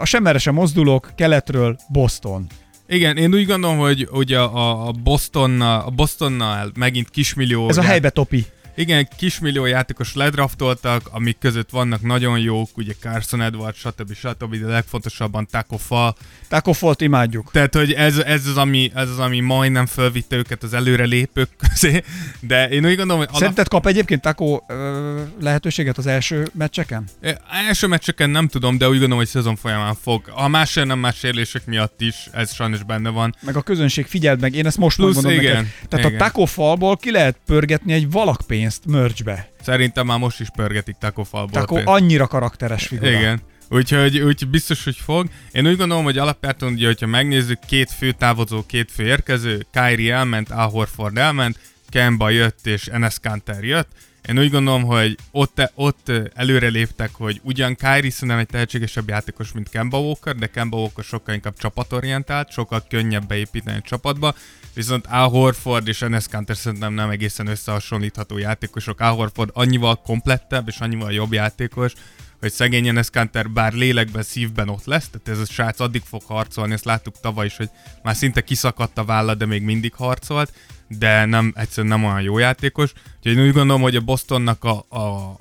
a 0.00 0.04
semmerese 0.04 0.50
mozdulók 0.50 1.10
keletről 1.16 1.78
Boston. 1.88 2.46
Igen, 2.88 3.16
én 3.16 3.34
úgy 3.34 3.46
gondolom, 3.46 3.78
hogy 3.78 4.08
ugye 4.12 4.38
a, 4.38 4.86
a 4.88 4.92
Bostonnal, 4.92 5.80
a 5.86 5.90
Bostonnal 5.90 6.70
megint 6.74 7.10
kismillió... 7.10 7.68
Ez 7.68 7.76
a 7.76 7.80
ját- 7.80 7.90
helybe 7.90 8.10
topi. 8.10 8.46
Igen, 8.74 9.08
kismillió 9.16 9.64
játékos 9.66 10.14
ledraftoltak, 10.14 11.08
amik 11.10 11.38
között 11.38 11.70
vannak 11.70 12.02
nagyon 12.02 12.38
jók, 12.38 12.76
ugye 12.76 12.92
Carson 13.00 13.42
Edwards, 13.42 13.78
stb. 13.78 14.14
stb. 14.14 14.56
de 14.56 14.66
legfontosabban 14.66 15.46
Taco 15.50 15.76
Fall. 15.76 16.14
Taco 16.48 16.72
Fallt 16.72 17.00
imádjuk. 17.00 17.50
Tehát, 17.50 17.74
hogy 17.74 17.92
ez, 17.92 18.18
ez, 18.18 18.46
az, 18.46 18.56
ami, 18.56 18.90
ez 18.94 19.08
az, 19.08 19.18
ami 19.18 19.40
majdnem 19.40 19.86
fölvitte 19.86 20.36
őket 20.36 20.62
az 20.62 20.74
előre 20.74 21.04
lépők 21.04 21.48
közé, 21.56 22.02
de 22.40 22.68
én 22.68 22.84
úgy 22.84 22.96
gondolom, 22.96 23.16
hogy 23.16 23.26
alap... 23.28 23.40
Szerinted 23.40 23.68
kap 23.68 23.86
egyébként 23.86 24.20
Taco 24.20 24.60
ö, 24.68 25.22
lehetőséget 25.40 25.98
az 25.98 26.06
első 26.06 26.48
meccseken? 26.52 27.04
Ö, 27.20 27.30
Első 27.66 27.86
meccseken 27.86 28.30
nem 28.30 28.48
tudom, 28.48 28.78
de 28.78 28.84
úgy 28.84 28.92
gondolom, 28.92 29.18
hogy 29.18 29.28
szezon 29.28 29.56
folyamán 29.56 29.94
fog. 30.02 30.32
A 30.34 30.48
más 30.48 30.74
nem 30.74 30.98
más 30.98 31.16
sérülések 31.16 31.66
miatt 31.66 32.00
is, 32.00 32.28
ez 32.32 32.54
sajnos 32.54 32.82
benne 32.82 33.08
van. 33.08 33.34
Meg 33.40 33.56
a 33.56 33.62
közönség 33.62 34.06
figyeld 34.06 34.40
meg, 34.40 34.54
én 34.54 34.66
ezt 34.66 34.78
most 34.78 34.96
Plusz 34.96 35.14
mondom 35.14 35.32
igen, 35.32 35.54
neked. 35.54 35.88
Tehát 35.88 36.06
igen. 36.06 36.20
a 36.20 36.24
Taco 36.24 36.44
Fallból 36.44 36.96
ki 36.96 37.10
lehet 37.10 37.36
pörgetni 37.46 37.92
egy 37.92 38.10
valakpénzt 38.10 38.59
merchbe. 38.86 39.50
Szerintem 39.62 40.06
már 40.06 40.18
most 40.18 40.40
is 40.40 40.48
pörgetik 40.56 40.96
Taco 40.98 41.24
Fallból. 41.24 41.60
Taco 41.60 41.74
pénzt. 41.74 41.88
annyira 41.88 42.26
karakteres 42.26 42.86
figura. 42.86 43.10
Igen. 43.10 43.40
Úgyhogy, 43.68 44.18
úgyhogy 44.18 44.48
biztos, 44.48 44.84
hogy 44.84 44.96
fog. 44.96 45.28
Én 45.52 45.66
úgy 45.66 45.76
gondolom, 45.76 46.04
hogy 46.04 46.18
alapvetően, 46.18 46.72
ugye, 46.72 46.86
hogyha 46.86 47.06
megnézzük, 47.06 47.58
két 47.66 47.90
fő 47.90 48.12
távozó, 48.12 48.66
két 48.66 48.90
fő 48.90 49.04
érkező, 49.04 49.66
Kyrie 49.72 50.14
elment, 50.14 50.50
Al 50.50 50.68
Horford 50.68 51.18
elment, 51.18 51.58
Kemba 51.88 52.30
jött 52.30 52.66
és 52.66 52.86
Enes 52.86 53.18
Kanter 53.22 53.64
jött. 53.64 53.88
Én 54.28 54.38
úgy 54.38 54.50
gondolom, 54.50 54.82
hogy 54.82 55.16
ott, 55.30 55.70
ott 55.74 56.12
előre 56.34 56.68
léptek, 56.68 57.10
hogy 57.12 57.40
ugyan 57.42 57.74
Kyrie 57.74 58.10
szerintem 58.10 58.38
egy 58.38 58.46
tehetségesebb 58.46 59.08
játékos, 59.08 59.52
mint 59.52 59.68
Kemba 59.68 59.98
Walker, 59.98 60.36
de 60.36 60.46
Kemba 60.46 60.76
Walker 60.76 61.04
sokkal 61.04 61.34
inkább 61.34 61.56
csapatorientált, 61.58 62.50
sokkal 62.50 62.84
könnyebb 62.88 63.26
beépíteni 63.26 63.78
a 63.78 63.82
csapatba, 63.82 64.34
viszont 64.74 65.06
Al 65.06 65.28
Horford 65.28 65.88
és 65.88 66.02
Enes 66.02 66.28
Kanter 66.28 66.56
szerintem 66.56 66.92
nem 66.92 67.10
egészen 67.10 67.46
összehasonlítható 67.46 68.38
játékosok. 68.38 69.00
Al 69.00 69.14
Horford 69.14 69.50
annyival 69.52 69.96
komplettebb 69.96 70.68
és 70.68 70.78
annyival 70.78 71.12
jobb 71.12 71.32
játékos, 71.32 71.92
hogy 72.40 72.52
szegény 72.52 72.88
Enes 72.88 73.10
Kanter 73.10 73.50
bár 73.50 73.72
lélekben, 73.72 74.22
szívben 74.22 74.68
ott 74.68 74.84
lesz, 74.84 75.08
tehát 75.08 75.40
ez 75.40 75.48
a 75.48 75.52
srác 75.52 75.80
addig 75.80 76.02
fog 76.02 76.22
harcolni, 76.22 76.72
ezt 76.72 76.84
láttuk 76.84 77.20
tavaly 77.20 77.46
is, 77.46 77.56
hogy 77.56 77.70
már 78.02 78.16
szinte 78.16 78.40
kiszakadt 78.40 78.98
a 78.98 79.04
válla, 79.04 79.34
de 79.34 79.46
még 79.46 79.62
mindig 79.62 79.94
harcolt, 79.94 80.52
de 80.88 81.24
nem, 81.24 81.52
egyszerűen 81.56 81.98
nem 81.98 82.08
olyan 82.08 82.22
jó 82.22 82.38
játékos. 82.38 82.92
Úgyhogy 83.16 83.36
én 83.36 83.46
úgy 83.46 83.52
gondolom, 83.52 83.82
hogy 83.82 83.96
a 83.96 84.00
Bostonnak 84.00 84.64
a, 84.64 84.84
a, 84.88 85.36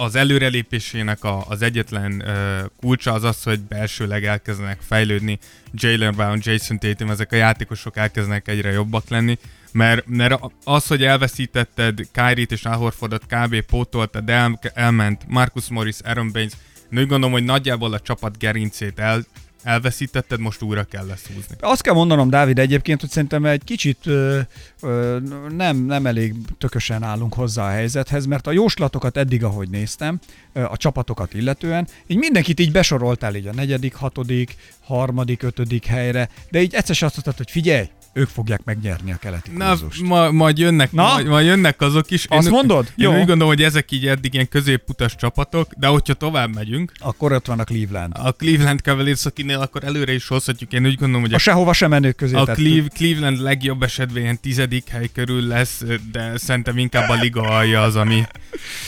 az 0.00 0.14
előrelépésének 0.14 1.24
a, 1.24 1.44
az 1.48 1.62
egyetlen 1.62 2.22
uh, 2.26 2.70
kulcsa 2.80 3.12
az 3.12 3.22
az, 3.22 3.42
hogy 3.42 3.60
belsőleg 3.60 4.24
elkezdenek 4.24 4.80
fejlődni. 4.80 5.38
Jalen 5.72 6.14
Brown, 6.14 6.38
Jason 6.42 6.78
Tatum, 6.78 7.10
ezek 7.10 7.32
a 7.32 7.36
játékosok 7.36 7.96
elkezdenek 7.96 8.48
egyre 8.48 8.70
jobbak 8.70 9.08
lenni, 9.08 9.38
mert, 9.72 10.06
mert 10.06 10.40
az, 10.64 10.86
hogy 10.86 11.04
elveszítetted 11.04 12.00
Kyrie-t 12.12 12.52
és 12.52 12.64
Al 12.64 12.92
kb. 13.26 13.60
pótoltad, 13.60 14.30
el, 14.30 14.58
elment 14.74 15.22
Marcus 15.28 15.68
Morris, 15.68 15.96
Aaron 16.04 16.32
Baines, 16.32 16.52
úgy 16.90 17.06
gondolom, 17.06 17.32
hogy 17.32 17.44
nagyjából 17.44 17.92
a 17.92 18.00
csapat 18.00 18.38
gerincét 18.38 18.98
el, 18.98 19.24
elveszítetted, 19.62 20.40
most 20.40 20.62
újra 20.62 20.84
kell 20.84 21.06
lesz 21.06 21.26
húzni. 21.26 21.56
Azt 21.60 21.82
kell 21.82 21.94
mondanom, 21.94 22.30
Dávid, 22.30 22.58
egyébként, 22.58 23.00
hogy 23.00 23.10
szerintem 23.10 23.44
egy 23.44 23.64
kicsit 23.64 24.06
ö, 24.06 24.40
ö, 24.82 25.18
nem, 25.56 25.76
nem 25.76 26.06
elég 26.06 26.34
tökösen 26.58 27.02
állunk 27.02 27.34
hozzá 27.34 27.66
a 27.66 27.70
helyzethez, 27.70 28.26
mert 28.26 28.46
a 28.46 28.52
jóslatokat 28.52 29.16
eddig, 29.16 29.44
ahogy 29.44 29.68
néztem, 29.68 30.20
a 30.52 30.76
csapatokat 30.76 31.34
illetően, 31.34 31.88
így 32.06 32.16
mindenkit 32.16 32.60
így 32.60 32.72
besoroltál 32.72 33.34
így 33.34 33.46
a 33.46 33.52
negyedik, 33.52 33.94
hatodik, 33.94 34.56
harmadik, 34.80 35.42
ötödik 35.42 35.86
helyre, 35.86 36.28
de 36.50 36.60
így 36.60 36.74
egyszer 36.74 36.90
azt 36.90 37.14
mondtad, 37.14 37.36
hogy 37.36 37.50
figyelj, 37.50 37.88
ők 38.12 38.28
fogják 38.28 38.64
megnyerni 38.64 39.12
a 39.12 39.16
keleti 39.16 39.50
Na, 39.56 39.68
kurzust. 39.68 40.02
ma, 40.02 40.30
majd, 40.30 40.58
jönnek, 40.58 40.92
Na? 40.92 41.02
majd, 41.02 41.26
majd 41.26 41.46
jönnek 41.46 41.80
azok 41.80 42.10
is. 42.10 42.24
Azt 42.28 42.46
én, 42.46 42.52
mondod? 42.52 42.84
Én 42.86 42.92
Jó. 43.06 43.10
úgy 43.12 43.16
gondolom, 43.16 43.48
hogy 43.48 43.62
ezek 43.62 43.90
így 43.90 44.06
eddig 44.06 44.34
ilyen 44.34 44.48
középutas 44.48 45.14
csapatok, 45.16 45.72
de 45.76 45.86
hogyha 45.86 46.14
tovább 46.14 46.54
megyünk, 46.54 46.92
Akkor 46.98 47.32
ott 47.32 47.46
van 47.46 47.58
a 47.58 47.64
Cleveland. 47.64 48.12
a 48.16 48.32
Cleveland 48.32 48.80
Cavaliers, 48.80 49.26
akinél 49.26 49.60
akkor 49.60 49.84
előre 49.84 50.12
is 50.12 50.28
hozhatjuk. 50.28 50.72
Én 50.72 50.86
úgy 50.86 50.94
gondolom, 50.94 51.20
hogy 51.22 51.32
A 51.32 51.36
a, 51.36 51.38
sehova 51.38 51.72
sem 51.72 51.90
menők 51.90 52.16
közé 52.16 52.34
a. 52.34 52.44
Cleve, 52.44 52.88
Cleveland 52.88 53.40
legjobb 53.40 53.82
esetben 53.82 54.22
ilyen 54.22 54.40
tizedik 54.40 54.88
hely 54.88 55.08
körül 55.14 55.46
lesz, 55.46 55.82
de 56.12 56.36
szerintem 56.36 56.78
inkább 56.78 57.08
a 57.08 57.14
liga 57.14 57.42
alja 57.42 57.82
az, 57.82 57.96
ami, 57.96 58.22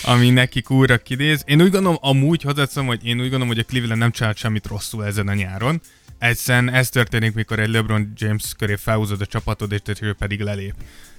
ami 0.05 0.31
nekik 0.31 0.71
újra 0.71 0.99
kinéz. 0.99 1.43
Én 1.47 1.63
úgy 1.63 1.71
gondolom, 1.71 1.99
amúgy 2.01 2.43
hozzátszom, 2.43 2.87
hogy 2.87 3.07
én 3.07 3.15
úgy 3.17 3.21
gondolom, 3.23 3.49
hogy 3.49 3.59
a 3.59 3.63
Cleveland 3.65 3.99
nem 4.01 4.11
csinált 4.11 4.37
semmit 4.37 4.67
rosszul 4.67 5.05
ezen 5.07 5.29
a 5.29 5.35
nyáron. 5.35 5.81
Egyszerűen 6.19 6.71
ez 6.71 6.89
történik, 6.89 7.35
mikor 7.35 7.59
egy 7.59 7.69
LeBron 7.69 8.13
James 8.17 8.55
köré 8.59 8.77
felhúzod 8.77 9.21
a 9.21 9.27
csapatod, 9.27 9.73
és 9.73 10.01
ő 10.01 10.13
pedig 10.13 10.41
lelép. 10.41 10.75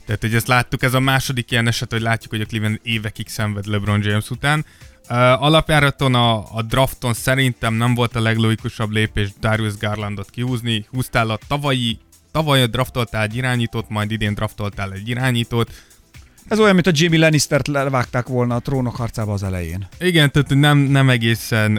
Tehát, 0.05 0.21
hogy 0.21 0.35
ezt 0.35 0.47
láttuk, 0.47 0.83
ez 0.83 0.93
a 0.93 0.99
második 0.99 1.51
ilyen 1.51 1.67
eset, 1.67 1.91
hogy 1.91 2.01
látjuk, 2.01 2.31
hogy 2.31 2.41
a 2.41 2.45
Cleveland 2.45 2.79
évekig 2.83 3.27
szenved 3.27 3.65
LeBron 3.65 4.03
James 4.03 4.29
után. 4.29 4.65
Uh, 5.09 5.43
alapjáraton 5.43 6.15
a, 6.15 6.55
a 6.55 6.61
drafton 6.61 7.13
szerintem 7.13 7.73
nem 7.73 7.93
volt 7.93 8.15
a 8.15 8.21
leglogikusabb 8.21 8.91
lépés 8.91 9.29
Darius 9.39 9.77
Garlandot 9.77 10.29
kihúzni. 10.29 10.85
Húztál 10.91 11.29
a 11.29 11.39
tavalyi, 11.47 11.99
tavaly 12.31 12.65
draftoltál 12.65 13.23
egy 13.23 13.35
irányítót, 13.35 13.89
majd 13.89 14.11
idén 14.11 14.33
draftoltál 14.33 14.93
egy 14.93 15.09
irányítót. 15.09 15.71
Ez 16.47 16.59
olyan, 16.59 16.73
mint 16.73 16.87
a 16.87 16.91
Jimmy 16.93 17.17
Lannistert 17.17 17.67
levágták 17.67 18.27
volna 18.27 18.55
a 18.55 18.59
trónok 18.59 18.95
harcába 18.95 19.33
az 19.33 19.43
elején. 19.43 19.87
Igen, 19.99 20.31
tehát 20.31 20.49
nem, 20.49 20.77
nem, 20.77 21.09
egészen, 21.09 21.71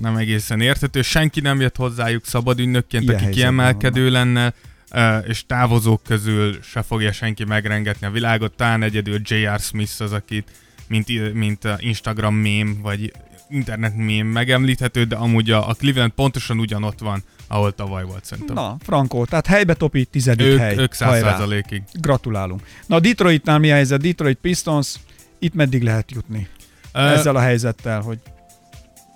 nem 0.00 0.16
egészen 0.16 0.60
érthető. 0.60 1.02
Senki 1.02 1.40
nem 1.40 1.60
jött 1.60 1.76
hozzájuk 1.76 2.26
szabad 2.26 2.58
ünnökként, 2.60 3.02
Ilyen 3.02 3.14
aki 3.14 3.30
kiemelkedő 3.30 4.10
lenne, 4.10 4.54
uh, 4.92 5.28
és 5.28 5.46
távozók 5.46 6.02
közül 6.02 6.58
se 6.62 6.82
fogja 6.82 7.12
senki 7.12 7.44
megrengetni 7.44 8.06
a 8.06 8.10
világot. 8.10 8.52
Talán 8.52 8.82
egyedül 8.82 9.20
J.R. 9.22 9.60
Smith 9.60 10.00
az, 10.02 10.12
akit 10.12 10.50
mint, 10.88 11.32
mint 11.34 11.68
Instagram 11.78 12.34
mém, 12.34 12.78
vagy 12.82 13.12
internet 13.48 13.96
mém 13.96 14.26
megemlíthető, 14.26 15.04
de 15.04 15.16
amúgy 15.16 15.50
a, 15.50 15.68
a 15.68 15.74
Cleveland 15.74 16.12
pontosan 16.12 16.58
ugyanott 16.58 16.98
van, 16.98 17.22
ahol 17.46 17.74
tavaly 17.74 18.04
volt 18.04 18.24
szerintem. 18.24 18.54
Na, 18.54 18.76
Franco, 18.80 19.24
tehát 19.24 19.46
helybe 19.46 19.74
topi, 19.74 20.04
tizedik 20.04 20.46
ők, 20.46 20.58
hely. 20.58 20.76
Ők 20.76 20.92
százalékig. 20.92 21.82
Gratulálunk. 21.92 22.62
Na 22.86 23.00
Detroitnál 23.00 23.58
mi 23.58 23.70
a 23.70 23.74
helyzet? 23.74 24.00
Detroit 24.00 24.38
Pistons, 24.38 24.94
itt 25.38 25.54
meddig 25.54 25.82
lehet 25.82 26.10
jutni? 26.10 26.48
Uh, 26.94 27.12
Ezzel 27.12 27.36
a 27.36 27.40
helyzettel, 27.40 28.00
hogy 28.00 28.18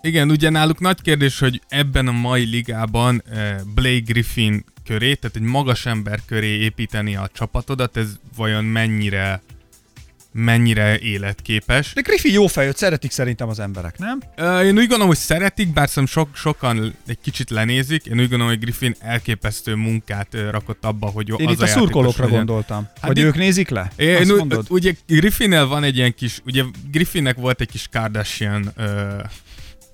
igen, 0.03 0.31
ugye 0.31 0.51
náluk 0.51 0.81
nagy 0.81 1.03
kérdés, 1.03 1.39
hogy 1.39 1.63
ebben 1.69 2.09
a 2.09 2.13
mai 2.13 2.45
ligában 2.45 3.23
uh, 3.31 3.37
Blake 3.75 4.03
Griffin 4.07 4.65
köré, 4.85 5.15
tehát 5.15 5.37
egy 5.37 5.43
magas 5.43 5.87
ember 5.87 6.21
köré 6.27 6.59
építeni 6.59 7.17
a 7.17 7.31
csapatodat, 7.33 7.97
ez 7.97 8.19
vajon 8.37 8.65
mennyire 8.65 9.43
mennyire 10.33 10.99
életképes. 10.99 11.93
De 11.93 12.01
Griffin 12.01 12.33
jó 12.33 12.47
fejött, 12.47 12.77
szeretik 12.77 13.11
szerintem 13.11 13.49
az 13.49 13.61
emberek, 13.61 13.99
nem? 13.99 14.21
Én 14.63 14.71
úgy 14.71 14.75
gondolom, 14.75 15.07
hogy 15.07 15.17
szeretik, 15.17 15.73
bár 15.73 15.89
szerintem 15.89 16.23
sok, 16.23 16.37
sokan 16.37 16.95
egy 17.07 17.19
kicsit 17.23 17.51
lenézik. 17.51 18.07
Én 18.07 18.13
úgy 18.13 18.29
gondolom, 18.29 18.47
hogy 18.47 18.59
Griffin 18.59 18.95
elképesztő 19.01 19.75
munkát 19.75 20.37
rakott 20.51 20.85
abba, 20.85 21.07
hogy 21.07 21.29
Én 21.29 21.47
az 21.47 21.53
itt 21.53 21.61
a, 21.61 21.65
a 21.65 21.67
szurkolókra 21.67 22.25
legyen. 22.25 22.39
gondoltam. 22.39 22.89
Hát 23.01 23.11
hogy 23.11 23.19
ők 23.19 23.37
nézik 23.37 23.69
le? 23.69 23.93
Én, 23.97 24.09
én 24.09 24.35
mondod? 24.37 24.67
ugye 24.69 24.93
Griffinnel 25.07 25.67
van 25.67 25.83
egy 25.83 25.97
ilyen 25.97 26.15
kis, 26.15 26.41
ugye 26.47 26.63
Griffinnek 26.91 27.37
volt 27.37 27.61
egy 27.61 27.71
kis 27.71 27.89
Kardashian 27.93 28.73
uh, 28.77 28.85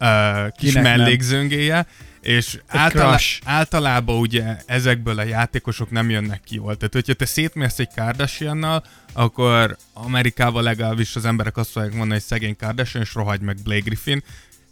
uh, 0.01 0.53
kis 0.57 0.73
Kinek 0.73 0.83
mellékzöngéje, 0.83 1.75
nem? 1.75 1.87
És 2.27 2.61
általá- 2.67 3.21
általában 3.45 4.19
ugye 4.19 4.57
ezekből 4.67 5.19
a 5.19 5.23
játékosok 5.23 5.91
nem 5.91 6.11
jönnek 6.11 6.41
ki 6.45 6.59
volt. 6.59 6.79
Tehát, 6.79 6.93
hogyha 6.93 7.13
te 7.13 7.25
szétmész 7.25 7.79
egy 7.79 7.95
kardashian 7.95 8.83
akkor 9.13 9.77
Amerikában 9.93 10.63
legalábbis 10.63 11.17
az 11.17 11.25
emberek 11.25 11.57
azt 11.57 11.71
fogják 11.71 11.91
mondani, 11.91 12.13
hogy 12.13 12.23
szegény 12.23 12.57
Kardashian, 12.57 13.03
és 13.03 13.15
rohagy 13.15 13.41
meg 13.41 13.57
Blake 13.65 13.81
Griffin, 13.81 14.23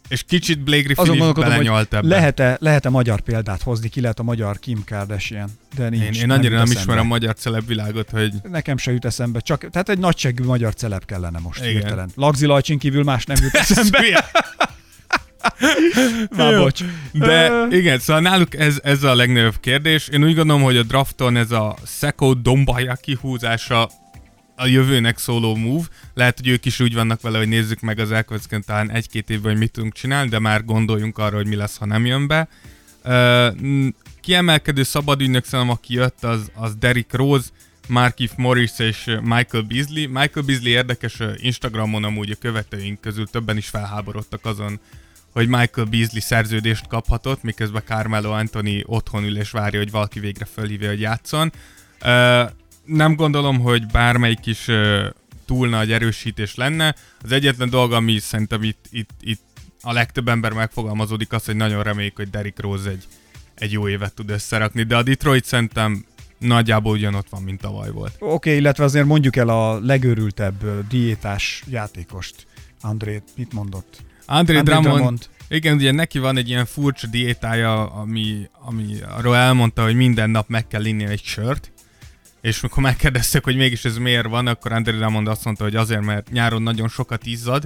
és 0.07 0.23
kicsit 0.23 0.59
Blake 0.59 0.81
Griffin 0.81 1.03
Azon 1.03 1.27
is 1.27 1.33
belenyalt 1.33 1.93
ebbe. 1.93 2.07
Lehet-e, 2.07 2.57
lehet-e 2.59 2.89
magyar 2.89 3.19
példát 3.21 3.61
hozni, 3.61 3.89
ki 3.89 4.01
lehet 4.01 4.19
a 4.19 4.23
magyar 4.23 4.59
Kim 4.59 4.83
Kardashian? 4.85 5.49
De 5.75 5.89
nincs, 5.89 6.15
én, 6.15 6.23
én 6.23 6.29
annyira 6.29 6.55
nem, 6.55 6.67
nem 6.67 6.77
ismerem 6.77 7.03
a 7.03 7.07
magyar 7.07 7.35
celebvilágot, 7.35 8.09
hogy... 8.09 8.33
Nekem 8.43 8.77
se 8.77 8.91
jut 8.91 9.05
eszembe, 9.05 9.39
csak 9.39 9.69
tehát 9.69 9.89
egy 9.89 9.99
nagyságű 9.99 10.43
magyar 10.43 10.73
celeb 10.73 11.05
kellene 11.05 11.39
most 11.39 11.59
Igen. 11.59 11.71
hirtelen. 11.71 12.09
Lagzi 12.15 12.45
Lajcsin 12.45 12.77
kívül 12.77 13.03
más 13.03 13.25
nem 13.25 13.37
jut 13.41 13.55
eszembe. 13.55 13.99
Már 16.37 16.57
bocs. 16.57 16.83
De 17.11 17.67
igen, 17.69 17.99
szóval 17.99 18.21
náluk 18.21 18.55
ez, 18.55 18.79
ez 18.83 19.03
a 19.03 19.15
legnagyobb 19.15 19.59
kérdés. 19.59 20.07
Én 20.07 20.23
úgy 20.23 20.35
gondolom, 20.35 20.61
hogy 20.61 20.77
a 20.77 20.83
drafton 20.83 21.37
ez 21.37 21.51
a 21.51 21.75
Seko 21.85 22.33
Dombaja 22.33 22.95
kihúzása 22.95 23.89
a 24.55 24.65
jövőnek 24.65 25.17
szóló 25.17 25.55
move. 25.55 25.85
Lehet, 26.13 26.37
hogy 26.37 26.47
ők 26.47 26.65
is 26.65 26.79
úgy 26.79 26.93
vannak 26.93 27.21
vele, 27.21 27.37
hogy 27.37 27.47
nézzük 27.47 27.79
meg 27.79 27.99
az 27.99 28.11
elkövetkező 28.11 28.61
talán 28.65 28.91
egy-két 28.91 29.29
évben, 29.29 29.51
hogy 29.51 29.59
mit 29.59 29.71
tudunk 29.71 29.93
csinálni, 29.93 30.29
de 30.29 30.39
már 30.39 30.65
gondoljunk 30.65 31.17
arra, 31.17 31.35
hogy 31.35 31.47
mi 31.47 31.55
lesz, 31.55 31.77
ha 31.77 31.85
nem 31.85 32.05
jön 32.05 32.27
be. 32.27 32.47
Uh, 33.03 33.87
kiemelkedő 34.21 34.83
szabadügynök 34.83 35.45
szerintem, 35.45 35.75
aki 35.75 35.93
jött, 35.93 36.23
az, 36.23 36.51
az 36.53 36.75
Derrick 36.75 37.13
Rose, 37.13 37.47
Markif 37.87 38.31
Morris 38.37 38.79
és 38.79 39.05
Michael 39.05 39.63
Beasley. 39.63 40.07
Michael 40.07 40.45
Beasley 40.45 40.71
érdekes 40.71 41.17
Instagramon 41.37 42.03
amúgy 42.03 42.31
a 42.31 42.35
követőink 42.39 43.01
közül 43.01 43.27
többen 43.27 43.57
is 43.57 43.67
felháborodtak 43.67 44.45
azon, 44.45 44.79
hogy 45.35 45.47
Michael 45.47 45.87
Beasley 45.87 46.21
szerződést 46.21 46.87
kaphatott, 46.87 47.43
miközben 47.43 47.81
Carmelo 47.85 48.31
Anthony 48.31 48.83
otthon 48.85 49.23
ül 49.23 49.37
és 49.37 49.51
várja, 49.51 49.79
hogy 49.79 49.91
valaki 49.91 50.19
végre 50.19 50.45
fölhívja, 50.45 50.89
hogy 50.89 50.99
játszon. 50.99 51.51
Uh, 52.01 52.49
nem 52.85 53.15
gondolom, 53.15 53.59
hogy 53.59 53.85
bármelyik 53.85 54.45
is 54.45 54.67
uh, 54.67 55.05
túl 55.45 55.69
nagy 55.69 55.91
erősítés 55.91 56.55
lenne. 56.55 56.95
Az 57.23 57.31
egyetlen 57.31 57.69
dolog, 57.69 57.93
ami 57.93 58.19
szerintem 58.19 58.63
itt, 58.63 58.85
itt, 58.91 59.09
itt 59.21 59.41
a 59.81 59.93
legtöbb 59.93 60.27
ember 60.27 60.51
megfogalmazódik, 60.51 61.33
az, 61.33 61.45
hogy 61.45 61.55
nagyon 61.55 61.83
reméljük, 61.83 62.15
hogy 62.15 62.29
Derrick 62.29 62.59
Rose 62.59 62.89
egy, 62.89 63.03
egy 63.55 63.71
jó 63.71 63.87
évet 63.87 64.13
tud 64.13 64.29
összerakni, 64.29 64.83
de 64.83 64.95
a 64.95 65.03
Detroit 65.03 65.45
szerintem 65.45 66.05
nagyjából 66.37 66.91
ugyanott 66.91 67.29
van, 67.29 67.43
mint 67.43 67.61
tavaly 67.61 67.91
volt. 67.91 68.15
Oké, 68.19 68.33
okay, 68.33 68.55
illetve 68.55 68.83
azért 68.83 69.05
mondjuk 69.05 69.35
el 69.35 69.49
a 69.49 69.79
legőrültebb 69.79 70.87
diétás 70.87 71.63
játékost. 71.69 72.47
André, 72.81 73.21
mit 73.35 73.53
mondott? 73.53 74.03
André, 74.25 74.57
André 74.57 74.71
Drummond, 74.71 74.95
Drummond. 74.95 75.29
Igen, 75.47 75.75
ugye 75.75 75.91
neki 75.91 76.19
van 76.19 76.37
egy 76.37 76.49
ilyen 76.49 76.65
furcsa 76.65 77.07
diétája, 77.07 77.85
ami, 77.85 78.49
ami 78.65 78.95
arról 79.09 79.35
elmondta, 79.35 79.83
hogy 79.83 79.95
minden 79.95 80.29
nap 80.29 80.47
meg 80.47 80.67
kell 80.67 80.85
inni 80.85 81.05
egy 81.05 81.23
sört, 81.23 81.71
és 82.41 82.61
amikor 82.61 82.83
megkérdeztek, 82.83 83.43
hogy 83.43 83.55
mégis 83.55 83.85
ez 83.85 83.97
miért 83.97 84.27
van, 84.27 84.47
akkor 84.47 84.71
André 84.71 84.97
Drummond 84.97 85.27
azt 85.27 85.45
mondta, 85.45 85.63
hogy 85.63 85.75
azért, 85.75 86.01
mert 86.01 86.31
nyáron 86.31 86.61
nagyon 86.61 86.87
sokat 86.87 87.25
izzad, 87.25 87.65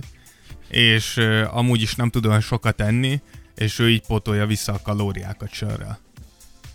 és 0.69 1.17
uh, 1.17 1.43
amúgy 1.51 1.81
is 1.81 1.95
nem 1.95 2.09
tud 2.09 2.25
olyan 2.25 2.41
sokat 2.41 2.81
enni, 2.81 3.21
és 3.55 3.79
ő 3.79 3.89
így 3.89 4.05
pótolja 4.07 4.45
vissza 4.45 4.73
a 4.73 4.81
kalóriákat 4.83 5.53
sörrel. 5.53 5.99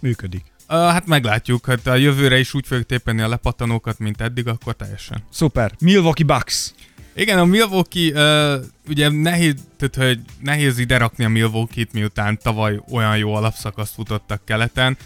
Működik. 0.00 0.44
Uh, 0.68 0.76
hát 0.76 1.06
meglátjuk, 1.06 1.66
hát 1.66 1.86
a 1.86 1.94
jövőre 1.94 2.38
is 2.38 2.54
úgy 2.54 2.66
fogjuk 2.66 2.86
tépeni 2.86 3.20
a 3.20 3.28
lepattanókat, 3.28 3.98
mint 3.98 4.20
eddig, 4.20 4.48
akkor 4.48 4.74
teljesen. 4.74 5.22
Szuper. 5.30 5.72
Milwaukee 5.80 6.26
Bucks. 6.26 6.74
Igen, 7.14 7.38
a 7.38 7.44
Milwaukee, 7.44 8.12
uh, 8.54 8.64
ugye 8.88 9.08
nehéz, 9.08 9.54
tehát, 9.78 10.08
hogy 10.08 10.20
nehéz 10.40 10.78
ide 10.78 10.98
rakni 10.98 11.24
a 11.24 11.28
Milwaukee-t, 11.28 11.92
miután 11.92 12.38
tavaly 12.42 12.80
olyan 12.90 13.16
jó 13.16 13.34
alapszakaszt 13.34 13.94
futottak 13.94 14.40
keleten, 14.44 14.96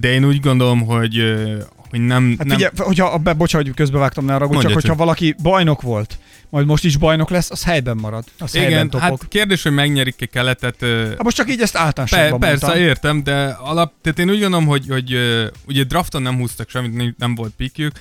de 0.00 0.12
én 0.12 0.24
úgy 0.24 0.40
gondolom, 0.40 0.80
hogy, 0.86 1.18
uh, 1.18 1.62
hogy 1.90 2.00
nem... 2.00 2.34
Hát 2.38 2.46
nem... 2.46 2.56
Figyelj, 2.56 2.72
hogyha, 2.76 3.18
be, 3.18 3.32
bocsánat, 3.32 3.66
hogy 3.66 3.76
közbevágtam, 3.76 4.24
ne 4.24 4.34
arra, 4.34 4.48
csak, 4.48 4.60
csak 4.62 4.72
hogyha 4.72 4.94
valaki 4.94 5.34
bajnok 5.42 5.82
volt, 5.82 6.18
majd 6.48 6.66
most 6.66 6.84
is 6.84 6.96
bajnok 6.96 7.30
lesz, 7.30 7.50
az 7.50 7.64
helyben 7.64 7.96
marad. 7.96 8.24
Az 8.38 8.54
Igen, 8.54 8.66
helyben 8.66 8.90
topog. 8.90 9.08
hát 9.08 9.28
kérdés, 9.28 9.62
hogy 9.62 9.72
megnyerik-e 9.72 10.26
keletet. 10.26 10.76
Hát 10.80 11.22
most 11.22 11.36
csak 11.36 11.50
így 11.50 11.60
ezt 11.60 11.76
általánosabban 11.76 12.40
pe, 12.40 12.46
Persze, 12.46 12.66
mondtam. 12.66 12.86
értem, 12.86 13.22
de 13.22 13.44
alap, 13.44 13.92
tehát 14.02 14.18
én 14.18 14.30
úgy 14.30 14.40
gondolom, 14.40 14.66
hogy, 14.66 14.86
hogy 14.88 15.18
ugye 15.66 15.84
drafton 15.84 16.22
nem 16.22 16.36
húztak 16.36 16.70
semmit, 16.70 17.18
nem 17.18 17.34
volt 17.34 17.52
pikjük, 17.56 17.92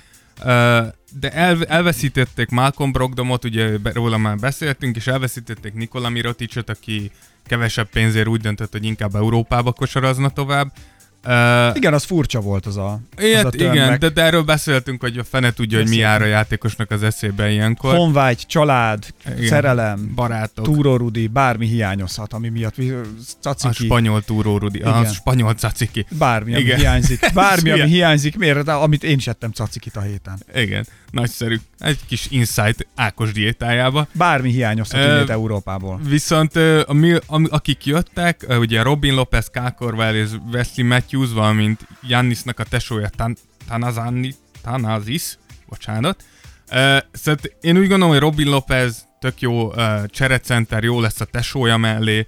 de 1.19 1.30
el, 1.32 1.65
elveszítették 1.65 2.50
Malcolm 2.50 2.91
Brogdomot, 2.91 3.45
ugye 3.45 3.78
róla 3.84 4.17
már 4.17 4.38
beszéltünk, 4.38 4.95
és 4.95 5.08
elveszítették 5.08 5.74
Nikola 5.74 6.10
Miroticot, 6.10 6.69
aki 6.69 7.12
kevesebb 7.45 7.89
pénzért 7.89 8.28
úgy 8.28 8.41
döntött, 8.41 8.71
hogy 8.71 8.86
inkább 8.86 9.15
Európába 9.15 9.71
kosarazna 9.71 10.30
tovább. 10.30 10.71
Uh, 11.26 11.76
igen, 11.76 11.93
az 11.93 12.04
furcsa 12.04 12.39
volt 12.39 12.65
az 12.65 12.78
a, 12.78 13.00
ilyet, 13.17 13.45
az 13.45 13.54
a 13.54 13.63
Igen, 13.63 14.00
de, 14.00 14.10
de 14.10 14.21
erről 14.21 14.41
beszéltünk, 14.41 15.02
hogy 15.02 15.17
a 15.17 15.24
fene 15.24 15.54
tudja, 15.54 15.78
hogy 15.78 15.88
mi 15.88 15.95
jár 15.95 16.21
a 16.21 16.26
játékosnak 16.26 16.91
az 16.91 17.04
eszébe 17.04 17.52
ilyenkor. 17.52 17.95
Honvágy, 17.95 18.45
család, 18.47 19.06
igen, 19.36 19.47
szerelem, 19.47 20.12
barátok. 20.15 20.65
túrórudi, 20.65 21.28
bármi 21.28 21.67
hiányozhat, 21.67 22.34
ami 22.34 22.50
miatt 22.50 22.76
caciki. 23.41 23.84
A 23.84 23.86
spanyol 23.86 24.21
túrórudi, 24.21 24.80
a 24.80 25.06
spanyol 25.06 25.54
caciki. 25.54 26.06
Bármi, 26.10 26.52
igen. 26.52 26.62
ami 26.62 26.82
hiányzik. 26.82 27.32
Bármi, 27.34 27.69
ami 27.69 27.89
hiányzik, 27.89 28.38
miért? 28.38 28.63
De, 28.63 28.71
amit 28.71 29.04
én 29.04 29.17
is 29.17 29.28
ettem 29.28 29.52
cacikit 29.52 29.95
a 29.95 30.02
héten. 30.02 30.38
Igen, 30.56 30.86
nagyszerű. 31.12 31.58
Egy 31.78 32.00
kis 32.08 32.28
insight 32.30 32.88
Ákos 32.95 33.32
diétájába. 33.32 34.08
Bármi 34.13 34.52
hiányozhat 34.52 35.24
uh, 35.24 35.30
Európából. 35.30 36.00
Viszont 36.04 36.56
uh, 36.56 36.82
a, 36.88 37.15
a, 37.28 37.41
akik 37.50 37.86
jöttek, 37.86 38.45
uh, 38.47 38.60
ugye 38.60 38.82
Robin 38.82 39.13
Lopez, 39.13 39.47
Kákorval 39.47 40.15
és 40.15 40.30
Wesley 40.52 40.88
Matthews 40.88 41.32
valamint 41.32 41.88
Jannisnak 42.08 42.60
a 42.60 42.63
tesója 42.63 43.10
Tan- 43.10 43.39
Tanazani, 43.67 44.36
Tanazis, 44.62 45.38
bocsánat. 45.69 46.24
Uh, 46.71 46.97
szóval 47.12 47.41
én 47.62 47.78
úgy 47.78 47.88
gondolom, 47.88 48.10
hogy 48.10 48.19
Robin 48.19 48.50
Lopez 48.50 49.06
tök 49.19 49.41
jó 49.41 49.67
uh, 49.67 50.06
cserecenter, 50.06 50.84
jó 50.84 51.00
lesz 51.00 51.21
a 51.21 51.26
tesója 51.26 51.78
mellé. 51.78 52.28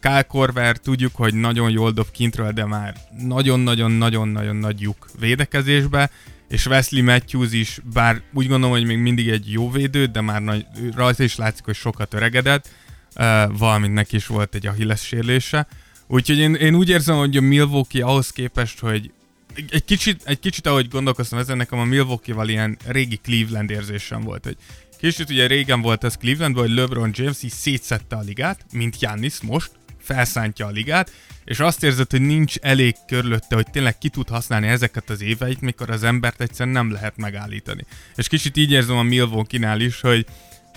Kyle 0.00 0.22
Korver, 0.22 0.76
tudjuk, 0.76 1.16
hogy 1.16 1.34
nagyon 1.34 1.70
jól 1.70 1.90
dob 1.90 2.10
kintről, 2.10 2.52
de 2.52 2.64
már 2.64 2.94
nagyon-nagyon-nagyon-nagyon 3.18 4.56
nagy 4.56 4.80
lyuk 4.80 5.08
védekezésbe, 5.18 6.10
és 6.48 6.66
Wesley 6.66 7.02
Matthews 7.02 7.52
is, 7.52 7.80
bár 7.92 8.22
úgy 8.32 8.48
gondolom, 8.48 8.76
hogy 8.76 8.86
még 8.86 8.98
mindig 8.98 9.28
egy 9.28 9.52
jó 9.52 9.70
védő, 9.70 10.06
de 10.06 10.20
már 10.20 10.42
nagy, 10.42 10.66
rajta 10.94 11.22
is 11.22 11.36
látszik, 11.36 11.64
hogy 11.64 11.74
sokat 11.74 12.14
öregedett, 12.14 12.68
uh, 13.16 13.58
valamint 13.58 13.94
neki 13.94 14.16
is 14.16 14.26
volt 14.26 14.54
egy 14.54 14.66
Achilles 14.66 15.00
sérülése. 15.00 15.66
Úgyhogy 16.06 16.38
én, 16.38 16.54
én 16.54 16.74
úgy 16.74 16.88
érzem, 16.88 17.16
hogy 17.16 17.36
a 17.36 17.40
Milwaukee 17.40 18.04
ahhoz 18.04 18.30
képest, 18.30 18.78
hogy 18.78 19.10
egy, 19.54 19.68
egy, 19.70 19.84
kicsit, 19.84 20.22
egy 20.24 20.38
kicsit 20.38 20.66
ahogy 20.66 20.88
gondolkoztam 20.88 21.38
ezen, 21.38 21.56
nekem 21.56 21.78
a 21.78 21.84
Milwaukee-val 21.84 22.48
ilyen 22.48 22.78
régi 22.86 23.16
Cleveland 23.16 23.70
érzésem 23.70 24.20
volt, 24.20 24.44
hogy 24.44 24.56
kicsit 24.98 25.30
ugye 25.30 25.46
régen 25.46 25.80
volt 25.80 26.04
ez 26.04 26.16
Cleveland, 26.16 26.56
hogy 26.56 26.70
LeBron 26.70 27.10
James 27.14 27.42
így 27.42 27.52
szétszette 27.52 28.16
a 28.16 28.20
ligát, 28.20 28.66
mint 28.72 28.98
Giannis 28.98 29.40
most, 29.40 29.70
felszántja 30.08 30.66
a 30.66 30.70
ligát, 30.70 31.12
és 31.44 31.58
azt 31.58 31.82
érzed, 31.82 32.10
hogy 32.10 32.20
nincs 32.20 32.56
elég 32.56 32.94
körülötte, 33.06 33.54
hogy 33.54 33.70
tényleg 33.70 33.98
ki 33.98 34.08
tud 34.08 34.28
használni 34.28 34.66
ezeket 34.66 35.10
az 35.10 35.22
éveit, 35.22 35.60
mikor 35.60 35.90
az 35.90 36.02
embert 36.02 36.40
egyszerűen 36.40 36.74
nem 36.74 36.92
lehet 36.92 37.16
megállítani. 37.16 37.84
És 38.16 38.28
kicsit 38.28 38.56
így 38.56 38.70
érzem 38.70 38.96
a 38.96 39.02
Milwaukee-nál 39.02 39.80
is, 39.80 40.00
hogy 40.00 40.26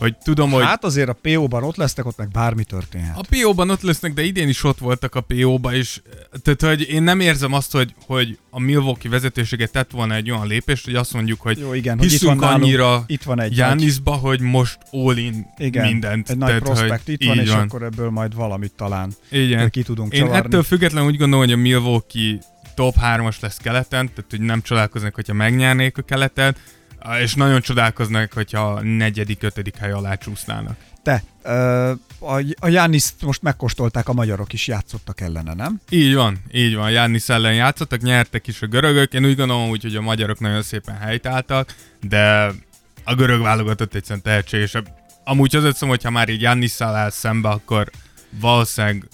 hogy 0.01 0.17
tudom, 0.17 0.51
hogy... 0.51 0.63
Hát 0.63 0.83
azért 0.83 1.09
a 1.09 1.13
PO-ban 1.21 1.63
ott 1.63 1.75
lesznek, 1.75 2.05
ott 2.05 2.17
meg 2.17 2.29
bármi 2.29 2.63
történhet. 2.63 3.17
A 3.17 3.23
PO-ban 3.29 3.69
ott 3.69 3.81
lesznek, 3.81 4.13
de 4.13 4.23
idén 4.23 4.47
is 4.47 4.63
ott 4.63 4.77
voltak 4.77 5.15
a 5.15 5.21
PO-ba, 5.21 5.73
és 5.73 6.01
tehát, 6.43 6.61
hogy 6.61 6.89
én 6.89 7.03
nem 7.03 7.19
érzem 7.19 7.53
azt, 7.53 7.71
hogy, 7.71 7.93
hogy 8.05 8.37
a 8.49 8.59
Milwaukee 8.59 9.11
vezetősége 9.11 9.67
tett 9.67 9.91
volna 9.91 10.13
egy 10.13 10.31
olyan 10.31 10.47
lépést, 10.47 10.85
hogy 10.85 10.95
azt 10.95 11.13
mondjuk, 11.13 11.41
hogy 11.41 11.59
Jó, 11.59 11.73
igen, 11.73 11.99
hiszünk 11.99 12.21
hogy 12.21 12.37
itt 12.37 12.43
van 12.43 12.61
annyira 12.61 12.85
nálunk, 12.85 13.03
itt 13.07 13.23
van 13.23 13.41
egy 13.41 13.53
Giannisba, 13.53 14.11
hogy 14.11 14.39
most 14.39 14.77
all 14.91 15.17
in 15.17 15.45
igen, 15.57 15.87
mindent. 15.87 16.29
egy 16.29 16.37
nagy 16.37 16.47
tehát, 16.47 16.63
prospekt 16.63 17.07
itt 17.07 17.23
van, 17.25 17.39
és 17.39 17.49
van. 17.49 17.59
akkor 17.59 17.83
ebből 17.83 18.09
majd 18.09 18.35
valamit 18.35 18.73
talán 18.75 19.11
Igen. 19.29 19.69
ki 19.69 19.83
tudunk 19.83 20.13
Én 20.13 20.19
csavarni. 20.19 20.45
ettől 20.45 20.63
függetlenül 20.63 21.09
úgy 21.09 21.17
gondolom, 21.17 21.45
hogy 21.45 21.53
a 21.53 21.57
Milwaukee 21.57 22.39
top 22.75 22.95
3-as 23.01 23.39
lesz 23.39 23.57
keleten, 23.57 24.07
tehát 24.07 24.25
hogy 24.29 24.41
nem 24.41 24.61
csodálkoznak, 24.61 25.15
hogyha 25.15 25.33
megnyernék 25.33 25.97
a 25.97 26.01
keletet, 26.01 26.57
és 27.21 27.33
nagyon 27.33 27.61
csodálkoznak, 27.61 28.33
hogyha 28.33 28.81
negyedik, 28.81 29.43
ötödik 29.43 29.75
hely 29.75 29.91
alá 29.91 30.15
csúsznának. 30.15 30.75
Te, 31.03 31.23
a, 32.19 32.33
a 32.59 32.67
Jániszt 32.67 33.21
most 33.21 33.41
megkóstolták, 33.41 34.09
a 34.09 34.13
magyarok 34.13 34.53
is 34.53 34.67
játszottak 34.67 35.21
ellene, 35.21 35.53
nem? 35.53 35.81
Így 35.89 36.15
van, 36.15 36.37
így 36.51 36.75
van. 36.75 36.91
Jánisz 36.91 37.29
ellen 37.29 37.53
játszottak, 37.53 38.01
nyertek 38.01 38.47
is 38.47 38.61
a 38.61 38.67
görögök. 38.67 39.13
Én 39.13 39.25
úgy 39.25 39.35
gondolom, 39.35 39.69
úgy, 39.69 39.81
hogy 39.81 39.95
a 39.95 40.01
magyarok 40.01 40.39
nagyon 40.39 40.61
szépen 40.61 40.97
helytáltak, 40.97 41.75
de 42.01 42.51
a 43.03 43.15
görög 43.15 43.41
válogatott 43.41 43.95
egyszerűen 43.95 44.21
tehetségesebb. 44.21 44.87
Amúgy 45.23 45.55
az 45.55 45.77
szom, 45.77 45.89
hogy 45.89 46.03
ha 46.03 46.09
már 46.09 46.29
így 46.29 46.41
Jannisszal 46.41 46.95
áll 46.95 47.09
szembe, 47.09 47.49
akkor 47.49 47.89
valószínűleg 48.39 49.07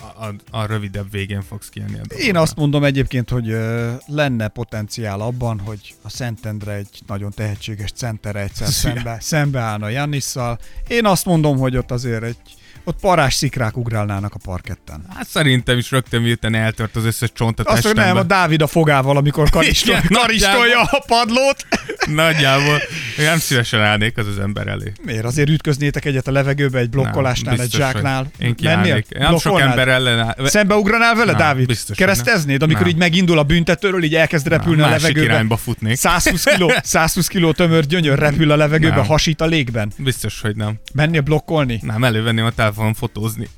a, 0.00 0.26
a, 0.26 0.34
a 0.50 0.66
rövidebb 0.66 1.10
végén 1.10 1.42
fogsz 1.42 1.68
kijönni 1.68 1.92
a 1.98 2.02
dologba. 2.02 2.28
Én 2.28 2.36
azt 2.36 2.56
mondom 2.56 2.84
egyébként, 2.84 3.30
hogy 3.30 3.50
ö, 3.50 3.92
lenne 4.06 4.48
potenciál 4.48 5.20
abban, 5.20 5.58
hogy 5.58 5.94
a 6.02 6.08
Szentendre 6.10 6.72
egy 6.72 7.00
nagyon 7.06 7.32
tehetséges 7.34 7.92
centere 7.92 8.40
egyszer 8.40 8.68
Szia. 8.68 8.92
szembe, 8.92 9.16
szembeállna 9.20 9.88
Jannisszal. 9.88 10.58
Én 10.88 11.06
azt 11.06 11.24
mondom, 11.24 11.58
hogy 11.58 11.76
ott 11.76 11.90
azért 11.90 12.22
egy 12.22 12.36
ott 12.84 12.98
parás 13.00 13.34
szikrák 13.34 13.76
ugrálnának 13.76 14.34
a 14.34 14.38
parketten. 14.44 15.04
Hát 15.16 15.28
szerintem 15.28 15.78
is 15.78 15.90
rögtön 15.90 16.22
miután 16.22 16.54
eltört 16.54 16.96
az 16.96 17.04
összes 17.04 17.32
csont 17.32 17.60
a 17.60 17.62
Azt, 17.66 17.74
testembe. 17.82 18.04
nem, 18.04 18.16
a 18.16 18.22
Dávid 18.22 18.62
a 18.62 18.66
fogával, 18.66 19.16
amikor 19.16 19.50
karistol, 19.58 19.96
Igen, 19.96 20.20
karistolja 20.20 20.80
a 20.80 21.04
padlót. 21.06 21.66
Nagyjából. 22.06 22.76
Én 23.18 23.24
nem 23.24 23.38
szívesen 23.38 23.80
állnék 23.80 24.16
az 24.18 24.26
az 24.26 24.38
ember 24.38 24.66
elé. 24.66 24.92
Miért? 25.02 25.24
Azért 25.24 25.48
ütköznétek 25.48 26.04
egyet 26.04 26.28
a 26.28 26.32
levegőbe 26.32 26.78
egy 26.78 26.90
blokkolásnál, 26.90 27.54
Nem, 27.54 27.64
egy 27.64 27.70
biztos, 27.70 27.84
hogy 27.86 27.92
zsáknál? 27.94 28.26
Én 28.38 28.54
kiállnék. 28.54 29.06
Én 29.10 29.22
Nem 29.22 29.38
sok 29.38 29.60
ember 29.60 29.88
ellen 29.88 30.18
áll. 30.18 30.34
Szembeugranál 30.44 31.14
vele, 31.14 31.30
Nem, 31.30 31.40
Dávid? 31.40 31.66
biztos, 31.66 31.96
Kereszteznéd, 31.96 32.62
amikor 32.62 32.80
Nem. 32.82 32.90
így 32.90 32.96
megindul 32.96 33.38
a 33.38 33.42
büntetőről, 33.42 34.02
így 34.02 34.14
elkezd 34.14 34.46
repülni 34.48 34.82
a 34.82 34.86
Másik 34.86 35.00
levegőbe? 35.02 35.32
irányba 35.32 35.56
futnék. 35.56 35.96
120 35.96 36.44
kiló, 36.44 36.72
120 36.82 37.26
kiló 37.26 37.52
tömör 37.52 37.86
gyönyör 37.86 38.18
repül 38.18 38.50
a 38.50 38.56
levegőbe, 38.56 38.94
Nem. 38.94 39.06
hasít 39.06 39.40
a 39.40 39.46
légben. 39.46 39.92
Biztos, 39.96 40.40
hogy 40.40 40.56
nem. 40.56 40.74
Mennél 40.94 41.20
blokkolni? 41.20 41.78
Nem, 41.82 42.04
elővenném 42.04 42.44
a 42.44 42.50
telefonon 42.78 42.94
fotózni. 42.94 43.48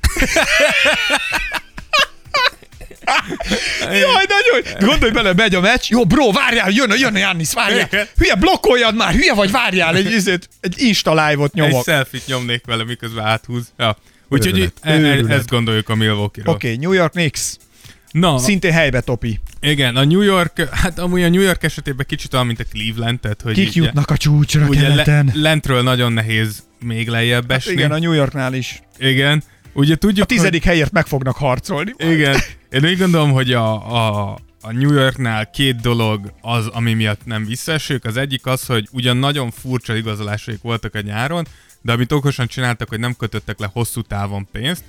Jaj, 3.81 4.25
nagyon! 4.27 4.87
Gondolj 4.89 5.11
bele, 5.11 5.33
megy 5.33 5.55
a 5.55 5.59
meccs. 5.59 5.89
Jó, 5.89 6.05
bro, 6.05 6.31
várjál, 6.31 6.69
jön, 6.69 6.91
a- 6.91 6.95
jön 6.95 7.15
a 7.15 7.17
Jannis, 7.17 7.53
várjál. 7.53 7.89
Hülye, 8.17 8.35
blokkoljad 8.35 8.95
már, 8.95 9.13
hülye 9.13 9.33
vagy, 9.33 9.51
várjál. 9.51 9.95
Egy, 9.95 10.11
izét, 10.11 10.49
egy 10.59 10.73
Insta 10.81 11.11
live-ot 11.27 11.51
Egy 11.53 11.61
nyomok. 11.61 11.83
selfie 11.83 12.19
nyomnék 12.25 12.65
vele, 12.65 12.83
miközben 12.83 13.25
áthúz. 13.25 13.63
Ja. 13.77 13.97
Úgyhogy 14.29 14.71
e- 14.81 14.91
e- 14.91 15.25
ezt 15.27 15.49
gondoljuk 15.49 15.89
a 15.89 15.95
Milwaukee-ról. 15.95 16.53
Oké, 16.53 16.67
okay, 16.67 16.79
New 16.79 16.91
York 16.91 17.11
Knicks. 17.11 17.57
Na, 18.11 18.37
Szintén 18.37 18.71
helybe 18.71 19.01
topi. 19.01 19.39
igen, 19.61 19.95
a 19.95 20.03
New 20.03 20.21
York, 20.21 20.69
hát 20.69 20.99
amúgy 20.99 21.21
a 21.21 21.29
New 21.29 21.41
York 21.41 21.63
esetében 21.63 22.05
kicsit 22.09 22.33
olyan, 22.33 22.45
mint 22.45 22.59
a 22.59 22.63
Cleveland, 22.71 23.19
tehát 23.19 23.41
hogy 23.41 23.53
Kik 23.53 23.73
jutnak 23.73 24.09
a 24.09 24.17
csúcsra 24.17 24.65
ugye 24.67 24.81
keleten? 24.81 25.25
le, 25.33 25.41
lentről 25.41 25.81
nagyon 25.81 26.13
nehéz 26.13 26.63
még 26.79 27.07
lejjebb 27.09 27.49
Hát 27.51 27.57
esni. 27.59 27.71
igen, 27.71 27.91
a 27.91 27.97
New 27.99 28.11
Yorknál 28.11 28.53
is. 28.53 28.81
igen. 28.97 29.43
Ugye 29.73 29.95
tudjuk, 29.95 30.23
A 30.23 30.27
tizedik 30.27 30.63
helyért 30.63 30.91
meg 30.91 31.05
fognak 31.07 31.35
harcolni. 31.35 31.93
Hogy, 31.97 32.11
igen. 32.11 32.35
Én 32.71 32.85
úgy 32.85 32.97
gondolom, 32.97 33.31
hogy 33.31 33.53
a, 33.53 33.73
a, 33.95 34.37
a 34.61 34.71
New 34.71 34.93
Yorknál 34.93 35.49
két 35.49 35.75
dolog 35.81 36.33
az, 36.41 36.67
ami 36.67 36.93
miatt 36.93 37.25
nem 37.25 37.45
visszaesők. 37.45 38.05
Az 38.05 38.17
egyik 38.17 38.45
az, 38.45 38.65
hogy 38.65 38.87
ugyan 38.91 39.17
nagyon 39.17 39.51
furcsa 39.51 39.95
igazolásaik 39.95 40.61
voltak 40.61 40.95
a 40.95 41.01
nyáron, 41.01 41.47
de 41.81 41.91
amit 41.91 42.11
okosan 42.11 42.47
csináltak, 42.47 42.89
hogy 42.89 42.99
nem 42.99 43.15
kötöttek 43.15 43.59
le 43.59 43.69
hosszú 43.73 44.01
távon 44.01 44.47
pénzt, 44.51 44.83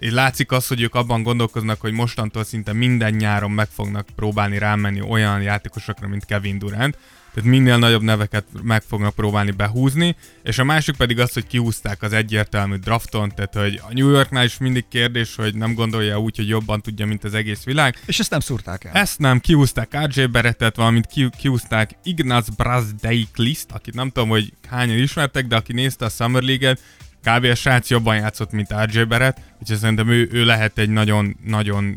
és 0.00 0.10
látszik 0.10 0.52
az, 0.52 0.66
hogy 0.66 0.80
ők 0.80 0.94
abban 0.94 1.22
gondolkoznak, 1.22 1.80
hogy 1.80 1.92
mostantól 1.92 2.44
szinte 2.44 2.72
minden 2.72 3.14
nyáron 3.14 3.50
meg 3.50 3.68
fognak 3.68 4.06
próbálni 4.16 4.58
rámenni 4.58 5.00
olyan 5.00 5.42
játékosokra, 5.42 6.08
mint 6.08 6.24
Kevin 6.24 6.58
Durant, 6.58 6.98
tehát 7.34 7.50
minél 7.50 7.78
nagyobb 7.78 8.02
neveket 8.02 8.44
meg 8.62 8.82
fognak 8.82 9.14
próbálni 9.14 9.50
behúzni, 9.50 10.16
és 10.42 10.58
a 10.58 10.64
másik 10.64 10.96
pedig 10.96 11.20
az, 11.20 11.32
hogy 11.32 11.46
kihúzták 11.46 12.02
az 12.02 12.12
egyértelmű 12.12 12.76
drafton, 12.76 13.32
tehát 13.34 13.54
hogy 13.54 13.80
a 13.88 13.92
New 13.92 14.10
Yorknál 14.10 14.44
is 14.44 14.58
mindig 14.58 14.84
kérdés, 14.88 15.36
hogy 15.36 15.54
nem 15.54 15.74
gondolja 15.74 16.18
úgy, 16.18 16.36
hogy 16.36 16.48
jobban 16.48 16.80
tudja, 16.80 17.06
mint 17.06 17.24
az 17.24 17.34
egész 17.34 17.64
világ. 17.64 17.96
És 18.06 18.18
ezt 18.18 18.30
nem 18.30 18.40
szúrták 18.40 18.84
el. 18.84 18.92
Ezt 18.92 19.18
nem, 19.18 19.38
kihúzták 19.38 19.96
RJ 20.04 20.24
Berettet, 20.24 20.76
valamint 20.76 21.06
ki, 21.06 21.28
kihúzták 21.38 21.90
Ignaz 22.02 22.48
Brazdeikliszt, 22.48 23.70
akit 23.70 23.94
nem 23.94 24.10
tudom, 24.10 24.28
hogy 24.28 24.52
hányan 24.68 24.98
ismertek, 24.98 25.46
de 25.46 25.56
aki 25.56 25.72
nézte 25.72 26.04
a 26.04 26.08
Summer 26.08 26.42
League-et, 26.42 26.80
kb. 27.24 27.44
a 27.44 27.54
srác 27.54 27.90
jobban 27.90 28.16
játszott, 28.16 28.52
mint 28.52 28.74
RJ 28.84 29.02
Barrett, 29.02 29.36
úgyhogy 29.60 29.78
szerintem 29.78 30.08
ő, 30.08 30.28
ő 30.32 30.44
lehet 30.44 30.78
egy 30.78 30.88
nagyon, 30.88 31.36
nagyon 31.46 31.96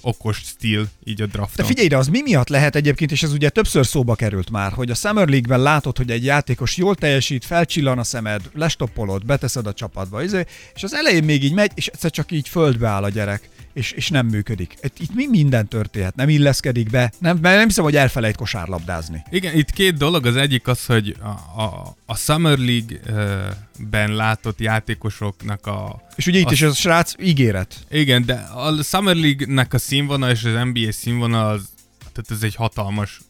okos 0.00 0.36
stíl 0.36 0.88
így 1.04 1.22
a 1.22 1.26
De 1.26 1.32
drafton. 1.32 1.66
figyelj 1.66 1.86
ide, 1.86 1.96
az 1.96 2.08
mi 2.08 2.20
miatt 2.22 2.48
lehet 2.48 2.76
egyébként, 2.76 3.12
és 3.12 3.22
ez 3.22 3.32
ugye 3.32 3.48
többször 3.48 3.86
szóba 3.86 4.14
került 4.14 4.50
már, 4.50 4.72
hogy 4.72 4.90
a 4.90 4.94
Summer 4.94 5.28
League-ben 5.28 5.60
látod, 5.60 5.96
hogy 5.96 6.10
egy 6.10 6.24
játékos 6.24 6.76
jól 6.76 6.94
teljesít, 6.94 7.44
felcsillan 7.44 7.98
a 7.98 8.04
szemed, 8.04 8.42
lestoppolod, 8.54 9.26
beteszed 9.26 9.66
a 9.66 9.72
csapatba, 9.72 10.22
izé, 10.22 10.44
és 10.74 10.82
az 10.82 10.94
elején 10.94 11.24
még 11.24 11.44
így 11.44 11.54
megy, 11.54 11.70
és 11.74 11.86
egyszer 11.86 12.10
csak 12.10 12.32
így 12.32 12.48
földbe 12.48 12.88
áll 12.88 13.02
a 13.02 13.08
gyerek, 13.08 13.48
és, 13.72 13.92
és 13.92 14.08
nem 14.08 14.26
működik. 14.26 14.74
Itt, 14.82 14.98
itt 14.98 15.14
mi 15.14 15.26
minden 15.26 15.68
történhet, 15.68 16.14
nem 16.14 16.28
illeszkedik 16.28 16.90
be, 16.90 17.12
nem, 17.18 17.38
mert 17.42 17.56
nem 17.56 17.66
hiszem, 17.66 17.84
hogy 17.84 17.96
elfelejt 17.96 18.36
kosárlabdázni. 18.36 19.22
Igen, 19.30 19.56
itt 19.56 19.70
két 19.70 19.96
dolog. 19.96 20.26
Az 20.26 20.36
egyik 20.36 20.66
az, 20.66 20.86
hogy 20.86 21.16
a, 21.20 21.60
a, 21.62 21.96
a 22.06 22.16
Summer 22.16 22.58
League-ben 22.58 24.14
látott 24.14 24.60
játékosoknak 24.60 25.66
a... 25.66 26.02
És 26.16 26.26
ugye 26.26 26.38
itt 26.38 26.44
Azt- 26.44 26.54
is 26.54 26.62
a 26.62 26.72
srác 26.72 27.12
ígéret. 27.20 27.86
Igen, 27.90 28.24
de 28.24 28.34
a 28.34 28.82
Summer 28.82 29.16
League-nek 29.16 29.74
a 29.74 29.78
színvonal 29.78 30.30
és 30.30 30.44
az 30.44 30.52
NBA 30.72 30.92
színvonal 30.92 31.50
az, 31.50 31.68
tehát 31.98 32.30
ez 32.30 32.42
egy 32.42 32.54
hatalmas 32.54 33.20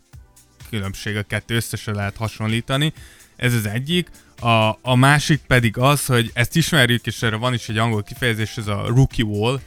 különbség, 0.70 1.16
a 1.16 1.22
kettő 1.22 1.54
összesen 1.54 1.94
lehet 1.94 2.16
hasonlítani. 2.16 2.92
Ez 3.36 3.54
az 3.54 3.66
egyik. 3.66 4.08
A, 4.40 4.78
a 4.82 4.94
másik 4.94 5.40
pedig 5.46 5.78
az, 5.78 6.06
hogy 6.06 6.30
ezt 6.34 6.56
ismerjük, 6.56 7.06
és 7.06 7.22
erre 7.22 7.36
van 7.36 7.54
is 7.54 7.68
egy 7.68 7.78
angol 7.78 8.02
kifejezés, 8.02 8.56
ez 8.56 8.66
a 8.66 8.86
rookie 8.86 9.24
wall, 9.24 9.60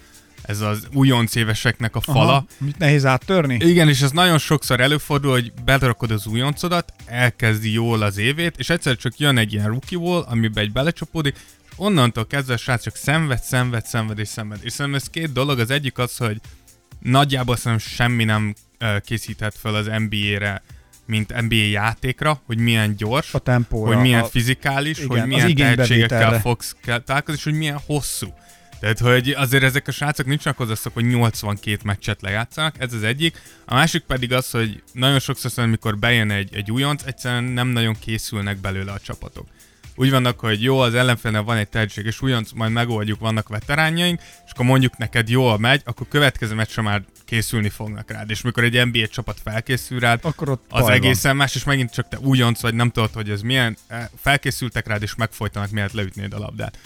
ez 0.47 0.61
az 0.61 0.87
újonc 0.93 1.35
éveseknek 1.35 1.95
a 1.95 2.01
fala. 2.01 2.31
Aha, 2.31 2.45
mit 2.57 2.77
nehéz 2.77 3.05
áttörni? 3.05 3.57
Igen, 3.61 3.89
és 3.89 4.01
ez 4.01 4.11
nagyon 4.11 4.37
sokszor 4.37 4.79
előfordul, 4.79 5.31
hogy 5.31 5.53
belerakod 5.65 6.11
az 6.11 6.25
újoncodat, 6.25 6.93
elkezdi 7.05 7.71
jól 7.73 8.01
az 8.01 8.17
évét, 8.17 8.55
és 8.57 8.69
egyszer 8.69 8.95
csak 8.95 9.17
jön 9.17 9.37
egy 9.37 9.53
ilyen 9.53 9.67
rookie 9.67 9.97
wall, 9.97 10.21
amiben 10.21 10.63
egy 10.63 10.71
belecsapódik, 10.71 11.35
és 11.35 11.71
onnantól 11.75 12.27
kezdve 12.27 12.53
a 12.53 12.57
srác 12.57 12.83
csak 12.83 12.95
szenved, 12.95 13.43
szenved, 13.43 13.85
szenved 13.85 14.19
és 14.19 14.27
szenved. 14.27 14.59
És 14.63 14.71
szerintem 14.71 15.01
ez 15.01 15.09
két 15.09 15.31
dolog, 15.31 15.59
az 15.59 15.69
egyik 15.69 15.97
az, 15.97 16.17
hogy 16.17 16.37
nagyjából 16.99 17.55
szerintem 17.55 17.87
semmi 17.87 18.23
nem 18.23 18.53
készíthet 19.05 19.55
fel 19.57 19.75
az 19.75 19.85
NBA-re, 19.85 20.61
mint 21.05 21.41
NBA 21.41 21.55
játékra, 21.55 22.41
hogy 22.45 22.57
milyen 22.57 22.95
gyors, 22.95 23.33
A 23.33 23.39
tempóra. 23.39 23.93
hogy 23.93 24.01
milyen 24.01 24.21
a... 24.21 24.25
fizikális, 24.25 24.97
igen, 24.97 25.19
hogy 25.19 25.27
milyen 25.27 25.55
tehetségekkel 25.55 26.39
fogsz 26.39 26.75
találkozni, 27.05 27.33
és 27.33 27.43
hogy 27.43 27.53
milyen 27.53 27.79
hosszú. 27.85 28.33
Tehát, 28.85 28.99
hogy 28.99 29.29
azért 29.29 29.63
ezek 29.63 29.87
a 29.87 29.91
srácok 29.91 30.25
nincsenek 30.25 30.57
hozzászok, 30.57 30.93
hogy 30.93 31.05
82 31.05 31.77
meccset 31.83 32.21
lejátszanak, 32.21 32.75
ez 32.79 32.93
az 32.93 33.03
egyik. 33.03 33.41
A 33.65 33.73
másik 33.73 34.03
pedig 34.03 34.33
az, 34.33 34.51
hogy 34.51 34.83
nagyon 34.91 35.19
sokszor 35.19 35.51
szerintem, 35.51 35.63
amikor 35.63 35.99
bejön 35.99 36.31
egy, 36.31 36.55
egy 36.55 36.71
újonc, 36.71 37.03
egyszerűen 37.03 37.43
nem 37.43 37.67
nagyon 37.67 37.95
készülnek 37.99 38.57
belőle 38.57 38.91
a 38.91 38.99
csapatok. 38.99 39.47
Úgy 39.95 40.09
vannak, 40.09 40.39
hogy 40.39 40.63
jó, 40.63 40.79
az 40.79 40.93
ellenfélnél 40.93 41.43
van 41.43 41.57
egy 41.57 41.67
tehetség, 41.67 42.05
és 42.05 42.21
újonc, 42.21 42.51
majd 42.51 42.71
megoldjuk, 42.71 43.19
vannak 43.19 43.47
veteránjaink, 43.47 44.21
és 44.45 44.51
akkor 44.51 44.65
mondjuk 44.65 44.97
neked 44.97 45.29
jól 45.29 45.57
megy, 45.59 45.81
akkor 45.85 46.07
következő 46.07 46.55
meccsre 46.55 46.81
már 46.81 47.03
készülni 47.25 47.69
fognak 47.69 48.11
rád. 48.11 48.29
És 48.29 48.41
mikor 48.41 48.63
egy 48.63 48.85
NBA 48.85 49.07
csapat 49.07 49.37
felkészül 49.43 49.99
rád, 49.99 50.19
Akkor 50.21 50.49
ott 50.49 50.63
az 50.69 50.81
baj 50.81 50.81
van. 50.81 50.91
egészen 50.91 51.35
más, 51.35 51.55
és 51.55 51.63
megint 51.63 51.93
csak 51.93 52.07
te 52.07 52.19
újonc 52.19 52.61
vagy, 52.61 52.73
nem 52.73 52.89
tudod, 52.89 53.13
hogy 53.13 53.29
ez 53.29 53.41
milyen, 53.41 53.77
eh, 53.87 54.07
felkészültek 54.21 54.87
rád, 54.87 55.01
és 55.01 55.15
megfojtanak, 55.15 55.69
miért 55.69 55.93
leütnéd 55.93 56.33
a 56.33 56.39
labdát. 56.39 56.77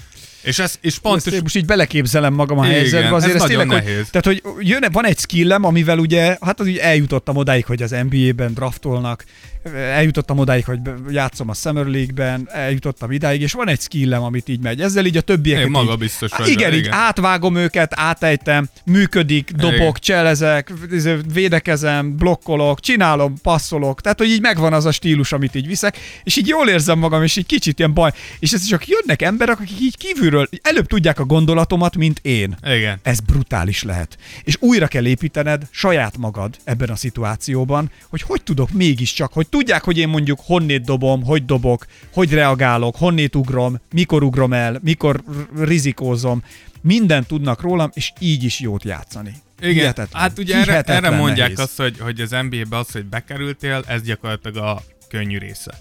És, 0.41 0.59
ez, 0.59 0.77
és 0.81 0.91
Ezt 0.91 0.99
pontos... 0.99 1.33
én 1.33 1.39
most 1.41 1.55
így 1.55 1.65
beleképzelem 1.65 2.33
magam 2.33 2.57
a 2.59 2.65
Igen, 2.65 2.75
helyzetbe, 2.75 3.07
ez 3.07 3.13
azért 3.13 3.35
ez, 3.35 3.41
nagyon 3.41 3.57
tényleg, 3.57 3.83
hogy, 3.83 3.91
nehéz. 3.91 4.09
tehát, 4.09 4.25
hogy 4.25 4.41
jön, 4.59 4.85
van 4.91 5.05
egy 5.05 5.19
skillem, 5.19 5.63
amivel 5.63 5.97
ugye, 5.97 6.37
hát 6.41 6.59
az 6.59 6.67
úgy 6.67 6.77
eljutottam 6.77 7.35
odáig, 7.35 7.65
hogy 7.65 7.81
az 7.81 7.95
NBA-ben 8.09 8.53
draftolnak, 8.53 9.25
eljutottam 9.73 10.37
odáig, 10.37 10.65
hogy 10.65 10.79
játszom 11.09 11.49
a 11.49 11.53
Summer 11.53 11.85
League-ben, 11.85 12.49
eljutottam 12.51 13.11
idáig, 13.11 13.41
és 13.41 13.53
van 13.53 13.67
egy 13.67 13.81
skillem, 13.81 14.23
amit 14.23 14.49
így 14.49 14.59
megy. 14.59 14.81
Ezzel 14.81 15.05
így 15.05 15.17
a 15.17 15.21
többieket 15.21 15.65
Én 15.65 15.71
maga 15.71 15.91
így, 15.91 15.97
biztos 15.97 16.31
igen, 16.31 16.55
benne, 16.55 16.75
így 16.75 16.79
igen. 16.79 16.93
átvágom 16.93 17.55
őket, 17.55 17.91
átejtem, 17.95 18.69
működik, 18.85 19.51
dobok, 19.51 19.79
Igen. 19.79 19.93
cselezek, 19.93 20.73
izé, 20.91 21.17
védekezem, 21.33 22.17
blokkolok, 22.17 22.79
csinálom, 22.79 23.35
passzolok, 23.41 24.01
tehát 24.01 24.17
hogy 24.17 24.29
így 24.29 24.41
megvan 24.41 24.73
az 24.73 24.85
a 24.85 24.91
stílus, 24.91 25.31
amit 25.31 25.55
így 25.55 25.67
viszek, 25.67 25.97
és 26.23 26.37
így 26.37 26.47
jól 26.47 26.69
érzem 26.69 26.99
magam, 26.99 27.23
és 27.23 27.35
így 27.35 27.45
kicsit 27.45 27.79
ilyen 27.79 27.93
baj, 27.93 28.11
és 28.39 28.51
ez 28.51 28.65
csak 28.65 28.87
jönnek 28.87 29.21
emberek, 29.21 29.59
akik 29.59 29.81
így 29.81 29.97
kívülről 29.97 30.49
előbb 30.61 30.87
tudják 30.87 31.19
a 31.19 31.25
gondolatomat, 31.25 31.95
mint 31.95 32.19
én. 32.21 32.57
Igen. 32.63 32.99
Ez 33.03 33.19
brutális 33.19 33.83
lehet. 33.83 34.17
És 34.43 34.57
újra 34.59 34.87
kell 34.87 35.05
építened 35.05 35.67
saját 35.71 36.17
magad 36.17 36.55
ebben 36.63 36.89
a 36.89 36.95
szituációban, 36.95 37.91
hogy 38.09 38.21
hogy 38.21 38.43
tudok 38.43 38.71
mégiscsak, 38.71 39.33
hogy 39.33 39.47
tudják, 39.59 39.83
hogy 39.83 39.97
én 39.97 40.07
mondjuk 40.07 40.39
honnét 40.43 40.85
dobom, 40.85 41.23
hogy 41.23 41.45
dobok, 41.45 41.85
hogy 42.13 42.33
reagálok, 42.33 42.95
honnét 42.95 43.35
ugrom, 43.35 43.79
mikor 43.93 44.23
ugrom 44.23 44.53
el, 44.53 44.79
mikor 44.83 45.23
rizikózom. 45.57 46.43
Mindent 46.81 47.27
tudnak 47.27 47.61
rólam, 47.61 47.89
és 47.93 48.11
így 48.19 48.43
is 48.43 48.59
jót 48.59 48.83
játszani. 48.83 49.33
Igen, 49.61 49.73
Hihetetlen. 49.73 50.21
hát 50.21 50.39
ugye 50.39 50.55
erre, 50.55 50.81
erre 50.81 51.09
mondják 51.09 51.37
nehéz. 51.37 51.59
azt, 51.59 51.77
hogy, 51.77 51.99
hogy 51.99 52.21
az 52.21 52.29
NBA-be 52.29 52.77
az, 52.77 52.91
hogy 52.91 53.05
bekerültél, 53.05 53.83
ez 53.87 54.01
gyakorlatilag 54.01 54.57
a 54.57 54.81
könnyű 55.09 55.37
része. 55.37 55.73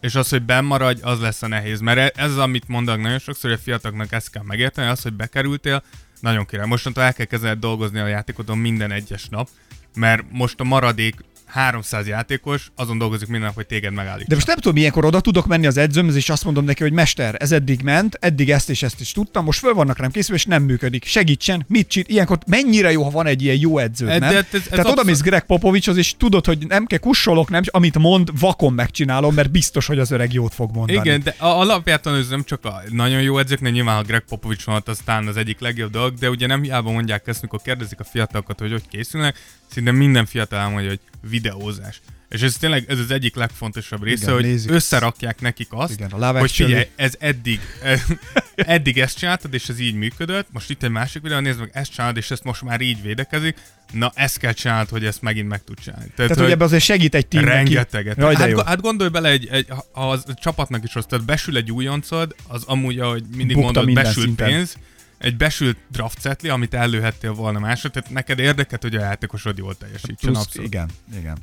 És 0.00 0.14
az, 0.14 0.28
hogy 0.28 0.42
benn 0.42 0.64
maradj, 0.64 1.00
az 1.02 1.20
lesz 1.20 1.42
a 1.42 1.48
nehéz. 1.48 1.80
Mert 1.80 1.98
e- 1.98 2.22
ez 2.22 2.30
az, 2.30 2.38
amit 2.38 2.68
mondanak 2.68 3.02
nagyon 3.02 3.18
sokszor, 3.18 3.50
hogy 3.50 3.58
a 3.58 3.62
fiataloknak 3.62 4.12
ezt 4.12 4.30
kell 4.30 4.42
megérteni, 4.42 4.88
az, 4.88 5.02
hogy 5.02 5.12
bekerültél, 5.12 5.82
nagyon 6.20 6.46
király. 6.46 6.66
Mostantól 6.66 7.02
el 7.02 7.14
kell 7.14 7.26
kezdened 7.26 7.58
dolgozni 7.58 7.98
a 7.98 8.06
játékodon 8.06 8.58
minden 8.58 8.90
egyes 8.90 9.28
nap, 9.28 9.48
mert 9.94 10.22
most 10.30 10.60
a 10.60 10.64
maradék 10.64 11.14
300 11.48 12.06
játékos 12.06 12.70
azon 12.74 12.98
dolgozik 12.98 13.28
minden 13.28 13.46
nap, 13.46 13.54
hogy 13.56 13.66
téged 13.66 13.92
megállítson. 13.92 14.28
De 14.28 14.34
most 14.34 14.46
nem 14.46 14.56
tudom, 14.56 14.76
ilyenkor 14.76 15.04
oda 15.04 15.20
tudok 15.20 15.46
menni 15.46 15.66
az 15.66 15.76
edzőmhöz, 15.76 16.16
és 16.16 16.28
azt 16.30 16.44
mondom 16.44 16.64
neki, 16.64 16.82
hogy 16.82 16.92
mester, 16.92 17.34
ez 17.38 17.52
eddig 17.52 17.80
ment, 17.82 18.16
eddig 18.20 18.50
ezt 18.50 18.70
és 18.70 18.82
ezt 18.82 19.00
is 19.00 19.12
tudtam, 19.12 19.44
most 19.44 19.58
föl 19.58 19.74
vannak 19.74 19.98
rám 19.98 20.10
készülve, 20.10 20.36
és 20.40 20.44
nem 20.46 20.62
működik. 20.62 21.04
Segítsen, 21.04 21.64
mit 21.68 21.88
csinál? 21.88 22.10
Ilyenkor 22.10 22.38
mennyire 22.46 22.92
jó, 22.92 23.02
ha 23.02 23.10
van 23.10 23.26
egy 23.26 23.42
ilyen 23.42 23.56
jó 23.60 23.78
edző, 23.78 24.06
nem? 24.06 24.22
ez- 24.22 24.44
ez 24.52 24.62
Tehát 24.70 24.86
oda 24.86 25.02
mész 25.04 25.20
Greg 25.20 25.44
Popovicshoz, 25.46 25.96
és 25.96 26.14
tudod, 26.16 26.46
hogy 26.46 26.66
nem 26.66 26.86
kell 26.86 26.98
kussolok, 26.98 27.50
nem, 27.50 27.62
amit 27.66 27.98
mond, 27.98 28.38
vakon 28.40 28.72
megcsinálom, 28.72 29.34
mert 29.34 29.50
biztos, 29.50 29.86
hogy 29.86 29.98
az 29.98 30.10
öreg 30.10 30.32
jót 30.32 30.54
fog 30.54 30.74
mondani. 30.74 30.98
Igen, 30.98 31.22
de 31.22 31.34
a- 31.38 31.46
alapjártan 31.60 32.14
ez 32.14 32.28
nem 32.28 32.44
csak 32.44 32.64
a 32.64 32.82
nagyon 32.90 33.22
jó 33.22 33.38
edzőknek, 33.38 33.72
nyilván 33.72 33.96
a 33.98 34.02
Greg 34.02 34.22
Popovich 34.28 34.66
volt 34.66 34.88
aztán 34.88 35.26
az 35.26 35.36
egyik 35.36 35.60
legjobb 35.60 35.90
dolog, 35.90 36.14
de 36.14 36.30
ugye 36.30 36.46
nem 36.46 36.62
hiába 36.62 36.90
mondják 36.90 37.26
ezt, 37.26 37.42
mikor 37.42 37.60
kérdezik 37.62 38.00
a 38.00 38.04
fiatalokat, 38.04 38.58
hogy 38.58 38.70
hogy 38.70 38.88
készülnek, 38.90 39.36
szinte 39.70 39.90
minden 39.90 40.26
fiatal 40.26 40.58
elmondja, 40.58 40.88
hogy 40.88 41.00
videózás. 41.30 42.00
És 42.28 42.42
ez 42.42 42.56
tényleg 42.56 42.84
ez 42.88 42.98
az 42.98 43.10
egyik 43.10 43.34
legfontosabb 43.34 44.02
része, 44.02 44.22
Igen, 44.22 44.34
hogy 44.34 44.44
nézik. 44.44 44.70
összerakják 44.70 45.40
nekik 45.40 45.66
azt, 45.70 45.92
Igen, 45.92 46.10
a 46.10 46.38
hogy 46.38 46.50
figyelj, 46.50 46.86
ez 46.96 47.14
eddig, 47.18 47.60
eddig 48.54 48.98
ezt 48.98 49.18
csináltad, 49.18 49.54
és 49.54 49.68
ez 49.68 49.78
így 49.78 49.94
működött, 49.94 50.46
most 50.52 50.70
itt 50.70 50.82
egy 50.82 50.90
másik 50.90 51.22
videó, 51.22 51.38
nézd 51.38 51.58
meg, 51.58 51.70
ezt 51.72 51.92
csinálod, 51.92 52.16
és 52.16 52.30
ezt 52.30 52.44
most 52.44 52.62
már 52.62 52.80
így 52.80 53.02
védekezik, 53.02 53.56
na 53.92 54.12
ezt 54.14 54.38
kell 54.38 54.52
csinálnod, 54.52 54.88
hogy 54.88 55.04
ezt 55.04 55.22
megint 55.22 55.48
meg 55.48 55.64
tud 55.64 55.78
csinálni. 55.80 56.10
Tehát, 56.16 56.38
hogy 56.38 56.50
ebbe 56.50 56.64
azért 56.64 56.84
segít 56.84 57.14
egy 57.14 57.26
team 57.26 57.44
Rengeteget. 57.44 58.16
Jaj, 58.16 58.34
hát, 58.34 58.48
jó. 58.48 58.58
hát 58.62 58.80
gondolj 58.80 59.10
bele, 59.10 59.28
egy, 59.28 59.48
egy, 59.50 59.66
ha 59.92 60.10
az 60.10 60.24
csapatnak 60.40 60.84
is 60.84 60.94
rossz, 60.94 61.04
tehát 61.04 61.24
besül 61.24 61.56
egy 61.56 61.72
újoncod, 61.72 62.34
az 62.46 62.62
amúgy, 62.66 62.98
ahogy 62.98 63.24
mindig 63.36 63.56
Bukta 63.56 63.82
mondod, 63.82 63.94
besült 63.94 64.26
szinten. 64.26 64.48
pénz, 64.48 64.76
egy 65.18 65.36
besült 65.36 65.76
draft 65.90 66.20
setli, 66.20 66.48
amit 66.48 66.74
előhettél 66.74 67.32
volna 67.32 67.58
másra, 67.58 67.88
tehát 67.88 68.10
neked 68.10 68.38
érdeket, 68.38 68.82
hogy 68.82 68.94
a 68.94 69.00
játékosod 69.00 69.58
jól 69.58 69.74
teljesítsen. 69.74 70.32
Plusz, 70.32 70.44
Abszolút. 70.44 70.68
igen, 70.68 70.88
igen. 71.18 71.36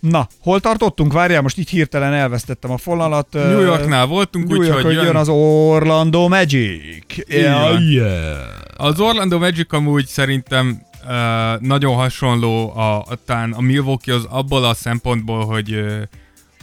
Na, 0.00 0.28
hol 0.40 0.60
tartottunk? 0.60 1.12
Várjál, 1.12 1.42
most 1.42 1.58
itt 1.58 1.68
hirtelen 1.68 2.12
elvesztettem 2.12 2.70
a 2.70 2.76
fonalat. 2.76 3.32
New 3.32 3.60
Yorknál 3.60 4.06
voltunk, 4.06 4.48
New 4.48 4.62
York, 4.62 4.76
úgyhogy 4.76 4.94
jön, 4.94 5.04
jön 5.04 5.16
az 5.16 5.28
Orlando 5.28 6.28
Magic. 6.28 7.04
van. 7.26 7.82
yeah. 7.82 8.36
Az 8.76 9.00
Orlando 9.00 9.38
Magic 9.38 9.72
amúgy 9.72 10.06
szerintem 10.06 10.82
uh, 11.04 11.60
nagyon 11.60 11.94
hasonló 11.94 12.76
a, 12.76 12.98
a, 12.98 13.18
talán 13.24 13.52
a 13.52 13.60
Milwaukee 13.60 14.14
az 14.14 14.24
abból 14.24 14.64
a 14.64 14.74
szempontból, 14.74 15.44
hogy 15.44 15.74
uh, 15.74 16.02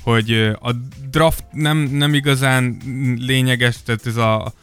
hogy 0.03 0.31
a 0.61 0.71
draft 1.11 1.43
nem, 1.51 1.77
nem 1.77 2.13
igazán 2.13 2.77
lényeges, 3.19 3.75
tehát 3.85 4.05
ez 4.05 4.15
a 4.15 4.53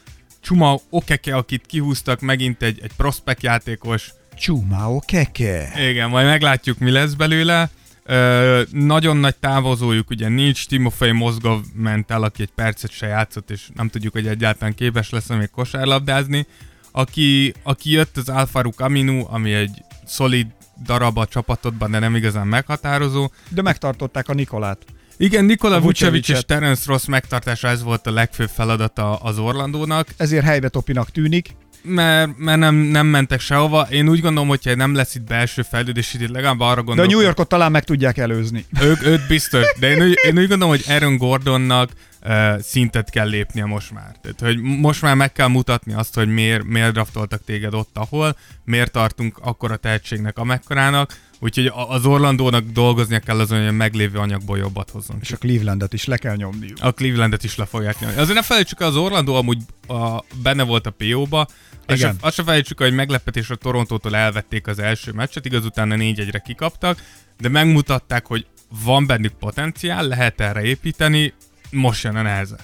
Csuma 0.49 0.81
Okeke, 0.91 1.37
akit 1.37 1.67
kihúztak, 1.67 2.21
megint 2.21 2.63
egy, 2.63 2.81
egy 2.83 2.93
prospect 2.97 3.43
játékos, 3.43 4.13
Csumao 4.35 5.01
keke. 5.01 5.73
igen, 5.91 6.09
majd 6.09 6.27
meglátjuk, 6.27 6.79
mi 6.79 6.91
lesz 6.91 7.13
belőle. 7.13 7.71
Ö, 8.05 8.63
nagyon 8.71 9.17
nagy 9.17 9.37
távozójuk 9.37 10.11
ugye 10.11 10.29
nincs, 10.29 10.67
Timofey 10.67 11.13
Mozgov 11.13 11.61
ment 11.75 12.11
el, 12.11 12.23
aki 12.23 12.43
egy 12.43 12.51
percet 12.55 12.91
se 12.91 13.07
játszott, 13.07 13.51
és 13.51 13.69
nem 13.75 13.89
tudjuk, 13.89 14.13
hogy 14.13 14.27
egyáltalán 14.27 14.75
képes 14.75 15.11
lesz 15.11 15.29
még 15.29 15.51
kosárlabdázni. 15.51 16.47
Aki, 16.91 17.55
aki 17.63 17.91
jött 17.91 18.17
az 18.17 18.29
Alfaruk 18.29 18.81
Aminu, 18.81 19.25
ami 19.31 19.53
egy 19.53 19.83
szolid 20.05 20.47
darab 20.85 21.19
a 21.19 21.27
csapatodban, 21.27 21.91
de 21.91 21.99
nem 21.99 22.15
igazán 22.15 22.47
meghatározó. 22.47 23.31
De 23.49 23.63
megtartották 23.63 24.29
a 24.29 24.35
Nikolát. 24.35 24.85
Igen, 25.21 25.45
Nikola 25.45 25.81
Vucevic 25.81 26.29
és. 26.29 26.41
Terence 26.47 26.83
Ross 26.87 27.05
megtartása, 27.05 27.69
ez 27.69 27.83
volt 27.83 28.07
a 28.07 28.11
legfőbb 28.11 28.49
feladata 28.49 29.17
az 29.17 29.39
Orlandónak 29.39 30.09
Ezért 30.17 30.45
helybe 30.45 30.69
topinak 30.69 31.11
tűnik. 31.11 31.49
mert, 31.83 32.37
mert 32.37 32.59
nem, 32.59 32.75
nem 32.75 33.07
mentek 33.07 33.41
sehova. 33.41 33.87
Én 33.91 34.09
úgy 34.09 34.21
gondolom, 34.21 34.49
hogyha 34.49 34.75
nem 34.75 34.95
lesz 34.95 35.15
itt 35.15 35.23
belső 35.23 35.63
fejlődés, 35.63 36.15
itt 36.15 36.29
legalább 36.29 36.61
arra 36.61 36.75
De 36.75 36.81
a 36.81 36.85
gondolok. 36.85 37.11
New 37.11 37.21
Yorkot 37.21 37.49
talán 37.49 37.71
meg 37.71 37.85
tudják 37.85 38.19
előzni. 38.19 38.65
Ők, 38.81 39.05
őt 39.05 39.27
biztos, 39.27 39.63
de 39.81 39.91
én 39.91 40.03
úgy, 40.03 40.19
én 40.27 40.39
úgy 40.39 40.49
gondolom, 40.49 40.69
hogy 40.69 40.85
Aaron 40.89 41.17
Gordonnak 41.17 41.91
uh, 42.25 42.61
szintet 42.61 43.11
kell 43.11 43.29
lépnie 43.29 43.65
most 43.65 43.93
már. 43.93 44.17
Tehát, 44.23 44.41
hogy 44.41 44.59
most 44.61 45.03
már 45.03 45.15
meg 45.15 45.33
kell 45.33 45.49
mutatni 45.49 45.93
azt, 45.93 46.15
hogy 46.15 46.29
miért, 46.29 46.65
miért 46.65 46.93
draftoltak 46.93 47.45
téged 47.45 47.75
ott, 47.75 47.97
ahol, 47.97 48.37
miért 48.65 48.93
tartunk 48.93 49.39
akkora 49.43 49.77
tehetségnek, 49.77 50.39
amekkorának, 50.39 51.17
úgyhogy 51.41 51.73
az 51.89 52.07
Orlandónak 52.07 52.65
dolgoznia 52.65 53.19
kell 53.19 53.41
azon, 53.41 53.59
hogy 53.59 53.69
a 53.69 53.73
meglévő 53.73 54.19
anyagból 54.19 54.59
jobbat 54.59 54.91
hozzon. 54.91 55.17
És 55.21 55.33
a 55.33 55.37
Clevelandet 55.37 55.93
is 55.93 56.05
le 56.05 56.17
kell 56.17 56.37
nyomniuk. 56.37 56.79
A 56.81 56.93
Clevelandet 56.93 57.45
is 57.45 57.57
le 57.57 57.65
fogják 57.65 58.01
nyomni. 58.01 58.17
Azért 58.17 58.37
ne 58.37 58.43
felejtsük 58.43 58.81
el, 58.81 58.87
az 58.87 58.97
Orlando 58.97 59.35
amúgy 59.35 59.59
a, 59.87 60.25
benne 60.43 60.63
volt 60.63 60.87
a 60.87 60.91
PO-ba, 60.91 61.47
azt 61.87 62.01
se, 62.01 62.15
azt 62.21 62.35
se 62.35 62.43
felejtsük 62.43 62.81
el, 62.81 62.87
hogy 62.87 62.97
meglepetésre 62.97 63.55
Torontótól 63.55 64.17
elvették 64.17 64.67
az 64.67 64.79
első 64.79 65.13
meccset, 65.13 65.45
igaz 65.45 65.65
utána 65.65 65.95
4-1-re 65.99 66.39
kikaptak, 66.39 67.03
de 67.39 67.49
megmutatták, 67.49 68.27
hogy 68.27 68.47
van 68.85 69.07
bennük 69.07 69.33
potenciál, 69.33 70.07
lehet 70.07 70.41
erre 70.41 70.63
építeni, 70.63 71.35
most 71.71 72.05
jön 72.05 72.17
a 72.17 72.23
neheze. 72.23 72.57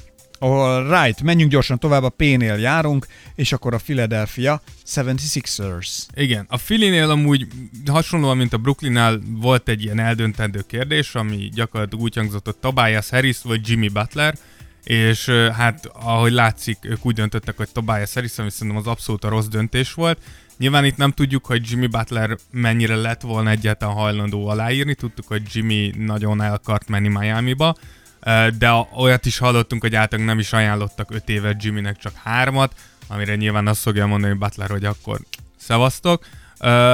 All 0.44 0.88
right, 0.88 1.22
menjünk 1.22 1.50
gyorsan 1.50 1.78
tovább, 1.78 2.02
a 2.02 2.08
P-nél 2.08 2.54
járunk, 2.54 3.06
és 3.34 3.52
akkor 3.52 3.74
a 3.74 3.78
Philadelphia 3.78 4.62
76ers. 4.86 5.88
Igen, 6.14 6.44
a 6.48 6.56
Philly-nél 6.56 7.10
amúgy 7.10 7.46
hasonlóan, 7.86 8.36
mint 8.36 8.52
a 8.52 8.58
Brooklynnál 8.58 9.20
volt 9.26 9.68
egy 9.68 9.82
ilyen 9.82 9.98
eldöntendő 9.98 10.60
kérdés, 10.66 11.14
ami 11.14 11.48
gyakorlatilag 11.54 12.04
úgy 12.04 12.16
hangzott, 12.16 12.44
hogy 12.44 12.56
Tobias 12.56 13.10
Harris 13.10 13.38
vagy 13.42 13.68
Jimmy 13.68 13.88
Butler, 13.88 14.34
és 14.82 15.28
hát 15.28 15.86
ahogy 15.86 16.32
látszik, 16.32 16.78
ők 16.82 17.06
úgy 17.06 17.14
döntöttek, 17.14 17.56
hogy 17.56 17.68
Tobias 17.72 18.14
Harris, 18.14 18.38
ami 18.38 18.50
szerintem 18.50 18.76
az 18.76 18.86
abszolút 18.86 19.24
a 19.24 19.28
rossz 19.28 19.46
döntés 19.46 19.92
volt. 19.92 20.18
Nyilván 20.58 20.84
itt 20.84 20.96
nem 20.96 21.10
tudjuk, 21.10 21.46
hogy 21.46 21.70
Jimmy 21.70 21.86
Butler 21.86 22.36
mennyire 22.50 22.96
lett 22.96 23.20
volna 23.20 23.50
egyáltalán 23.50 23.94
hajlandó 23.94 24.48
aláírni, 24.48 24.94
tudtuk, 24.94 25.26
hogy 25.26 25.42
Jimmy 25.52 25.92
nagyon 25.98 26.42
el 26.42 26.52
akart 26.52 26.88
menni 26.88 27.08
Miami-ba, 27.08 27.76
de 28.58 28.86
olyat 28.96 29.26
is 29.26 29.38
hallottunk, 29.38 29.82
hogy 29.82 29.94
általában 29.94 30.30
nem 30.30 30.38
is 30.38 30.52
ajánlottak 30.52 31.10
5 31.10 31.28
évet 31.28 31.64
Jimmynek, 31.64 31.96
csak 31.96 32.12
hármat, 32.22 32.74
amire 33.06 33.34
nyilván 33.34 33.66
azt 33.66 33.82
fogja 33.82 34.06
mondani 34.06 34.34
Butler, 34.34 34.70
hogy 34.70 34.84
akkor 34.84 35.20
szevasztok. 35.56 36.26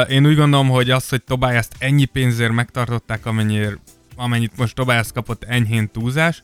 Én 0.08 0.26
úgy 0.26 0.36
gondolom, 0.36 0.68
hogy 0.68 0.90
az, 0.90 1.08
hogy 1.08 1.22
Tobias-t 1.22 1.74
ennyi 1.78 2.04
pénzért 2.04 2.52
megtartották, 2.52 3.26
amennyire, 3.26 3.78
amennyit 4.16 4.56
most 4.56 4.74
Tobias 4.74 5.12
kapott, 5.12 5.44
enyhén 5.44 5.90
túlzás. 5.90 6.42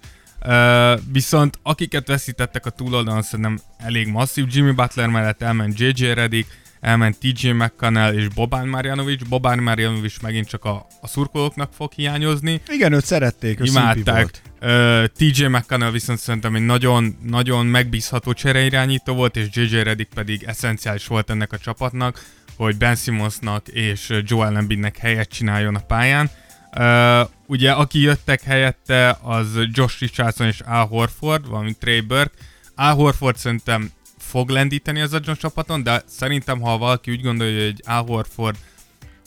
Viszont 1.13 1.59
akiket 1.63 2.07
veszítettek 2.07 2.67
a 2.67 2.71
túloldalon, 2.71 3.23
szerintem 3.23 3.61
elég 3.79 4.09
masszív. 4.09 4.47
Jimmy 4.49 4.71
Butler 4.71 5.09
mellett 5.09 5.43
elment 5.43 5.79
JJ 5.79 6.13
Redick, 6.13 6.65
elment 6.87 7.19
TJ 7.19 7.51
McConnell 7.51 8.13
és 8.13 8.29
Boban 8.29 8.69
Marjanovic. 8.69 9.29
Boban 9.29 9.59
Marjanovic 9.59 10.21
megint 10.23 10.49
csak 10.49 10.65
a, 10.65 10.87
a 11.01 11.07
szurkolóknak 11.07 11.73
fog 11.73 11.93
hiányozni. 11.93 12.61
Igen, 12.69 12.93
őt 12.93 13.05
szerették, 13.05 13.61
ő 13.61 13.65
Imádták. 13.65 14.43
Uh, 14.61 15.05
TJ 15.05 15.45
McConnell 15.47 15.91
viszont 15.91 16.19
szerintem 16.19 16.55
egy 16.55 16.65
nagyon, 16.65 17.17
nagyon 17.23 17.67
megbízható 17.67 18.33
csereirányító 18.33 19.15
volt, 19.15 19.37
és 19.37 19.47
JJ 19.51 19.83
Redick 19.83 20.15
pedig 20.15 20.43
eszenciális 20.43 21.07
volt 21.07 21.31
ennek 21.31 21.53
a 21.53 21.59
csapatnak, 21.59 22.25
hogy 22.57 22.77
Ben 22.77 22.95
Simmonsnak 22.95 23.69
és 23.69 24.21
Joel 24.25 24.57
Embiidnek 24.57 24.97
helyet 24.97 25.29
csináljon 25.29 25.75
a 25.75 25.81
pályán. 25.81 26.31
Uh, 26.79 27.29
ugye, 27.47 27.71
aki 27.71 28.01
jöttek 28.01 28.43
helyette, 28.43 29.19
az 29.23 29.47
Josh 29.73 30.01
Richardson 30.01 30.47
és 30.47 30.61
Al 30.61 30.87
Horford, 30.87 31.49
valamint 31.49 31.79
Trey 31.79 32.01
Burke. 32.01 32.35
Al 32.75 32.95
Horford 32.95 33.37
szerintem 33.37 33.91
fog 34.27 34.49
lendíteni 34.49 35.01
az 35.01 35.13
a 35.13 35.37
csapaton, 35.37 35.83
de 35.83 36.03
szerintem, 36.07 36.61
ha 36.61 36.79
valaki 36.79 37.11
úgy 37.11 37.23
gondolja, 37.23 37.65
hogy 37.65 37.83
Al 37.85 38.05
Horford 38.05 38.57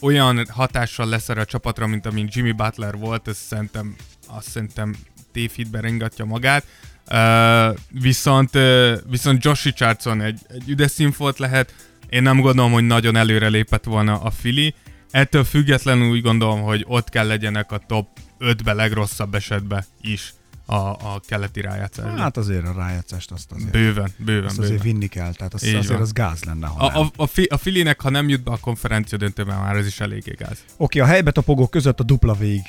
olyan 0.01 0.45
hatással 0.49 1.07
lesz 1.07 1.29
erre 1.29 1.41
a 1.41 1.45
csapatra, 1.45 1.87
mint 1.87 2.05
amint 2.05 2.35
Jimmy 2.35 2.51
Butler 2.51 2.97
volt, 2.97 3.27
ez 3.27 3.37
szerintem, 3.37 3.95
azt 4.27 4.49
szerintem 4.49 4.95
tévhitbe 5.31 5.79
ringatja 5.79 6.25
magát. 6.25 6.65
Uh, 7.11 7.77
viszont, 8.01 8.55
uh, 8.55 8.93
viszont 9.09 9.43
Josh 9.43 9.63
Richardson 9.63 10.21
egy, 10.21 10.39
egy 10.47 10.69
üdes 10.69 10.91
színfolt 10.91 11.39
lehet, 11.39 11.73
én 12.09 12.21
nem 12.21 12.39
gondolom, 12.41 12.71
hogy 12.71 12.87
nagyon 12.87 13.15
előre 13.15 13.47
lépett 13.47 13.83
volna 13.83 14.21
a 14.21 14.31
Fili. 14.31 14.73
Ettől 15.11 15.43
függetlenül 15.43 16.09
úgy 16.09 16.21
gondolom, 16.21 16.61
hogy 16.61 16.85
ott 16.87 17.09
kell 17.09 17.27
legyenek 17.27 17.71
a 17.71 17.81
top 17.87 18.07
5-be 18.39 18.73
legrosszabb 18.73 19.35
esetben 19.35 19.85
is 20.01 20.33
a, 20.69 20.89
a 20.89 21.21
keleti 21.27 21.61
rájátszásban. 21.61 22.17
Hát 22.17 22.37
azért 22.37 22.65
a 22.67 22.73
rájátszást 22.73 23.31
azt 23.31 23.51
azért, 23.51 23.71
bőven, 23.71 24.11
bőven, 24.17 24.43
azt 24.45 24.55
bőven. 24.55 24.69
azért 24.71 24.83
vinni 24.83 25.07
kell, 25.07 25.33
tehát 25.33 25.53
az, 25.53 25.63
Így 25.65 25.73
azért 25.75 25.93
van. 25.93 26.01
az 26.01 26.11
gáz 26.13 26.43
lenne, 26.43 26.67
ha 26.67 26.85
A, 26.85 26.91
nem. 26.91 27.01
a, 27.01 27.23
a, 27.23 27.25
fi, 27.27 27.43
a 27.43 27.57
Filinek, 27.57 28.01
ha 28.01 28.09
nem 28.09 28.29
jut 28.29 28.43
be 28.43 28.51
a 28.51 28.57
konferencia 28.57 29.17
döntőben, 29.17 29.57
már 29.59 29.75
ez 29.75 29.85
is 29.85 29.99
eléggé 29.99 30.33
gáz. 30.37 30.57
Oké, 30.77 30.99
a 30.99 31.05
helybe 31.05 31.31
topogók 31.31 31.69
között 31.71 31.99
a 31.99 32.03
dupla 32.03 32.33
végig 32.33 32.63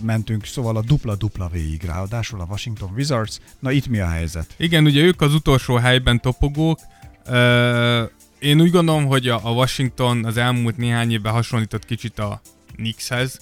mentünk, 0.00 0.44
szóval 0.44 0.76
a 0.76 0.82
dupla-dupla 0.82 1.48
végig 1.48 1.82
ráadásul 1.82 2.40
a 2.40 2.46
Washington 2.48 2.90
Wizards. 2.96 3.38
Na 3.58 3.70
itt 3.70 3.86
mi 3.88 3.98
a 4.00 4.08
helyzet? 4.08 4.54
Igen, 4.56 4.84
ugye 4.84 5.02
ők 5.02 5.20
az 5.20 5.34
utolsó 5.34 5.76
helyben 5.76 6.20
topogók. 6.20 6.78
Ö, 7.26 8.02
én 8.38 8.60
úgy 8.60 8.70
gondolom, 8.70 9.06
hogy 9.06 9.28
a, 9.28 9.40
a 9.42 9.50
Washington 9.50 10.24
az 10.24 10.36
elmúlt 10.36 10.76
néhány 10.76 11.12
évben 11.12 11.32
hasonlított 11.32 11.84
kicsit 11.84 12.18
a 12.18 12.40
Knickshez. 12.74 13.40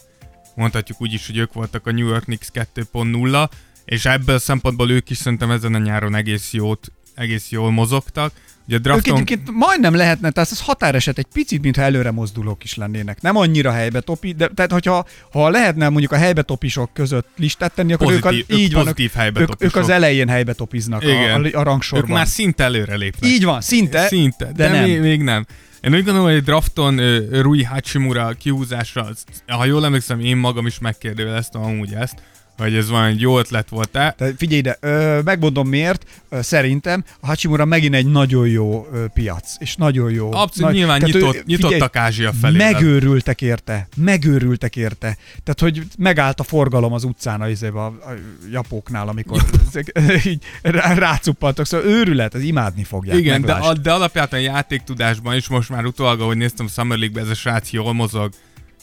Mondhatjuk 0.55 1.01
úgy 1.01 1.13
is, 1.13 1.27
hogy 1.27 1.37
ők 1.37 1.53
voltak 1.53 1.87
a 1.87 1.93
New 1.93 2.07
York 2.09 2.25
Knicks 2.25 2.49
2.0, 2.53 3.49
és 3.85 4.05
ebből 4.05 4.35
a 4.35 4.39
szempontból 4.39 4.91
ők 4.91 5.11
is 5.11 5.17
szerintem 5.17 5.51
ezen 5.51 5.75
a 5.75 5.79
nyáron 5.79 6.15
egész 6.15 6.53
jót, 6.53 6.93
egész 7.15 7.51
jól 7.51 7.71
mozogtak. 7.71 8.33
Ugye 8.67 8.75
a 8.75 8.79
Ők 8.79 8.83
drafton... 8.85 9.15
egyébként 9.15 9.51
majdnem 9.53 9.95
lehetne, 9.95 10.31
tehát 10.31 10.51
ez 10.51 10.61
határeset 10.61 11.19
egy 11.19 11.27
picit, 11.33 11.63
mintha 11.63 11.83
előre 11.83 12.11
mozdulók 12.11 12.65
is 12.65 12.75
lennének. 12.75 13.21
Nem 13.21 13.37
annyira 13.37 13.73
helybe 13.73 14.01
topi, 14.01 14.33
de 14.33 14.49
tehát 14.55 14.73
hogyha 14.73 15.07
ha 15.33 15.49
lehetne 15.49 15.89
mondjuk 15.89 16.13
a 16.13 16.17
helybe 16.17 16.43
topisok 16.43 16.93
között 16.93 17.29
listát 17.37 17.75
tenni, 17.75 17.93
akkor 17.93 18.07
Pozitív- 18.07 18.33
ők, 18.41 18.49
a, 18.49 18.53
ők 18.53 18.61
így 18.61 18.73
van, 18.73 18.83
pozitív 18.83 19.13
helybe 19.13 19.41
ők, 19.41 19.51
ők 19.51 19.57
topisok. 19.57 19.83
az 19.83 19.89
elején 19.89 20.29
helybe 20.29 20.53
topiznak 20.53 21.03
Igen. 21.03 21.45
a, 21.45 21.59
a 21.59 21.63
rangsorban. 21.63 22.11
Ők 22.11 22.17
már 22.17 22.27
szinte 22.27 22.65
előre 22.65 22.95
lépnek. 22.97 23.31
Így 23.31 23.45
van, 23.45 23.61
szinte, 23.61 24.07
Szinte, 24.07 24.45
de, 24.45 24.53
de 24.53 24.69
nem. 24.69 24.85
Még, 24.85 25.01
még 25.01 25.23
nem. 25.23 25.47
Én 25.81 25.95
úgy 25.95 26.05
gondolom, 26.05 26.27
hogy 26.27 26.37
egy 26.37 26.43
drafton 26.43 27.27
Rui 27.41 27.65
Hachimura 27.65 28.33
kihúzásra, 28.39 29.09
ha 29.47 29.65
jól 29.65 29.85
emlékszem, 29.85 30.21
én 30.21 30.37
magam 30.37 30.67
is 30.67 30.79
megkérdőjeleztem 30.79 31.63
amúgy 31.63 31.93
ezt, 31.93 32.15
hogy 32.59 32.75
ez 32.75 32.89
valami 32.91 33.15
jó 33.19 33.39
ötlet 33.39 33.69
volt-e. 33.69 34.15
Tehát 34.19 34.35
figyelj 34.37 34.59
ide, 34.59 34.77
ö, 34.81 35.21
megmondom 35.25 35.69
miért, 35.69 36.05
ö, 36.29 36.43
szerintem 36.43 37.05
a 37.21 37.27
Hachimura 37.27 37.65
megint 37.65 37.95
egy 37.95 38.07
nagyon 38.07 38.49
jó 38.49 38.87
ö, 38.93 39.05
piac, 39.15 39.55
és 39.59 39.77
nagyon 39.77 40.11
jó. 40.11 40.27
Abszolút 40.33 40.57
Nagy- 40.57 40.75
nyilván 40.75 40.99
tehát 41.01 41.15
ő- 41.15 41.19
nyitott, 41.19 41.31
figyelj, 41.37 41.45
nyitottak 41.47 41.97
Ázsia 41.97 42.33
felé. 42.41 42.57
Megőrültek 42.57 43.43
érte, 43.43 43.89
megőrültek 43.97 44.77
érte. 44.77 45.17
Tehát, 45.45 45.61
hogy 45.61 45.83
megállt 45.99 46.41
a 46.41 46.43
forgalom 46.43 46.93
az 46.93 47.05
utcán 47.05 47.41
a, 47.41 47.49
izébe, 47.49 47.79
a, 47.81 47.87
a 47.87 48.13
japóknál, 48.51 49.09
amikor 49.09 49.43
ezek, 49.69 49.93
így 50.27 50.43
rá, 50.63 50.95
rácuppantak, 50.95 51.67
szóval 51.67 51.87
őrület, 51.87 52.35
ez 52.35 52.43
imádni 52.43 52.85
fogják. 52.85 53.17
Igen, 53.17 53.41
de, 53.41 53.53
meglásd. 53.53 53.79
a, 53.79 53.81
de 53.81 53.93
alapjában 53.93 54.41
játéktudásban 54.41 55.37
is 55.37 55.49
most 55.49 55.69
már 55.69 55.85
utólag, 55.85 56.21
hogy 56.21 56.37
néztem 56.37 56.67
a 56.67 56.73
Summer 56.73 56.99
League-be, 56.99 57.21
ez 57.21 57.29
a 57.29 57.35
srác 57.35 57.71
jól 57.71 57.93
mozog, 57.93 58.33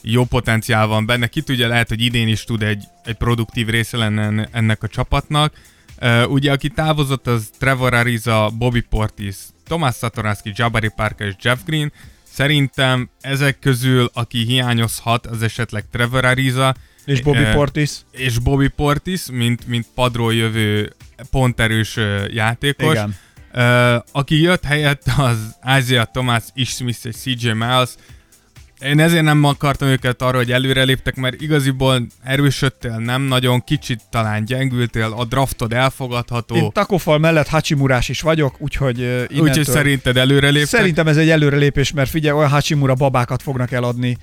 jó 0.02 0.24
potenciál 0.24 0.86
van 0.86 1.06
benne. 1.06 1.26
Ki 1.26 1.40
tudja, 1.40 1.68
lehet, 1.68 1.88
hogy 1.88 2.02
idén 2.02 2.28
is 2.28 2.44
tud 2.44 2.62
egy, 2.62 2.84
egy 3.04 3.14
produktív 3.14 3.68
része 3.68 3.96
lenne 3.96 4.22
enne- 4.22 4.48
ennek 4.52 4.82
a 4.82 4.88
csapatnak. 4.88 5.52
Uh, 6.02 6.30
ugye, 6.30 6.52
aki 6.52 6.68
távozott, 6.68 7.26
az 7.26 7.50
Trevor 7.58 7.94
Ariza, 7.94 8.50
Bobby 8.58 8.80
Portis, 8.80 9.36
Tomás 9.66 9.96
Satoranski, 9.96 10.52
Jabari 10.54 10.88
Parker 10.96 11.26
és 11.26 11.34
Jeff 11.42 11.58
Green. 11.66 11.92
Szerintem 12.32 13.10
ezek 13.20 13.58
közül, 13.58 14.10
aki 14.12 14.44
hiányozhat, 14.44 15.26
az 15.26 15.42
esetleg 15.42 15.84
Trevor 15.90 16.24
Ariza, 16.24 16.74
És 17.04 17.22
Bobby 17.22 17.42
eh, 17.42 17.54
Portis. 17.54 17.90
és 18.10 18.38
Bobby 18.38 18.68
Portis, 18.68 19.22
mint, 19.32 19.66
mint 19.66 19.86
padról 19.94 20.34
jövő 20.34 20.92
ponterős 21.30 21.98
játékos. 22.30 22.92
Igen. 22.92 23.16
Uh, 23.54 24.02
aki 24.12 24.40
jött 24.40 24.64
helyett 24.64 25.02
az 25.16 25.56
Isaiah 25.78 26.06
Thomas, 26.12 26.42
Ish 26.54 26.74
Smith 26.74 27.06
és 27.06 27.14
CJ 27.16 27.50
Miles. 27.50 27.90
Én 28.80 29.00
ezért 29.00 29.22
nem 29.22 29.44
akartam 29.44 29.88
őket 29.88 30.22
arra, 30.22 30.36
hogy 30.36 30.52
előre 30.52 30.82
léptek, 30.82 31.16
mert 31.16 31.40
igaziból 31.40 32.06
erősödtél, 32.22 32.96
nem 32.96 33.22
nagyon, 33.22 33.64
kicsit 33.64 34.00
talán 34.10 34.44
gyengültél, 34.44 35.14
a 35.16 35.24
draftod 35.24 35.72
elfogadható, 35.72 36.54
Én 36.54 36.70
takofal 36.72 37.18
mellett 37.18 37.48
Hachimurás 37.48 38.08
is 38.08 38.20
vagyok, 38.20 38.54
úgyhogy 38.58 38.98
innentől... 38.98 39.40
úgyhogy 39.40 39.64
szerinted 39.66 40.16
előre 40.16 40.48
léptek. 40.48 40.68
Szerintem 40.68 41.06
ez 41.06 41.16
egy 41.16 41.30
előrelépés, 41.30 41.92
mert 41.92 42.10
figyelj, 42.10 42.36
olyan 42.36 42.50
Hachimura 42.50 42.94
babákat 42.94 43.42
fognak 43.42 43.72
eladni 43.72 44.16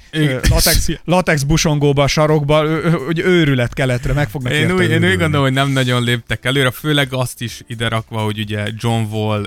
latex, 0.50 0.90
latex 1.06 1.44
busongóba, 1.44 2.08
sarokba, 2.08 2.80
hogy 3.06 3.20
őrület 3.20 3.74
keletre, 3.74 4.14
meg 4.14 4.30
fognak 4.30 4.54
Én 4.54 4.72
úgy, 4.72 4.90
én 4.90 5.04
úgy 5.04 5.18
gondolom, 5.18 5.42
hogy 5.42 5.54
nem 5.54 5.70
nagyon 5.70 6.04
léptek 6.04 6.46
előre, 6.46 6.72
főleg 6.72 7.08
azt 7.14 7.42
is 7.42 7.62
ide 7.68 7.88
rakva, 7.88 8.20
hogy 8.20 8.40
ugye 8.40 8.68
John 8.78 9.04
Wall 9.12 9.46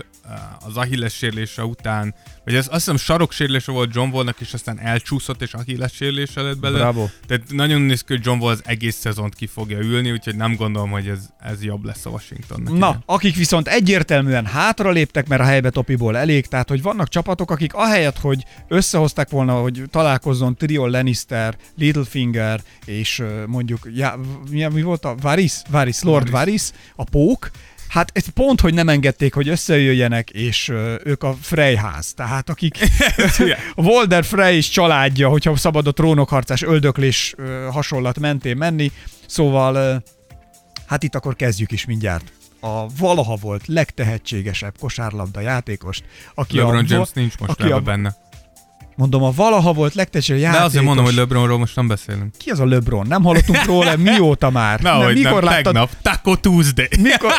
az 0.65 0.77
Achilles 0.77 1.15
sérülése 1.15 1.65
után, 1.65 2.15
vagy 2.45 2.55
ez, 2.55 2.67
azt 2.67 2.75
hiszem 2.75 2.97
sarok 2.97 3.33
sérülése 3.33 3.73
volt 3.73 3.95
John 3.95 4.11
Wallnak, 4.11 4.41
és 4.41 4.53
aztán 4.53 4.79
elcsúszott, 4.81 5.43
és 5.43 5.55
Achilles 5.55 5.93
sérülése 5.93 6.41
lett 6.41 6.59
belőle. 6.59 6.81
Bravo. 6.81 7.09
Tehát 7.27 7.43
nagyon 7.49 7.81
néz 7.81 8.01
ki, 8.01 8.13
hogy 8.13 8.25
John 8.25 8.41
Wall 8.41 8.53
az 8.53 8.63
egész 8.65 8.97
szezont 8.97 9.35
ki 9.35 9.47
fogja 9.47 9.79
ülni, 9.79 10.11
úgyhogy 10.13 10.37
nem 10.37 10.55
gondolom, 10.55 10.91
hogy 10.91 11.09
ez, 11.09 11.29
ez 11.41 11.65
jobb 11.65 11.85
lesz 11.85 12.07
a 12.07 12.11
Washingtonnak. 12.11 12.79
Na, 12.79 12.89
idén. 12.89 13.03
akik 13.07 13.37
viszont 13.37 13.69
egyértelműen 13.69 14.47
hátra 14.47 14.91
léptek, 14.91 15.29
mert 15.29 15.41
a 15.43 15.45
helybe 15.45 15.71
topiból 15.71 16.17
elég, 16.17 16.47
tehát 16.47 16.69
hogy 16.69 16.83
vannak 16.83 17.09
csapatok, 17.09 17.51
akik 17.51 17.75
ahelyett, 17.75 18.19
hogy 18.19 18.45
összehozták 18.69 19.29
volna, 19.29 19.53
hogy 19.53 19.83
találkozzon 19.91 20.57
Tyrion 20.57 20.91
Lannister, 20.91 21.57
Littlefinger 21.77 22.63
és 22.85 23.23
mondjuk, 23.47 23.89
já, 23.95 24.15
mi, 24.51 24.67
mi 24.73 24.83
volt 24.83 25.05
a 25.05 25.15
Varys? 25.21 25.63
Varys, 25.71 26.03
Lord 26.03 26.31
Varys. 26.31 26.49
Varys, 26.51 26.71
a 26.97 27.05
pók, 27.05 27.51
Hát 27.91 28.11
ez 28.15 28.29
pont, 28.29 28.61
hogy 28.61 28.75
nem 28.75 28.89
engedték, 28.89 29.35
hogy 29.35 29.49
összejöjjenek, 29.49 30.31
és 30.31 30.69
ők 31.05 31.23
a 31.23 31.37
Freyház, 31.41 32.13
tehát 32.15 32.51
akik 32.51 32.79
a 33.75 33.83
Volder 33.83 34.25
Frey 34.25 34.57
is 34.57 34.69
családja, 34.69 35.29
hogyha 35.29 35.57
szabad 35.57 35.87
a 35.87 35.93
trónokharcás 35.93 36.63
öldöklés 36.63 37.35
hasonlat 37.71 38.19
mentén 38.19 38.57
menni, 38.57 38.93
szóval 39.27 40.03
hát 40.87 41.03
itt 41.03 41.15
akkor 41.15 41.37
kezdjük 41.37 41.73
is 41.73 41.85
mindjárt. 41.85 42.33
A 42.61 42.87
valaha 42.99 43.37
volt 43.37 43.67
legtehetségesebb 43.67 44.75
kosárlabda 44.79 45.41
játékost, 45.41 46.05
aki 46.35 46.57
LeBron 46.57 46.85
a, 46.85 46.87
James 46.89 47.11
nincs 47.13 47.39
most 47.39 47.51
aki 47.61 47.73
a- 47.73 47.81
benne. 47.81 48.17
Mondom, 49.01 49.23
a 49.23 49.31
valaha 49.31 49.73
volt 49.73 49.95
De 49.95 50.07
játékos. 50.27 50.65
azért 50.65 50.85
mondom, 50.85 51.05
hogy 51.05 51.15
LeBronról 51.15 51.59
most 51.59 51.77
nem 51.77 51.87
beszélünk. 51.89 52.35
Ki 52.39 52.51
az 52.51 52.61
a 52.61 52.67
LeBron? 52.67 53.07
Nem 53.07 53.23
hallottunk 53.23 53.65
róla 53.65 53.97
mióta 53.97 54.51
már? 54.51 54.81
Na, 54.91 54.93
hogy 54.93 55.15
mikor 55.15 55.33
nem, 55.33 55.45
láttad, 55.45 55.65
tegnap, 55.65 55.91
Taco 56.03 56.37
Tuesday. 56.37 56.89
mikor, 56.99 57.33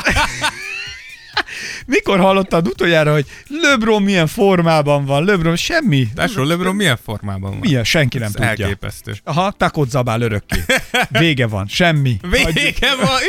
mikor 1.85 2.19
hallottad 2.19 2.67
utoljára, 2.67 3.11
hogy 3.13 3.25
LeBron 3.61 4.01
milyen 4.01 4.27
formában 4.27 5.05
van? 5.05 5.23
LeBron 5.23 5.55
semmi. 5.55 6.07
Tásról 6.15 6.45
LeBron 6.45 6.75
milyen 6.75 6.97
formában 7.03 7.49
van? 7.49 7.59
Milyen? 7.59 7.83
Senki 7.83 8.17
nem 8.17 8.27
Ez 8.27 8.33
tudja. 8.33 8.47
elképesztő. 8.49 9.15
Aha, 9.23 9.51
takot 9.51 9.89
zabál 9.89 10.21
örökké. 10.21 10.63
Vége 11.09 11.47
van, 11.47 11.67
semmi. 11.67 12.17
Vége 12.53 12.95
van! 12.95 13.19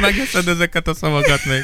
Megeszed 0.00 0.48
ezeket 0.48 0.88
a 0.88 0.94
szavakat 0.94 1.44
még. 1.44 1.62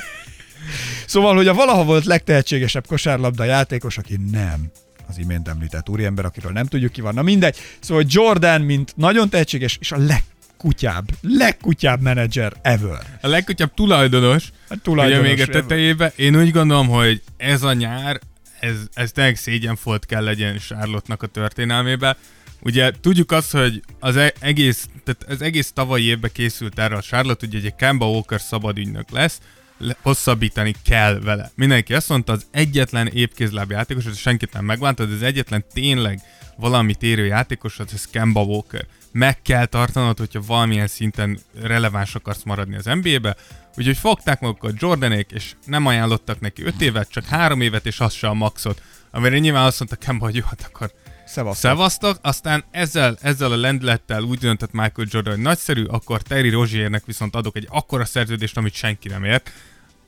Szóval, 1.06 1.34
hogy 1.34 1.48
a 1.48 1.54
valaha 1.54 1.84
volt 1.84 2.04
legtehetségesebb 2.04 2.86
kosárlabda 2.86 3.44
játékos, 3.44 3.98
aki 3.98 4.16
nem 4.32 4.70
az 5.10 5.18
imént 5.18 5.48
említett 5.48 5.88
úriember, 5.88 6.24
akiről 6.24 6.52
nem 6.52 6.66
tudjuk 6.66 6.92
ki 6.92 7.00
van. 7.00 7.14
Na 7.14 7.22
mindegy. 7.22 7.56
Szóval 7.80 8.04
Jordan, 8.06 8.60
mint 8.60 8.92
nagyon 8.96 9.28
tehetséges, 9.28 9.76
és 9.80 9.92
a 9.92 9.96
legkutyább, 9.98 11.08
legkutyább 11.20 12.00
menedzser 12.00 12.52
ever. 12.62 13.18
A 13.20 13.26
legkutyabb 13.28 13.74
tulajdonos, 13.74 14.44
A 14.68 14.72
ugye 14.72 14.80
tulajdonos 14.82 15.26
még 15.28 15.38
a 15.38 15.42
ever. 15.42 15.54
tetejébe, 15.54 16.12
én 16.16 16.36
úgy 16.36 16.50
gondolom, 16.50 16.88
hogy 16.88 17.22
ez 17.36 17.62
a 17.62 17.72
nyár, 17.72 18.20
ez, 18.60 18.76
ez 18.94 19.12
tényleg 19.12 19.36
szégyenfolt 19.36 20.06
kell 20.06 20.24
legyen 20.24 20.58
Charlotte-nak 20.58 21.22
a 21.22 21.26
történelmébe. 21.26 22.16
Ugye 22.62 22.90
tudjuk 23.00 23.32
azt, 23.32 23.50
hogy 23.52 23.82
az 23.98 24.16
e- 24.16 24.32
egész, 24.40 24.88
tehát 25.04 25.24
az 25.28 25.42
egész 25.42 25.70
tavalyi 25.72 26.04
évben 26.04 26.30
készült 26.34 26.78
erre 26.78 26.96
a 26.96 27.00
Charlotte, 27.02 27.46
ugye 27.46 27.58
egy 27.58 27.74
Kemba 27.74 28.10
Walker 28.10 28.40
szabadügynök 28.40 29.10
lesz, 29.10 29.38
le- 29.38 29.48
hosszabbítani 30.02 30.74
kell 30.84 31.20
vele. 31.20 31.50
Mindenki 31.54 31.94
azt 31.94 32.08
mondta, 32.08 32.32
az 32.32 32.46
egyetlen 32.50 33.06
épkézláb 33.06 33.70
játékos, 33.70 34.04
ez 34.04 34.16
senkit 34.16 34.52
nem 34.52 34.64
megváltad, 34.64 35.12
az 35.12 35.22
egyetlen 35.22 35.64
tényleg 35.72 36.20
valamit 36.56 37.02
érő 37.02 37.26
játékos, 37.26 37.78
az 37.78 38.08
Kemba 38.10 38.42
Walker. 38.42 38.86
Meg 39.12 39.42
kell 39.42 39.66
tartanod, 39.66 40.18
hogyha 40.18 40.42
valamilyen 40.46 40.86
szinten 40.86 41.38
releváns 41.62 42.14
akarsz 42.14 42.42
maradni 42.42 42.76
az 42.76 42.84
NBA-be, 42.84 43.36
úgyhogy 43.76 43.96
fogták 43.96 44.40
magukat 44.40 44.74
Jordanék, 44.80 45.30
és 45.30 45.54
nem 45.66 45.86
ajánlottak 45.86 46.40
neki 46.40 46.62
5 46.62 46.80
évet, 46.80 47.10
csak 47.10 47.24
3 47.24 47.60
évet, 47.60 47.86
és 47.86 48.00
az 48.00 48.12
se 48.12 48.28
a 48.28 48.34
maxot. 48.34 48.82
Amire 49.10 49.38
nyilván 49.38 49.64
azt 49.64 49.78
mondta 49.78 49.96
Kemba, 49.96 50.24
hogy 50.24 50.36
jó, 50.36 50.44
hát 50.44 50.70
akkor 50.72 50.92
Szevasztok. 51.30 51.70
Szevasztok, 51.70 52.18
aztán 52.22 52.64
ezzel, 52.70 53.18
ezzel 53.20 53.52
a 53.52 53.56
lendlettel 53.56 54.22
úgy 54.22 54.38
döntött 54.38 54.72
Michael 54.72 55.06
Jordan, 55.10 55.32
hogy 55.34 55.42
nagyszerű, 55.42 55.84
akkor 55.84 56.22
Terry 56.22 56.50
Roziernek 56.50 57.04
viszont 57.06 57.34
adok 57.34 57.56
egy 57.56 57.66
akkora 57.70 58.04
szerződést, 58.04 58.56
amit 58.56 58.74
senki 58.74 59.08
nem 59.08 59.24
ért. 59.24 59.52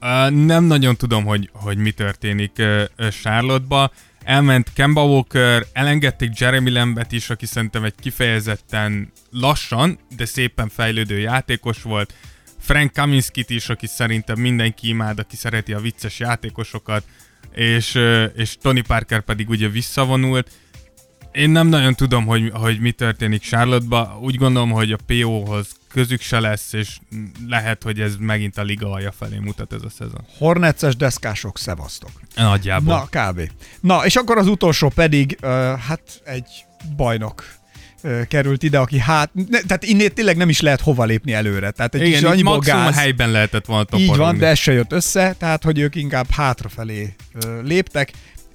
Uh, 0.01 0.31
nem 0.31 0.65
nagyon 0.65 0.97
tudom, 0.97 1.25
hogy, 1.25 1.51
hogy 1.53 1.77
mi 1.77 1.91
történik 1.91 2.53
uh, 2.59 3.09
Charlotte-ba. 3.09 3.93
Elment 4.25 4.73
Kemba 4.73 5.05
Walker, 5.05 5.67
elengedték 5.73 6.39
Jeremy 6.39 6.71
Lambet 6.71 7.13
is, 7.13 7.31
aki 7.31 7.47
szerintem 7.47 7.85
egy 7.85 7.95
kifejezetten 8.01 9.13
lassan, 9.31 9.99
de 10.17 10.25
szépen 10.25 10.69
fejlődő 10.69 11.19
játékos 11.19 11.83
volt. 11.83 12.15
Frank 12.59 12.93
Kaminsky 12.93 13.45
is, 13.49 13.69
aki 13.69 13.87
szerintem 13.87 14.39
mindenki 14.39 14.89
imád, 14.89 15.19
aki 15.19 15.37
szereti 15.37 15.73
a 15.73 15.81
vicces 15.81 16.19
játékosokat, 16.19 17.05
és, 17.53 17.99
és 18.35 18.57
Tony 18.61 18.83
Parker 18.87 19.21
pedig 19.21 19.49
ugye 19.49 19.69
visszavonult. 19.69 20.51
Én 21.33 21.51
nem 21.51 21.67
nagyon 21.67 21.95
tudom, 21.95 22.27
hogy, 22.27 22.51
hogy 22.55 22.81
mi 22.81 22.91
történik 22.91 23.43
Charlotte-ba. 23.43 24.19
Úgy 24.21 24.37
gondolom, 24.37 24.71
hogy 24.71 24.93
a 24.93 24.99
PO-hoz 25.07 25.67
közük 25.89 26.21
se 26.21 26.41
lesz, 26.41 26.73
és 26.73 26.99
lehet, 27.49 27.83
hogy 27.83 28.01
ez 28.01 28.17
megint 28.19 28.59
a 28.59 28.63
liga 28.63 28.91
alja 28.91 29.13
felé 29.13 29.39
mutat 29.39 29.73
ez 29.73 29.83
a 29.83 29.91
szezon. 29.91 30.25
Horneces 30.39 30.97
deszkások, 30.97 31.59
szevasztok. 31.59 32.11
Nagyjából. 32.35 33.09
Na, 33.11 33.21
kb. 33.21 33.51
Na, 33.81 34.05
és 34.05 34.17
akkor 34.17 34.39
az 34.39 34.47
utolsó 34.47 34.89
pedig, 34.89 35.39
uh, 35.43 35.51
hát 35.79 36.03
egy 36.25 36.49
bajnok 36.97 37.61
került 38.29 38.63
ide, 38.63 38.79
aki 38.79 38.99
hát, 38.99 39.31
ne, 39.35 39.61
tehát 39.61 39.85
innét 39.85 40.15
tényleg 40.15 40.37
nem 40.37 40.49
is 40.49 40.61
lehet 40.61 40.81
hova 40.81 41.05
lépni 41.05 41.33
előre. 41.33 41.71
Tehát 41.71 41.95
egy 41.95 42.07
Igen, 42.07 42.25
annyi 42.25 42.59
gáz, 42.61 42.95
helyben 42.95 43.31
lehetett 43.31 43.67
volna 43.67 43.87
Így 43.97 44.17
van, 44.17 44.39
de 44.39 44.47
ez 44.47 44.59
se 44.59 44.73
jött 44.73 44.93
össze, 44.93 45.35
tehát 45.39 45.63
hogy 45.63 45.79
ők 45.79 45.95
inkább 45.95 46.31
hátrafelé 46.31 47.15
léptek. 47.63 48.13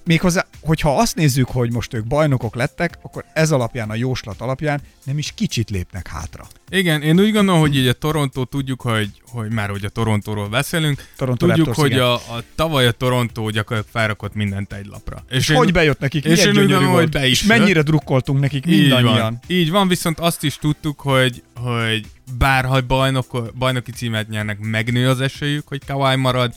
Méghozzá, 0.07 0.45
hogyha 0.61 0.97
azt 0.97 1.15
nézzük, 1.15 1.47
hogy 1.47 1.71
most 1.71 1.93
ők 1.93 2.05
bajnokok 2.05 2.55
lettek, 2.55 2.97
akkor 3.01 3.25
ez 3.33 3.51
alapján, 3.51 3.89
a 3.89 3.95
jóslat 3.95 4.41
alapján 4.41 4.81
nem 5.03 5.17
is 5.17 5.31
kicsit 5.35 5.69
lépnek 5.69 6.07
hátra. 6.07 6.47
Igen, 6.69 7.01
én 7.01 7.19
úgy 7.19 7.31
gondolom, 7.31 7.59
hogy 7.59 7.75
így 7.75 7.87
a 7.87 7.93
Toronto 7.93 8.45
tudjuk, 8.45 8.81
hogy, 8.81 9.09
hogy 9.31 9.51
már 9.51 9.69
hogy 9.69 9.85
a 9.85 9.89
Torontóról 9.89 10.47
beszélünk, 10.47 11.07
Toronto 11.17 11.47
tudjuk, 11.47 11.65
Raptors, 11.65 11.87
hogy 11.89 11.99
a, 11.99 12.13
a, 12.13 12.43
tavaly 12.55 12.87
a 12.87 12.91
Toronto 12.91 13.49
gyakorlatilag 13.49 13.85
felrakott 13.91 14.33
mindent 14.33 14.73
egy 14.73 14.85
lapra. 14.85 15.23
És, 15.29 15.37
és 15.37 15.49
én, 15.49 15.57
hogy 15.57 15.71
bejött 15.71 15.99
nekik, 15.99 16.25
és 16.25 16.45
én 16.45 16.49
úgy 16.49 16.55
gondolom, 16.55 16.91
hogy 16.91 17.09
be 17.09 17.27
is 17.27 17.41
És 17.41 17.47
mennyire 17.47 17.81
drukkoltunk 17.81 18.39
nekik 18.39 18.65
mindannyian. 18.65 19.13
Így 19.13 19.19
van, 19.19 19.39
így 19.47 19.71
van, 19.71 19.87
viszont 19.87 20.19
azt 20.19 20.43
is 20.43 20.57
tudtuk, 20.57 20.99
hogy, 20.99 21.43
hogy 21.55 22.05
bárha 22.37 22.81
bajnok, 22.81 23.53
bajnoki 23.57 23.91
címet 23.91 24.29
nyernek, 24.29 24.59
megnő 24.59 25.09
az 25.09 25.21
esélyük, 25.21 25.67
hogy 25.67 25.81
Kawhi 25.85 26.15
marad, 26.15 26.53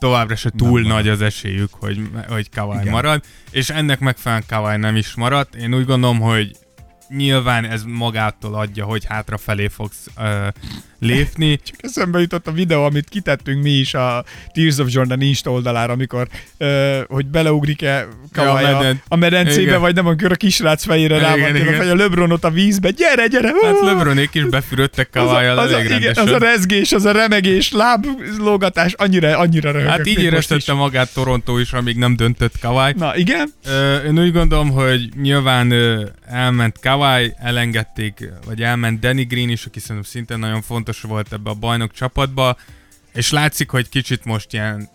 továbbra 0.00 0.36
se 0.36 0.50
túl 0.56 0.80
nem 0.80 0.90
nagy 0.90 1.08
az 1.08 1.20
esélyük, 1.20 1.70
hogy, 1.72 2.10
hogy 2.28 2.48
Igen. 2.80 2.92
marad, 2.92 3.24
és 3.50 3.70
ennek 3.70 4.00
megfelelően 4.00 4.46
Kawhi 4.48 4.76
nem 4.76 4.96
is 4.96 5.14
maradt. 5.14 5.54
Én 5.54 5.74
úgy 5.74 5.84
gondolom, 5.84 6.20
hogy 6.20 6.56
nyilván 7.08 7.64
ez 7.64 7.82
magától 7.82 8.54
adja, 8.54 8.84
hogy 8.84 9.04
hátrafelé 9.04 9.68
fogsz 9.68 10.06
uh, 10.16 10.46
lépni. 11.00 11.58
Csak 11.66 11.76
eszembe 11.78 12.20
jutott 12.20 12.46
a 12.46 12.52
videó, 12.52 12.84
amit 12.84 13.08
kitettünk 13.08 13.62
mi 13.62 13.70
is 13.70 13.94
a 13.94 14.24
Tears 14.52 14.78
of 14.78 14.92
Jordan 14.92 15.20
Insta 15.20 15.50
oldalára, 15.50 15.92
amikor 15.92 16.28
uh, 16.58 16.68
hogy 17.08 17.26
beleugrik-e 17.26 18.06
ja, 18.34 18.52
a, 18.52 18.60
meden... 18.60 19.02
a 19.08 19.16
medencébe, 19.16 19.60
igen. 19.60 19.80
vagy 19.80 19.94
nem, 19.94 20.06
amikor 20.06 20.32
a 20.32 20.34
kisrác 20.34 20.84
fejére 20.84 21.18
rá 21.18 21.36
van 21.36 21.54
a 21.54 21.72
feje, 21.72 21.90
a 21.90 21.94
Lebronot 21.94 22.44
a 22.44 22.50
vízbe, 22.50 22.90
gyere, 22.90 23.26
gyere! 23.26 23.52
Hát 23.62 23.80
Lebronék 23.80 24.30
is 24.32 24.44
befürödtek 24.44 25.10
kawai 25.10 25.46
az, 25.46 25.58
az, 25.58 25.72
elég 25.72 25.90
igen, 25.90 26.14
az 26.16 26.30
a 26.30 26.38
rezgés, 26.38 26.92
az 26.92 27.04
a 27.04 27.12
remegés, 27.12 27.72
láblógatás, 27.72 28.92
annyira, 28.92 29.38
annyira 29.38 29.70
röhögök. 29.70 29.90
Hát 29.90 30.06
így 30.06 30.22
éreztette 30.22 30.72
magát 30.72 31.12
Toronto 31.12 31.58
is, 31.58 31.72
amíg 31.72 31.96
nem 31.96 32.16
döntött 32.16 32.58
Kawai. 32.58 32.92
Na, 32.96 33.16
igen? 33.16 33.52
Uh, 33.66 34.04
én 34.06 34.18
úgy 34.18 34.32
gondolom, 34.32 34.70
hogy 34.70 35.08
nyilván 35.20 35.72
uh, 35.72 36.00
elment 36.26 36.78
Kawai, 36.80 37.32
elengedték, 37.38 38.28
vagy 38.46 38.62
elment 38.62 39.00
Danny 39.00 39.26
Green 39.26 39.48
is, 39.48 39.64
aki 39.64 39.80
szerintem 39.80 40.10
szintén 40.10 40.38
nagyon 40.38 40.62
fontos 40.62 40.89
volt 41.00 41.32
ebbe 41.32 41.50
a 41.50 41.54
bajnok 41.54 41.92
csapatba, 41.92 42.56
és 43.12 43.30
látszik, 43.30 43.70
hogy 43.70 43.88
kicsit 43.88 44.24
most 44.24 44.52
ilyen 44.52 44.88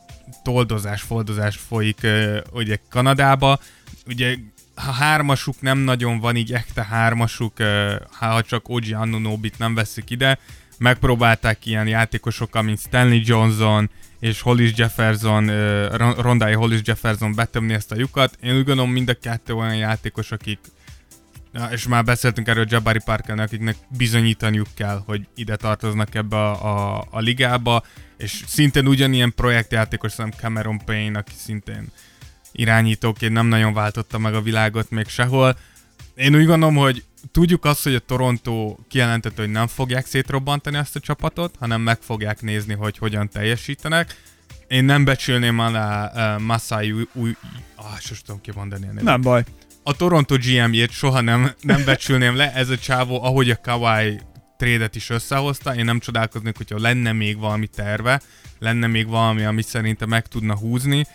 toldozás, 0.43 1.01
foldozás 1.01 1.57
folyik 1.67 1.99
uh, 2.03 2.37
ugye 2.51 2.77
Kanadába. 2.89 3.59
Ugye 4.07 4.35
ha 4.75 4.91
hármasuk 4.91 5.61
nem 5.61 5.77
nagyon 5.77 6.19
van, 6.19 6.35
így 6.35 6.53
ekte 6.53 6.83
hármasuk, 6.83 7.59
uh, 7.59 7.93
ha 8.11 8.41
csak 8.41 8.69
Oji 8.69 8.93
Anunobit 8.93 9.57
nem 9.57 9.75
veszik 9.75 10.09
ide, 10.09 10.39
megpróbálták 10.77 11.65
ilyen 11.65 11.87
játékosokkal, 11.87 12.61
mint 12.61 12.79
Stanley 12.79 13.21
Johnson 13.23 13.89
és 14.19 14.41
Hollis 14.41 14.71
Jefferson, 14.75 15.49
uh, 15.49 16.15
Rondai 16.17 16.53
Hollis 16.53 16.81
Jefferson 16.83 17.35
betömni 17.35 17.73
ezt 17.73 17.91
a 17.91 17.95
lyukat. 17.95 18.37
Én 18.41 18.57
úgy 18.57 18.65
gondolom 18.65 18.91
mind 18.91 19.09
a 19.09 19.13
kettő 19.13 19.53
olyan 19.53 19.75
játékos, 19.75 20.31
akik 20.31 20.59
Ja, 21.55 21.65
és 21.71 21.87
már 21.87 22.03
beszéltünk 22.03 22.47
erről 22.47 22.65
Jabari 22.69 22.99
Parker, 23.05 23.39
akiknek 23.39 23.75
bizonyítaniuk 23.97 24.67
kell, 24.73 25.01
hogy 25.05 25.27
ide 25.35 25.55
tartoznak 25.55 26.15
ebbe 26.15 26.35
a, 26.35 26.97
a, 26.97 27.07
a 27.09 27.19
ligába, 27.19 27.83
és 28.17 28.43
szintén 28.47 28.87
ugyanilyen 28.87 29.33
projektjátékos 29.35 30.11
szerintem 30.11 30.39
Cameron 30.39 30.81
Payne, 30.85 31.19
aki 31.19 31.33
szintén 31.37 31.87
irányítóként 32.51 33.33
nem 33.33 33.45
nagyon 33.45 33.73
váltotta 33.73 34.17
meg 34.17 34.33
a 34.33 34.41
világot 34.41 34.89
még 34.89 35.07
sehol. 35.07 35.57
Én 36.15 36.35
úgy 36.35 36.45
gondolom, 36.45 36.75
hogy 36.75 37.03
tudjuk 37.31 37.65
azt, 37.65 37.83
hogy 37.83 37.95
a 37.95 37.99
Toronto 37.99 38.75
kijelentette, 38.87 39.41
hogy 39.41 39.51
nem 39.51 39.67
fogják 39.67 40.05
szétrobbantani 40.05 40.77
ezt 40.77 40.95
a 40.95 40.99
csapatot, 40.99 41.55
hanem 41.59 41.81
meg 41.81 41.97
fogják 42.01 42.41
nézni, 42.41 42.73
hogy 42.73 42.97
hogyan 42.97 43.29
teljesítenek. 43.29 44.21
Én 44.67 44.83
nem 44.83 45.05
becsülném 45.05 45.59
alá 45.59 46.11
uh, 46.35 46.41
Masai 46.41 47.07
új... 47.13 47.35
Ah, 47.75 47.99
sosem 47.99 48.23
tudom 48.25 48.41
kimondani. 48.41 48.87
Nem 49.01 49.21
baj 49.21 49.43
a 49.87 49.93
Toronto 49.93 50.35
GM-jét 50.35 50.91
soha 50.91 51.21
nem, 51.21 51.51
nem 51.61 51.83
becsülném 51.85 52.35
le, 52.35 52.53
ez 52.53 52.69
a 52.69 52.77
csávó, 52.77 53.23
ahogy 53.23 53.49
a 53.49 53.59
Kawai 53.61 54.19
trédet 54.57 54.95
is 54.95 55.09
összehozta, 55.09 55.75
én 55.75 55.85
nem 55.85 55.99
csodálkoznék, 55.99 56.57
hogyha 56.57 56.79
lenne 56.79 57.11
még 57.11 57.37
valami 57.37 57.67
terve, 57.67 58.21
lenne 58.59 58.87
még 58.87 59.07
valami, 59.07 59.43
amit 59.43 59.67
szerintem 59.67 60.09
meg 60.09 60.27
tudna 60.27 60.57
húzni, 60.57 61.05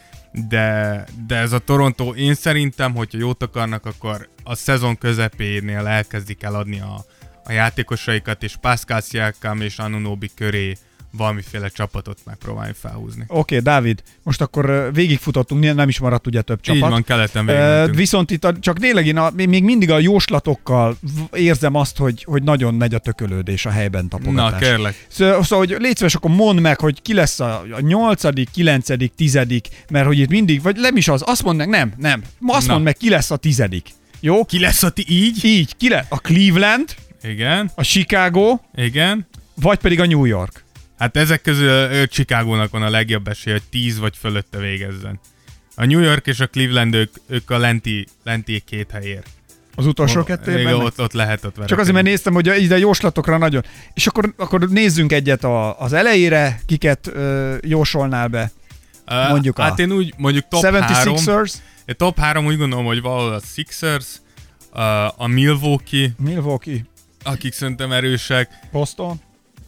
de, 0.49 1.05
de 1.27 1.37
ez 1.37 1.53
a 1.53 1.59
Toronto, 1.59 2.14
én 2.14 2.35
szerintem, 2.35 2.95
hogyha 2.95 3.18
jót 3.18 3.43
akarnak, 3.43 3.87
akkor 3.87 4.29
a 4.43 4.55
szezon 4.55 4.99
közepénél 4.99 5.87
elkezdik 5.87 6.43
eladni 6.43 6.81
a, 6.81 7.05
a 7.45 7.53
játékosaikat, 7.53 8.43
és 8.43 8.57
Pascal 8.61 9.01
Siakam 9.01 9.61
és 9.61 9.79
Anunobi 9.79 10.31
köré 10.35 10.77
valamiféle 11.12 11.68
csapatot 11.68 12.18
megpróbálni 12.24 12.72
felhúzni. 12.80 13.24
Oké, 13.26 13.38
okay, 13.38 13.58
Dávid, 13.58 14.02
most 14.22 14.40
akkor 14.40 14.90
végigfutottunk, 14.92 15.74
nem 15.74 15.88
is 15.88 15.98
maradt 15.98 16.26
ugye 16.26 16.42
több 16.42 16.61
csapat. 16.61 16.82
Így 16.82 16.88
van, 16.88 17.02
keleten 17.02 17.48
uh, 17.48 17.96
Viszont 17.96 18.30
itt 18.30 18.44
a, 18.44 18.58
csak 18.58 18.78
tényleg 18.78 19.06
én 19.06 19.16
a, 19.16 19.30
még 19.34 19.62
mindig 19.62 19.90
a 19.90 19.98
jóslatokkal 19.98 20.96
érzem 21.32 21.74
azt, 21.74 21.96
hogy, 21.96 22.24
hogy 22.24 22.42
nagyon 22.42 22.74
megy 22.74 22.94
a 22.94 22.98
tökölődés 22.98 23.66
a 23.66 23.70
helyben 23.70 24.08
tapogatás. 24.08 24.50
Na, 24.50 24.58
kérlek. 24.58 25.06
Szóval, 25.08 25.42
szóval 25.42 25.66
hogy 25.66 25.76
légy 25.80 25.96
szíves, 25.96 26.14
akkor 26.14 26.30
mondd 26.30 26.61
meg, 26.61 26.80
hogy 26.80 27.02
ki 27.02 27.14
lesz 27.14 27.40
a, 27.40 27.64
a 27.70 27.80
nyolcadik, 27.80 28.50
kilencedik, 28.50 29.12
tizedik, 29.14 29.68
mert 29.90 30.06
hogy 30.06 30.18
itt 30.18 30.28
mindig, 30.28 30.62
vagy 30.62 30.76
nem 30.76 30.96
is 30.96 31.08
az, 31.08 31.22
azt 31.26 31.42
mondd 31.42 31.56
meg, 31.56 31.68
nem, 31.68 31.92
nem, 31.96 32.22
azt 32.46 32.68
mondd 32.68 32.82
meg, 32.82 32.96
ki 32.96 33.08
lesz 33.08 33.30
a 33.30 33.36
tizedik. 33.36 33.88
Jó? 34.20 34.44
Ki 34.44 34.61
lesz 34.61 34.82
a 34.82 34.90
ti, 34.90 35.04
így? 35.08 35.44
Így, 35.44 35.76
ki 35.76 35.88
lesz? 35.88 36.06
A 36.08 36.18
Cleveland, 36.18 36.94
igen. 37.22 37.70
A 37.74 37.82
Chicago, 37.82 38.58
igen. 38.74 39.26
Vagy 39.54 39.78
pedig 39.78 40.00
a 40.00 40.06
New 40.06 40.24
York. 40.24 40.64
Hát 41.01 41.16
ezek 41.16 41.42
közül 41.42 42.07
Chicagónak 42.07 42.70
van 42.70 42.82
a 42.82 42.90
legjobb 42.90 43.28
esély, 43.28 43.53
hogy 43.53 43.62
10 43.70 43.98
vagy 43.98 44.16
fölötte 44.16 44.59
végezzen. 44.59 45.20
A 45.74 45.84
New 45.84 46.01
York 46.01 46.26
és 46.26 46.40
a 46.40 46.46
Cleveland 46.46 46.94
ők, 46.94 47.14
ők 47.26 47.51
a 47.51 47.59
lenti, 47.59 48.07
lenti 48.24 48.62
két 48.66 48.90
helyért. 48.90 49.26
Az 49.74 49.86
utolsó 49.86 50.24
kettőben? 50.24 50.74
Ott, 50.74 51.01
ott 51.01 51.12
lehet 51.12 51.44
ott 51.44 51.64
Csak 51.66 51.78
azért, 51.78 51.94
mert 51.94 52.07
néztem, 52.07 52.32
hogy 52.32 52.46
ide 52.46 52.78
jóslatokra 52.78 53.38
nagyon. 53.38 53.64
És 53.94 54.07
akkor, 54.07 54.34
akkor 54.36 54.68
nézzünk 54.68 55.12
egyet 55.12 55.44
a, 55.44 55.80
az 55.80 55.92
elejére, 55.92 56.61
kiket 56.66 57.07
ö, 57.07 57.57
jósolnál 57.61 58.28
be. 58.28 58.51
Mondjuk 59.28 59.59
uh, 59.59 59.64
a... 59.64 59.68
Hát 59.68 59.78
én 59.78 59.92
úgy, 59.92 60.14
mondjuk 60.16 60.48
top 60.48 60.64
76ers. 60.64 61.24
3. 61.24 61.46
Top 61.96 62.18
3 62.18 62.46
úgy 62.46 62.57
gondolom, 62.57 62.84
hogy 62.84 63.01
valahol 63.01 63.32
a 63.32 63.40
Sixers, 63.55 64.07
uh, 64.72 65.22
a 65.22 65.26
Milwaukee. 65.26 66.11
Milwaukee. 66.18 66.84
Akik 67.22 67.53
szerintem 67.53 67.92
erősek. 67.92 68.48
Boston 68.72 69.20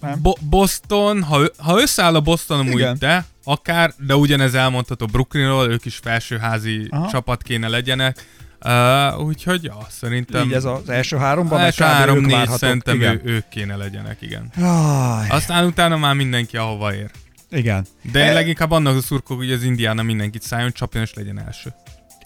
nem? 0.03 0.19
Bo- 0.23 0.45
Boston, 0.49 1.23
ha, 1.23 1.41
ha 1.59 1.81
összeáll 1.81 2.15
a 2.15 2.21
Boston 2.21 2.69
úgy, 2.69 2.93
de 2.99 3.25
akár, 3.45 3.95
de 3.99 4.17
ugyanez 4.17 4.55
elmondható 4.55 5.07
Brooklynról, 5.07 5.71
ők 5.71 5.85
is 5.85 5.97
felsőházi 5.97 6.87
Aha. 6.91 7.09
csapat 7.11 7.43
kéne 7.43 7.69
legyenek. 7.69 8.27
Uh, 8.65 9.25
úgyhogy 9.25 9.65
ja, 9.65 9.87
szerintem... 9.91 10.47
Így 10.47 10.53
ez 10.53 10.65
az 10.65 10.89
első 10.89 11.17
háromban? 11.17 11.59
Az 11.59 11.65
első 11.65 11.85
három, 11.85 12.19
négy 12.19 12.49
szerintem 12.49 13.01
ő, 13.01 13.21
ők 13.25 13.49
kéne 13.49 13.77
legyenek, 13.77 14.17
igen. 14.21 14.51
Aj. 14.61 15.29
Aztán 15.29 15.65
utána 15.65 15.97
már 15.97 16.15
mindenki 16.15 16.57
ahova 16.57 16.95
ér. 16.95 17.11
Igen. 17.51 17.87
De 18.13 18.25
e... 18.25 18.33
leginkább 18.33 18.71
annak 18.71 18.97
a 18.97 19.01
szurkok, 19.01 19.37
hogy 19.37 19.53
az 19.53 19.63
Indiana 19.63 20.03
mindenkit 20.03 20.43
szálljon, 20.43 20.73
csapjon 20.73 21.03
és 21.03 21.15
legyen 21.15 21.39
első 21.47 21.73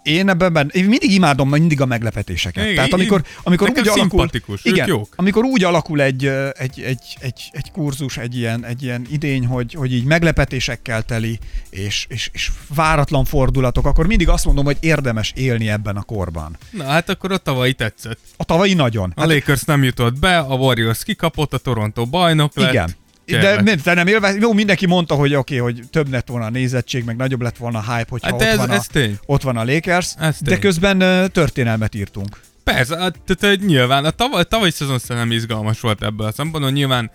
én 0.07 0.29
ebben, 0.29 0.71
én 0.73 0.85
mindig 0.85 1.13
imádom 1.13 1.49
mindig 1.49 1.81
a 1.81 1.87
meglepetéseket. 1.87 2.63
Igen, 2.65 2.75
Tehát 2.75 2.93
amikor, 2.93 3.23
amikor 3.43 3.71
úgy 3.71 3.89
alakul, 3.89 4.29
igen, 4.63 4.89
jók. 4.89 5.13
amikor 5.17 5.45
úgy 5.45 5.65
alakul 5.65 6.03
egy, 6.03 6.27
egy, 6.53 6.81
egy, 6.81 7.17
egy, 7.21 7.51
egy 7.53 7.71
kurzus, 7.71 8.17
egy 8.17 8.37
ilyen, 8.37 8.65
egy 8.65 8.83
ilyen 8.83 9.07
idény, 9.11 9.47
hogy, 9.47 9.75
hogy 9.75 9.93
így 9.93 10.05
meglepetésekkel 10.05 11.03
teli, 11.03 11.39
és, 11.71 12.07
és, 12.09 12.31
és 12.33 12.51
váratlan 12.75 13.25
fordulatok, 13.25 13.87
akkor 13.87 14.07
mindig 14.07 14.29
azt 14.29 14.45
mondom, 14.45 14.65
hogy 14.65 14.77
érdemes 14.81 15.33
élni 15.37 15.69
ebben 15.69 15.97
a 15.97 16.03
korban. 16.03 16.57
Na 16.71 16.85
hát 16.85 17.09
akkor 17.09 17.33
a 17.33 17.39
tavalyi 17.39 17.73
tetszett. 17.73 18.19
A 18.37 18.45
tavalyi 18.45 18.75
nagyon. 18.75 19.13
A 19.17 19.21
hát, 19.21 19.29
Lakers 19.29 19.63
nem 19.63 19.83
jutott 19.83 20.19
be, 20.19 20.39
a 20.39 20.55
Warriors 20.55 21.05
kikapott, 21.05 21.53
a 21.53 21.59
Toronto 21.59 22.07
bajnok 22.07 22.57
lett. 22.57 22.71
Igen. 22.71 22.95
De 23.27 23.41
Kérlek. 23.41 23.85
nem, 23.95 24.07
élvez, 24.07 24.37
jó, 24.37 24.53
mindenki 24.53 24.87
mondta, 24.87 25.15
hogy 25.15 25.35
oké, 25.35 25.61
okay, 25.61 25.73
hogy 25.73 25.89
több 25.91 26.11
lett 26.11 26.29
volna 26.29 26.47
a 26.47 26.51
nézettség, 26.51 27.05
meg 27.05 27.17
nagyobb 27.17 27.43
lett 27.43 27.57
volna 27.57 27.79
a 27.79 27.95
hype, 27.95 28.07
hogyha 28.09 28.31
Hát 28.31 28.39
de 28.39 28.45
ott, 28.45 28.51
ez, 28.51 28.57
van 28.59 28.71
ez 28.71 28.85
a, 28.89 28.93
tény. 28.93 29.19
ott 29.27 29.43
van 29.43 29.57
a 29.57 29.65
Lakers, 29.65 30.15
Ez 30.19 30.37
de 30.41 30.51
tény. 30.51 30.61
közben 30.61 31.01
ö, 31.01 31.27
történelmet 31.29 31.95
írtunk. 31.95 32.41
Persze, 32.65 32.99
hát, 32.99 33.15
tehát 33.37 33.61
nyilván 33.61 34.05
a 34.05 34.11
tavaly, 34.11 34.45
tavaly 34.45 34.71
szezon 34.71 34.99
szerintem 34.99 35.33
izgalmas 35.33 35.81
volt 35.81 36.03
ebből 36.03 36.27
a 36.27 36.33
szempontból, 36.33 36.73
nyilván 36.73 37.11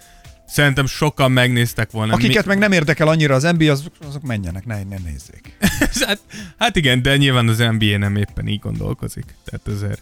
szerintem 0.47 0.85
sokan 0.85 1.31
megnéztek 1.31 1.91
volna. 1.91 2.13
Akiket 2.13 2.45
meg 2.45 2.57
nem 2.57 2.71
érdekel 2.71 3.07
annyira 3.07 3.35
az 3.35 3.43
NBA, 3.43 3.71
azok, 3.71 3.93
azok 4.07 4.21
menjenek, 4.21 4.65
ne, 4.65 4.83
ne 4.83 4.97
nézzék. 5.03 5.57
hát, 6.07 6.19
hát 6.57 6.75
igen, 6.75 7.01
de 7.01 7.17
nyilván 7.17 7.47
az 7.47 7.57
NBA 7.57 7.97
nem 7.97 8.15
éppen 8.15 8.47
így 8.47 8.59
gondolkozik. 8.59 9.25
Tehát 9.45 9.67
azért 9.67 10.01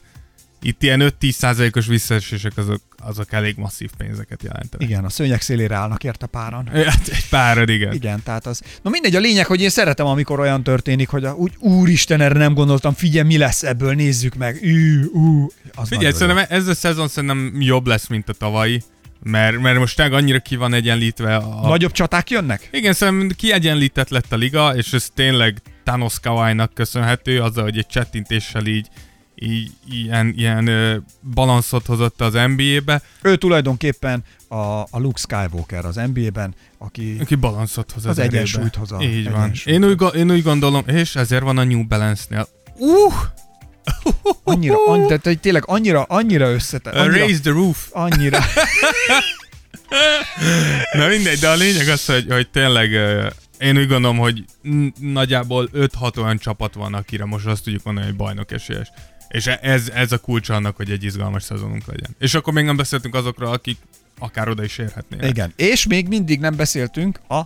itt 0.62 0.84
ilyen 0.84 1.14
5-10 1.22 1.32
százalékos 1.32 1.86
visszaesések 1.88 2.58
azok, 2.58 2.82
azok 2.98 3.34
elég 3.34 3.56
masszív 3.58 3.90
pénzeket 3.98 4.44
jelentenek. 4.44 4.90
Igen, 4.90 5.06
a 5.06 5.10
szőnyeg 5.10 5.42
szélére 5.42 5.76
állnak 5.76 6.04
érte 6.04 6.26
páran. 6.26 6.70
Hát 6.90 7.08
egy 7.08 7.30
párad, 7.30 7.70
igen. 7.70 7.94
Igen, 7.94 8.24
tehát 8.24 8.46
az. 8.46 8.62
Na 8.82 8.90
mindegy, 8.90 9.16
a 9.16 9.20
lényeg, 9.20 9.46
hogy 9.46 9.62
én 9.62 9.70
szeretem, 9.70 10.06
amikor 10.06 10.40
olyan 10.40 10.64
történik, 10.64 11.10
hogy 11.10 11.26
a, 11.26 11.34
úgy, 11.34 11.54
úristen, 11.60 12.22
erre 12.22 12.40
nem 12.40 12.54
gondoltam, 12.54 12.94
figyelj, 12.94 13.28
mi 13.28 13.38
lesz 13.38 13.64
ebből, 13.64 13.94
nézzük 13.94 14.36
meg. 14.36 14.64
Ű, 14.64 15.04
ú, 15.06 15.50
az 15.76 15.88
Figyelj, 15.88 16.12
nagyon 16.12 16.12
jó. 16.12 16.18
szerintem 16.18 16.46
ez 16.50 16.68
a 16.68 16.74
szezon 16.74 17.08
szerintem 17.08 17.62
jobb 17.62 17.88
lesz, 17.88 18.08
mint 18.08 18.30
a 18.30 18.34
tavalyi, 18.34 18.84
mert, 19.24 19.60
mert 19.60 19.78
most 19.78 19.96
tényleg 19.96 20.14
annyira 20.14 20.40
ki 20.40 20.56
van 20.56 20.74
egyenlítve 20.74 21.36
a... 21.36 21.68
Nagyobb 21.68 21.92
csaták 21.92 22.30
jönnek? 22.30 22.70
Igen, 22.72 22.94
szerintem 22.94 23.30
kiegyenlített 23.38 24.10
lett 24.10 24.32
a 24.32 24.36
liga, 24.36 24.76
és 24.76 24.94
ez 24.94 25.10
tényleg 25.14 25.62
Thanos 25.84 26.20
Kawai-nak 26.20 26.74
köszönhető, 26.74 27.42
azzal, 27.42 27.64
hogy 27.64 27.78
egy 27.78 27.88
csettintéssel 27.88 28.66
így, 28.66 28.88
így 29.42 29.72
ilyen, 29.92 30.34
ilyen 30.38 30.68
ö, 30.68 30.96
balanszot 31.34 31.86
hozott 31.86 32.22
az 32.22 32.34
NBA-be, 32.34 33.02
Ő 33.22 33.36
tulajdonképpen 33.36 34.24
a, 34.48 34.56
a 34.82 34.88
Luke 34.92 35.20
Skywalker 35.20 35.86
az 35.86 35.96
NBA-ben, 36.14 36.56
aki 36.78 37.18
aki 37.22 37.36
balanszot 37.36 37.92
hoz 37.92 38.06
az, 38.06 38.18
Az 38.18 38.20
egyensúlyt 38.24 38.76
hoz 38.76 38.92
a- 38.92 39.02
Így 39.02 39.32
van. 39.32 39.52
Én 39.66 39.84
úgy, 39.86 40.04
én 40.16 40.32
úgy 40.32 40.44
gondolom, 40.44 40.84
és 40.88 41.16
ezért 41.16 41.44
van 41.44 41.58
a 41.58 41.64
New 41.64 41.84
Balance-nél. 41.88 42.48
Uh! 42.78 43.14
annyira, 44.44 44.76
an, 44.88 45.08
de, 45.08 45.18
de 45.18 45.34
tényleg 45.34 45.64
annyira, 45.66 46.04
annyira 46.04 46.52
összetett. 46.52 46.94
Uh, 46.94 47.00
Annyira, 47.02 47.18
raise 47.20 47.40
the 47.40 47.52
roof. 47.52 47.88
annyira. 47.92 48.40
Na 50.94 51.08
mindegy, 51.08 51.40
de 51.40 51.50
a 51.50 51.56
lényeg 51.56 51.88
az, 51.88 52.06
hogy, 52.06 52.26
hogy 52.30 52.50
tényleg 52.50 52.92
én 53.60 53.78
úgy 53.78 53.88
gondolom, 53.88 54.18
hogy 54.18 54.44
nagyjából 55.00 55.70
5-6 55.74 56.18
olyan 56.18 56.38
csapat 56.38 56.74
van, 56.74 56.94
akire 56.94 57.26
most 57.26 57.46
azt 57.46 57.64
tudjuk 57.64 57.84
mondani, 57.84 58.06
hogy 58.06 58.16
bajnok 58.16 58.52
esélyes. 58.52 58.92
És 59.30 59.48
ez, 59.48 59.90
ez 59.94 60.12
a 60.12 60.18
kulcs 60.18 60.50
annak, 60.50 60.76
hogy 60.76 60.92
egy 60.92 61.04
izgalmas 61.04 61.44
szezonunk 61.44 61.86
legyen. 61.86 62.16
És 62.20 62.34
akkor 62.34 62.54
még 62.54 62.66
nem 62.66 62.76
beszéltünk 62.76 63.16
azokról, 63.16 63.52
akik 63.52 63.78
akár 64.20 64.50
oda 64.50 64.64
is 64.64 64.78
érhetnének. 64.78 65.30
Igen. 65.30 65.54
És 65.56 65.88
még 65.88 66.08
mindig 66.08 66.40
nem 66.40 66.56
beszéltünk 66.56 67.20
a 67.28 67.42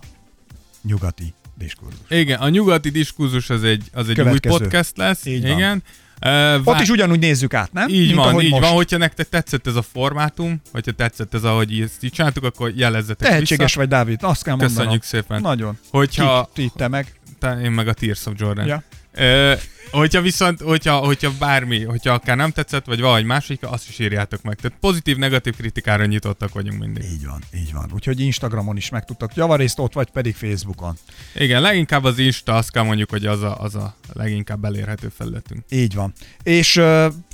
nyugati 0.82 1.34
diskurzus. 1.58 1.98
Igen, 2.08 2.40
a 2.40 2.48
nyugati 2.48 2.90
diskurzus 2.90 3.50
az 3.50 3.64
egy, 3.64 3.84
az 3.92 4.08
egy 4.08 4.20
új 4.20 4.38
podcast 4.38 4.96
lesz. 4.96 5.24
Így 5.26 5.42
van. 5.42 5.50
Igen. 5.50 5.82
Uh, 6.26 6.60
Ott 6.64 6.80
is 6.80 6.88
ugyanúgy 6.88 7.18
nézzük 7.18 7.54
át, 7.54 7.72
nem? 7.72 7.88
Így 7.88 8.06
Mint 8.06 8.14
van, 8.18 8.40
így 8.40 8.50
most. 8.50 8.62
van. 8.62 8.72
Hogyha 8.72 8.96
nektek 8.96 9.28
tetszett 9.28 9.66
ez 9.66 9.74
a 9.74 9.82
formátum, 9.82 10.60
hogyha 10.72 10.92
tetszett 10.92 11.34
ez, 11.34 11.44
ahogy 11.44 11.80
ezt 11.80 12.04
így 12.04 12.12
csináltuk, 12.12 12.44
akkor 12.44 12.72
jelezzetek 12.76 13.28
Tehetséges 13.28 13.64
vissza. 13.64 13.78
vagy, 13.78 13.88
Dávid, 13.88 14.18
azt 14.22 14.42
kell 14.42 14.54
mondanom. 14.54 14.76
Köszönjük 14.76 15.02
szépen. 15.02 15.40
Nagyon. 15.40 15.78
Hogyha, 15.90 16.50
Ki, 16.54 16.62
ti, 16.62 16.72
te 16.76 16.88
meg. 16.88 17.12
te, 17.38 17.60
én 17.60 17.70
meg 17.70 17.88
a 17.88 17.92
Tears 17.92 18.26
of 18.26 18.32
Jordan. 18.36 18.66
Ja. 18.66 18.82
Ö, 19.12 19.52
hogyha 19.90 20.20
viszont, 20.20 20.60
hogyha, 20.60 20.94
hogyha 20.96 21.30
bármi, 21.38 21.84
hogyha 21.84 22.12
akár 22.12 22.36
nem 22.36 22.50
tetszett, 22.50 22.86
vagy 22.86 23.00
valahogy 23.00 23.24
másik, 23.24 23.58
azt 23.62 23.88
is 23.88 23.98
írjátok 23.98 24.42
meg. 24.42 24.56
Tehát 24.56 24.78
pozitív-negatív 24.80 25.56
kritikára 25.56 26.04
nyitottak 26.04 26.52
vagyunk 26.54 26.80
mindig. 26.80 27.02
Így 27.12 27.26
van, 27.26 27.42
így 27.54 27.72
van. 27.72 27.90
Úgyhogy 27.94 28.20
Instagramon 28.20 28.76
is 28.76 28.88
megtudtak 28.90 29.34
javarészt 29.34 29.78
ott, 29.78 29.92
vagy 29.92 30.10
pedig 30.10 30.34
Facebookon. 30.34 30.96
Igen, 31.34 31.60
leginkább 31.60 32.04
az 32.04 32.18
Insta, 32.18 32.54
azt 32.54 32.70
kell 32.70 32.82
mondjuk, 32.82 33.10
hogy 33.10 33.26
az 33.26 33.42
a, 33.42 33.60
az 33.60 33.74
a 33.74 33.94
leginkább 34.12 34.64
elérhető 34.64 35.12
felületünk. 35.16 35.62
Így 35.70 35.94
van. 35.94 36.12
És 36.42 36.70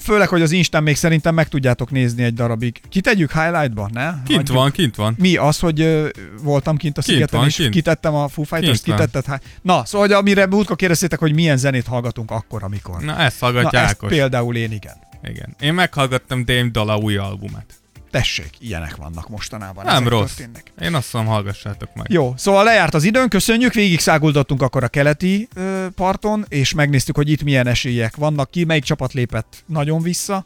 főleg, 0.00 0.28
hogy 0.28 0.42
az 0.42 0.50
Instán 0.50 0.82
még 0.82 0.96
szerintem 0.96 1.34
meg 1.34 1.48
tudjátok 1.48 1.90
nézni 1.90 2.22
egy 2.22 2.34
darabig. 2.34 2.80
Kitegyük 2.88 3.32
highlightba, 3.32 3.88
ne? 3.92 4.10
Kint 4.24 4.36
Hagyjuk. 4.38 4.56
van, 4.56 4.70
kint 4.70 4.96
van. 4.96 5.14
Mi 5.18 5.36
az, 5.36 5.58
hogy 5.58 6.10
voltam 6.42 6.76
kint 6.76 6.98
a 6.98 7.00
Kint 7.00 7.14
szigeten, 7.16 7.38
van, 7.38 7.48
és 7.48 7.56
kint. 7.56 7.70
kitettem 7.70 8.14
a 8.14 8.28
Foo 8.28 8.44
Fighters-t, 8.44 8.82
Kint 8.82 8.96
van. 8.96 9.06
kitetted. 9.06 9.40
Na, 9.62 9.84
szóval, 9.84 10.06
hogy 10.06 10.16
amire 10.16 10.46
múltkor 10.46 10.76
kérdeztétek, 10.76 11.18
hogy 11.18 11.34
milyen 11.34 11.56
zenét 11.56 11.86
hallgatunk 11.86 12.30
akkor, 12.40 12.62
amikor. 12.62 13.00
Na, 13.00 13.18
ezt 13.18 13.38
hallgatja 13.40 13.80
Na 13.80 13.86
ezt 13.86 14.06
például 14.06 14.56
én 14.56 14.72
igen. 14.72 14.96
Igen. 15.22 15.56
Én 15.60 15.74
meghallgattam 15.74 16.44
Dame 16.44 16.68
Dala 16.70 16.96
új 16.96 17.16
albumát. 17.16 17.80
Tessék, 18.10 18.50
ilyenek 18.58 18.96
vannak 18.96 19.28
mostanában. 19.28 19.84
Nem 19.84 20.08
rossz. 20.08 20.34
Történnek. 20.34 20.72
Én 20.80 20.94
azt 20.94 21.12
mondom, 21.12 21.32
hallgassátok 21.32 21.94
meg. 21.94 22.06
Jó, 22.10 22.34
szóval 22.36 22.64
lejárt 22.64 22.94
az 22.94 23.04
időn, 23.04 23.28
köszönjük, 23.28 23.72
végig 23.72 24.00
száguldottunk 24.00 24.62
akkor 24.62 24.84
a 24.84 24.88
keleti 24.88 25.48
ö, 25.54 25.86
parton, 25.94 26.44
és 26.48 26.74
megnéztük, 26.74 27.16
hogy 27.16 27.30
itt 27.30 27.42
milyen 27.42 27.66
esélyek 27.66 28.16
vannak 28.16 28.50
ki, 28.50 28.64
melyik 28.64 28.84
csapat 28.84 29.12
lépett 29.12 29.62
nagyon 29.66 30.02
vissza 30.02 30.44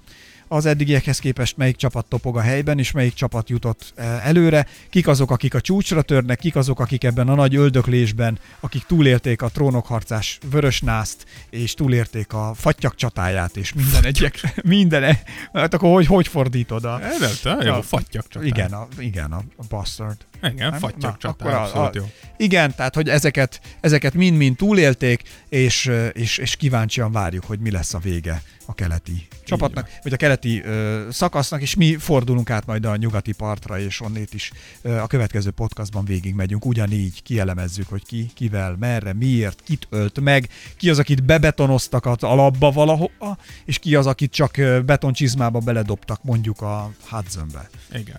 az 0.55 0.66
eddigiekhez 0.66 1.18
képest, 1.18 1.57
melyik 1.57 1.76
csapat 1.76 2.07
topog 2.07 2.36
a 2.36 2.40
helyben, 2.40 2.78
és 2.78 2.90
melyik 2.90 3.14
csapat 3.14 3.48
jutott 3.48 3.92
ö, 3.96 4.02
előre, 4.02 4.66
kik 4.90 5.09
azok, 5.09 5.30
akik 5.30 5.55
a 5.55 5.61
csúcsra 5.61 6.02
törnek, 6.02 6.38
kik 6.38 6.57
azok, 6.57 6.80
akik 6.80 7.05
ebben 7.05 7.28
a 7.28 7.34
nagy 7.34 7.57
öldöklésben, 7.57 8.38
akik 8.61 8.82
túlélték 8.86 9.42
a 9.42 9.48
trónokharcás 9.48 10.38
vörösnászt, 10.50 11.24
és 11.50 11.74
túlélték 11.74 12.32
a 12.32 12.52
fattyak 12.57 12.94
csatáját, 12.94 13.57
és 13.57 13.72
minden 13.72 14.05
egyek, 14.05 14.40
minden, 14.64 15.02
e- 15.02 15.22
hát 15.52 15.74
akkor 15.74 15.92
hogy, 15.92 16.07
hogy 16.07 16.28
fordítod 16.28 16.84
a... 16.84 16.98
Nem 17.44 17.61
jó, 17.61 17.74
Ja. 17.74 17.82
fattyak 17.82 18.28
csatár. 18.28 18.48
Igen, 18.48 18.72
a, 18.72 18.88
igen, 18.98 19.32
a, 19.32 19.42
a 19.57 19.64
bastard. 19.68 20.16
Igen, 20.53 20.70
Nem? 20.70 20.78
fattyak 20.78 21.01
Na, 21.12 21.16
csatár, 21.18 21.49
akkor 21.49 21.61
abszolút 21.62 21.88
a- 21.88 21.99
jó. 21.99 22.05
Igen, 22.36 22.74
tehát 22.74 22.95
hogy 22.95 23.09
ezeket, 23.09 23.61
ezeket 23.80 24.14
mind-mind 24.14 24.57
túlélték, 24.57 25.22
és, 25.49 25.90
és, 26.12 26.38
és 26.38 26.57
kíváncsian 26.57 27.12
várjuk, 27.12 27.45
hogy 27.45 27.59
mi 27.59 27.70
lesz 27.70 27.95
a 27.95 27.99
vége 27.99 28.42
a 28.66 28.74
keleti 28.74 29.26
csapatnak, 29.45 29.90
vagy 30.03 30.12
a 30.12 30.16
keleti 30.16 30.62
ö, 30.62 31.07
szakasznak, 31.11 31.61
és 31.61 31.74
mi 31.74 31.97
fordulunk 31.97 32.51
át 32.51 32.66
majd 32.66 32.84
a 32.84 32.97
nyugati 32.97 33.32
partra, 33.32 33.78
és 33.78 34.01
onnét 34.01 34.34
is 34.34 34.53
ö, 34.82 34.97
a 34.97 35.07
következő 35.07 35.51
podcastban 35.51 36.05
végigmegyünk, 36.05 36.64
ugyanígy 36.66 37.22
kielemezzük, 37.22 37.88
hogy 37.88 38.05
ki, 38.07 38.30
kivel, 38.34 38.76
merre, 38.78 39.12
miért, 39.12 39.61
kit 39.64 39.86
ölt 39.90 40.20
meg, 40.20 40.49
ki 40.76 40.90
az, 40.90 40.99
akit 40.99 41.24
bebetonoztak 41.24 42.07
az 42.07 42.22
alapba 42.22 42.70
valahova, 42.70 43.38
és 43.64 43.78
ki 43.78 43.95
az, 43.95 44.07
akit 44.07 44.32
csak 44.32 44.61
betoncsizmába 44.84 45.59
beledobtak 45.59 46.22
mondjuk 46.22 46.61
a 46.61 46.90
Hudsonbe. 47.09 47.68
Igen. 47.92 48.16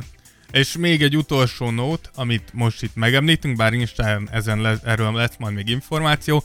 És 0.56 0.78
még 0.78 1.02
egy 1.04 1.18
utolsó 1.18 1.70
nót, 1.70 2.10
amit 2.16 2.50
most 2.54 2.84
itt 2.84 2.96
megemlítünk, 2.96 3.56
bár 3.58 3.74
Instán 3.74 4.30
ezen 4.32 4.62
le, 4.62 4.78
erről 4.84 5.14
lesz 5.14 5.36
majd 5.40 5.54
még 5.54 5.70
információ. 5.70 6.44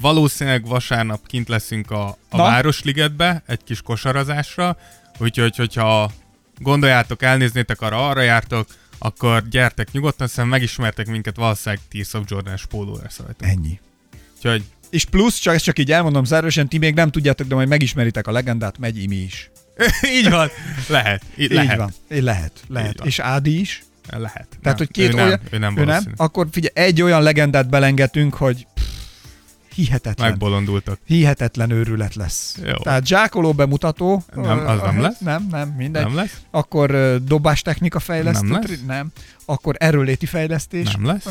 Valószínűleg 0.00 0.66
vasárnap 0.66 1.26
kint 1.26 1.48
leszünk 1.48 1.90
a, 1.90 2.08
a 2.08 2.36
Na? 2.36 2.42
Városligetbe, 2.42 3.42
egy 3.46 3.64
kis 3.64 3.82
kosarazásra, 3.82 4.76
úgyhogy 5.18 5.56
hogyha 5.56 6.12
gondoljátok, 6.58 7.22
elnéznétek 7.22 7.80
arra, 7.80 8.08
arra 8.08 8.20
jártok, 8.20 8.68
akkor 8.98 9.48
gyertek 9.48 9.92
nyugodtan, 9.92 10.26
hiszen 10.26 10.48
megismertek 10.48 11.06
minket, 11.06 11.36
valószínűleg 11.36 11.84
Tears 11.90 12.14
of 12.14 12.24
Jordan-es 12.26 12.66
póló 12.66 12.98
lesz 13.02 13.18
rajtunk. 13.18 13.50
Ennyi. 13.50 13.80
Úgyhogy 14.36 14.64
És 14.90 15.04
plusz, 15.04 15.38
csak 15.38 15.54
ezt 15.54 15.64
csak 15.64 15.78
így 15.78 15.92
elmondom 15.92 16.24
zárósan, 16.24 16.68
ti 16.68 16.78
még 16.78 16.94
nem 16.94 17.10
tudjátok, 17.10 17.46
de 17.46 17.54
majd 17.54 17.68
megismeritek 17.68 18.26
a 18.26 18.32
legendát, 18.32 18.78
megy 18.78 19.02
Imi 19.02 19.16
is. 19.16 19.50
így 20.18 20.30
van, 20.30 20.48
lehet, 20.88 21.22
így, 21.36 21.50
lehet, 21.52 21.70
Így 21.72 21.76
van. 21.78 21.92
É, 22.08 22.20
Lehet, 22.20 22.52
lehet. 22.68 22.98
van. 22.98 23.06
És 23.06 23.18
Ádi 23.18 23.60
is. 23.60 23.82
lehet. 24.10 24.46
Tehát, 24.62 24.62
nem, 24.62 24.74
hogy 24.76 24.90
két 24.90 25.12
ő 25.12 25.16
olyan... 25.16 25.28
nem, 25.28 25.40
ő 25.50 25.58
nem 25.58 25.78
ő 25.78 25.84
nem? 25.84 26.02
Akkor 26.16 26.46
figyelj, 26.50 26.86
egy 26.88 27.02
olyan 27.02 27.22
legendát 27.22 27.68
belengetünk, 27.68 28.34
hogy 28.34 28.66
pff, 28.74 28.84
hihetetlen. 29.74 30.28
Megbolondultak. 30.30 30.98
Hihetetlen 31.06 31.70
őrület 31.70 32.14
lesz. 32.14 32.58
Jó. 32.64 32.72
Tehát 32.74 33.06
zsákoló 33.06 33.52
bemutató. 33.52 34.22
Nem, 34.34 34.66
az 34.66 34.80
nem 34.80 35.00
lesz? 35.00 35.18
Nem, 35.18 35.46
nem, 35.50 35.68
mindegy. 35.68 36.02
Nem 36.04 36.14
lesz? 36.14 36.40
Akkor 36.50 36.90
ö, 36.90 37.16
dobás 37.22 37.62
technika 37.62 37.98
fejlesztő. 37.98 38.48
Nem 38.48 38.60
lesz? 38.60 38.80
Nem. 38.86 39.12
Akkor 39.44 39.74
erőléti 39.78 40.26
fejlesztés. 40.26 40.90
Nem 40.94 41.06
lesz? 41.06 41.26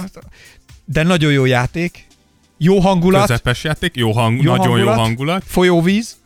De 0.86 1.04
nagyon 1.04 1.32
jó 1.32 1.46
játék. 1.46 2.08
Jó 2.58 2.80
hangulat. 2.80 3.22
Közepes 3.28 3.64
játék, 3.64 3.96
jó 3.96 4.12
hang, 4.12 4.42
Jó 4.44 4.52
nagyon 4.56 4.68
hangulat. 4.68 4.96
jó 4.96 5.02
hangulat. 5.02 5.44
Folyóvíz. 5.46 6.18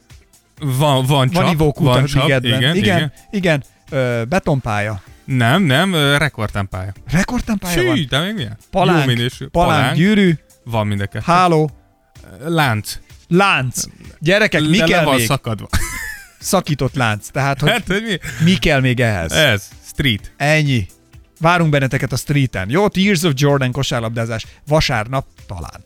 Van, 0.61 1.05
van 1.05 1.29
csap, 1.29 1.43
Van 1.43 1.51
ivókút 1.51 1.87
van 1.87 2.03
a 2.03 2.07
csap, 2.07 2.25
igen, 2.27 2.43
igen. 2.45 2.75
igen. 2.75 3.13
igen. 3.31 3.63
Ö, 3.89 4.23
betonpálya. 4.29 5.01
Nem, 5.25 5.63
nem, 5.63 5.93
ö, 5.93 6.17
rekordtempálya. 6.17 6.91
Rekordtempálya 7.11 7.83
van. 7.85 7.95
Sű, 7.95 8.05
de 8.05 8.19
még 8.19 8.33
milyen? 8.33 8.57
Palánk, 8.71 8.99
Jó 8.99 9.05
minősű. 9.05 9.47
Palánk, 9.47 9.73
Palánk, 9.79 9.97
gyűrű, 9.97 10.33
van 10.63 10.87
mind 10.87 11.01
a 11.01 11.05
kettő. 11.05 11.23
háló, 11.31 11.71
Lánc. 12.45 12.99
lánc. 13.27 13.83
Gyerekek, 14.19 14.61
mi 14.61 14.77
de 14.77 14.83
kell 14.85 15.03
van 15.03 15.15
még? 15.15 15.25
szakadva. 15.25 15.67
Szakított 16.39 16.95
lánc. 16.95 17.27
Tehát, 17.27 17.59
hogy 17.59 17.69
Hát, 17.69 17.87
hogy 17.87 18.03
mi? 18.03 18.45
mi 18.45 18.55
kell 18.57 18.79
még 18.79 18.99
ehhez? 18.99 19.31
Ez, 19.31 19.69
street. 19.87 20.31
Ennyi. 20.37 20.85
Várunk 21.39 21.69
benneteket 21.69 22.11
a 22.11 22.15
streeten. 22.15 22.69
Jó, 22.69 22.87
Tears 22.87 23.23
of 23.23 23.31
Jordan 23.35 23.71
kosárlabdázás. 23.71 24.45
Vasárnap 24.67 25.25
talán. 25.47 25.81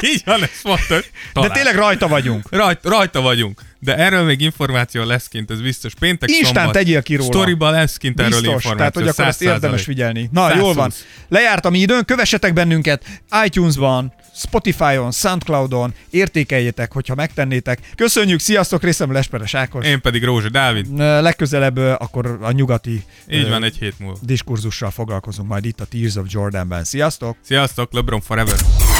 Így 0.00 0.22
van, 0.24 0.42
ez 0.42 0.48
fontos. 0.52 1.10
De 1.34 1.48
tényleg 1.48 1.74
rajta 1.74 2.08
vagyunk. 2.08 2.46
Rajt, 2.50 2.78
rajta 2.82 3.20
vagyunk. 3.20 3.60
de 3.78 3.96
erről 3.96 4.22
még 4.24 4.40
információ 4.40 5.04
lesz 5.04 5.28
kint, 5.28 5.50
ez 5.50 5.60
biztos. 5.60 5.94
Péntek, 5.94 6.28
Instant 6.28 6.54
szombat. 6.56 6.72
tegyél 6.72 7.02
ki 7.02 7.14
róla. 7.16 7.32
Storyban 7.32 7.72
lesz 7.72 7.96
kint 7.96 8.18
erről 8.20 8.30
Biztos, 8.40 8.46
információ. 8.54 8.76
tehát 8.78 8.94
hogy 8.94 9.08
akkor 9.08 9.24
ezt 9.24 9.40
100%. 9.42 9.52
érdemes 9.54 9.82
figyelni. 9.82 10.28
Na, 10.32 10.40
120. 10.42 10.60
jól 10.62 10.74
van. 10.74 10.92
Lejárt 11.28 11.64
a 11.64 11.70
mi 11.70 11.78
időn, 11.78 12.04
kövessetek 12.04 12.52
bennünket 12.52 13.04
iTunes-ban, 13.44 14.12
Spotify-on, 14.34 15.12
Soundcloud-on, 15.12 15.94
értékeljétek, 16.10 16.92
hogyha 16.92 17.14
megtennétek. 17.14 17.78
Köszönjük, 17.94 18.40
sziasztok, 18.40 18.82
részem 18.82 19.12
Lesperes 19.12 19.54
Ákos. 19.54 19.86
Én 19.86 20.00
pedig 20.00 20.24
Rózsa 20.24 20.48
Dávid. 20.48 20.98
Legközelebb 20.98 21.76
akkor 21.76 22.38
a 22.40 22.50
nyugati 22.50 23.04
Így 23.30 23.48
van, 23.48 23.64
egy 23.64 23.76
hét 23.80 23.98
múlva. 23.98 24.18
diskurzussal 24.22 24.90
foglalkozunk 24.90 25.48
majd 25.48 25.64
itt 25.64 25.80
a 25.80 25.84
Tears 25.84 26.14
of 26.16 26.24
Jordanben. 26.28 26.84
Sziasztok! 26.84 27.36
Sziasztok, 27.42 27.92
LeBron 27.92 28.20
Forever. 28.20 28.56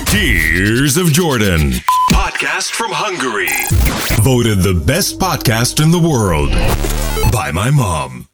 Tears 0.06 0.96
of 0.96 1.12
Jordan. 1.12 1.72
Podcast 2.12 2.70
from 2.70 2.90
Hungary. 2.92 3.48
Voted 4.22 4.60
the 4.60 4.72
best 4.72 5.18
podcast 5.18 5.82
in 5.82 5.90
the 5.90 5.98
world 5.98 6.50
by 7.32 7.50
my 7.52 7.70
mom. 7.70 8.28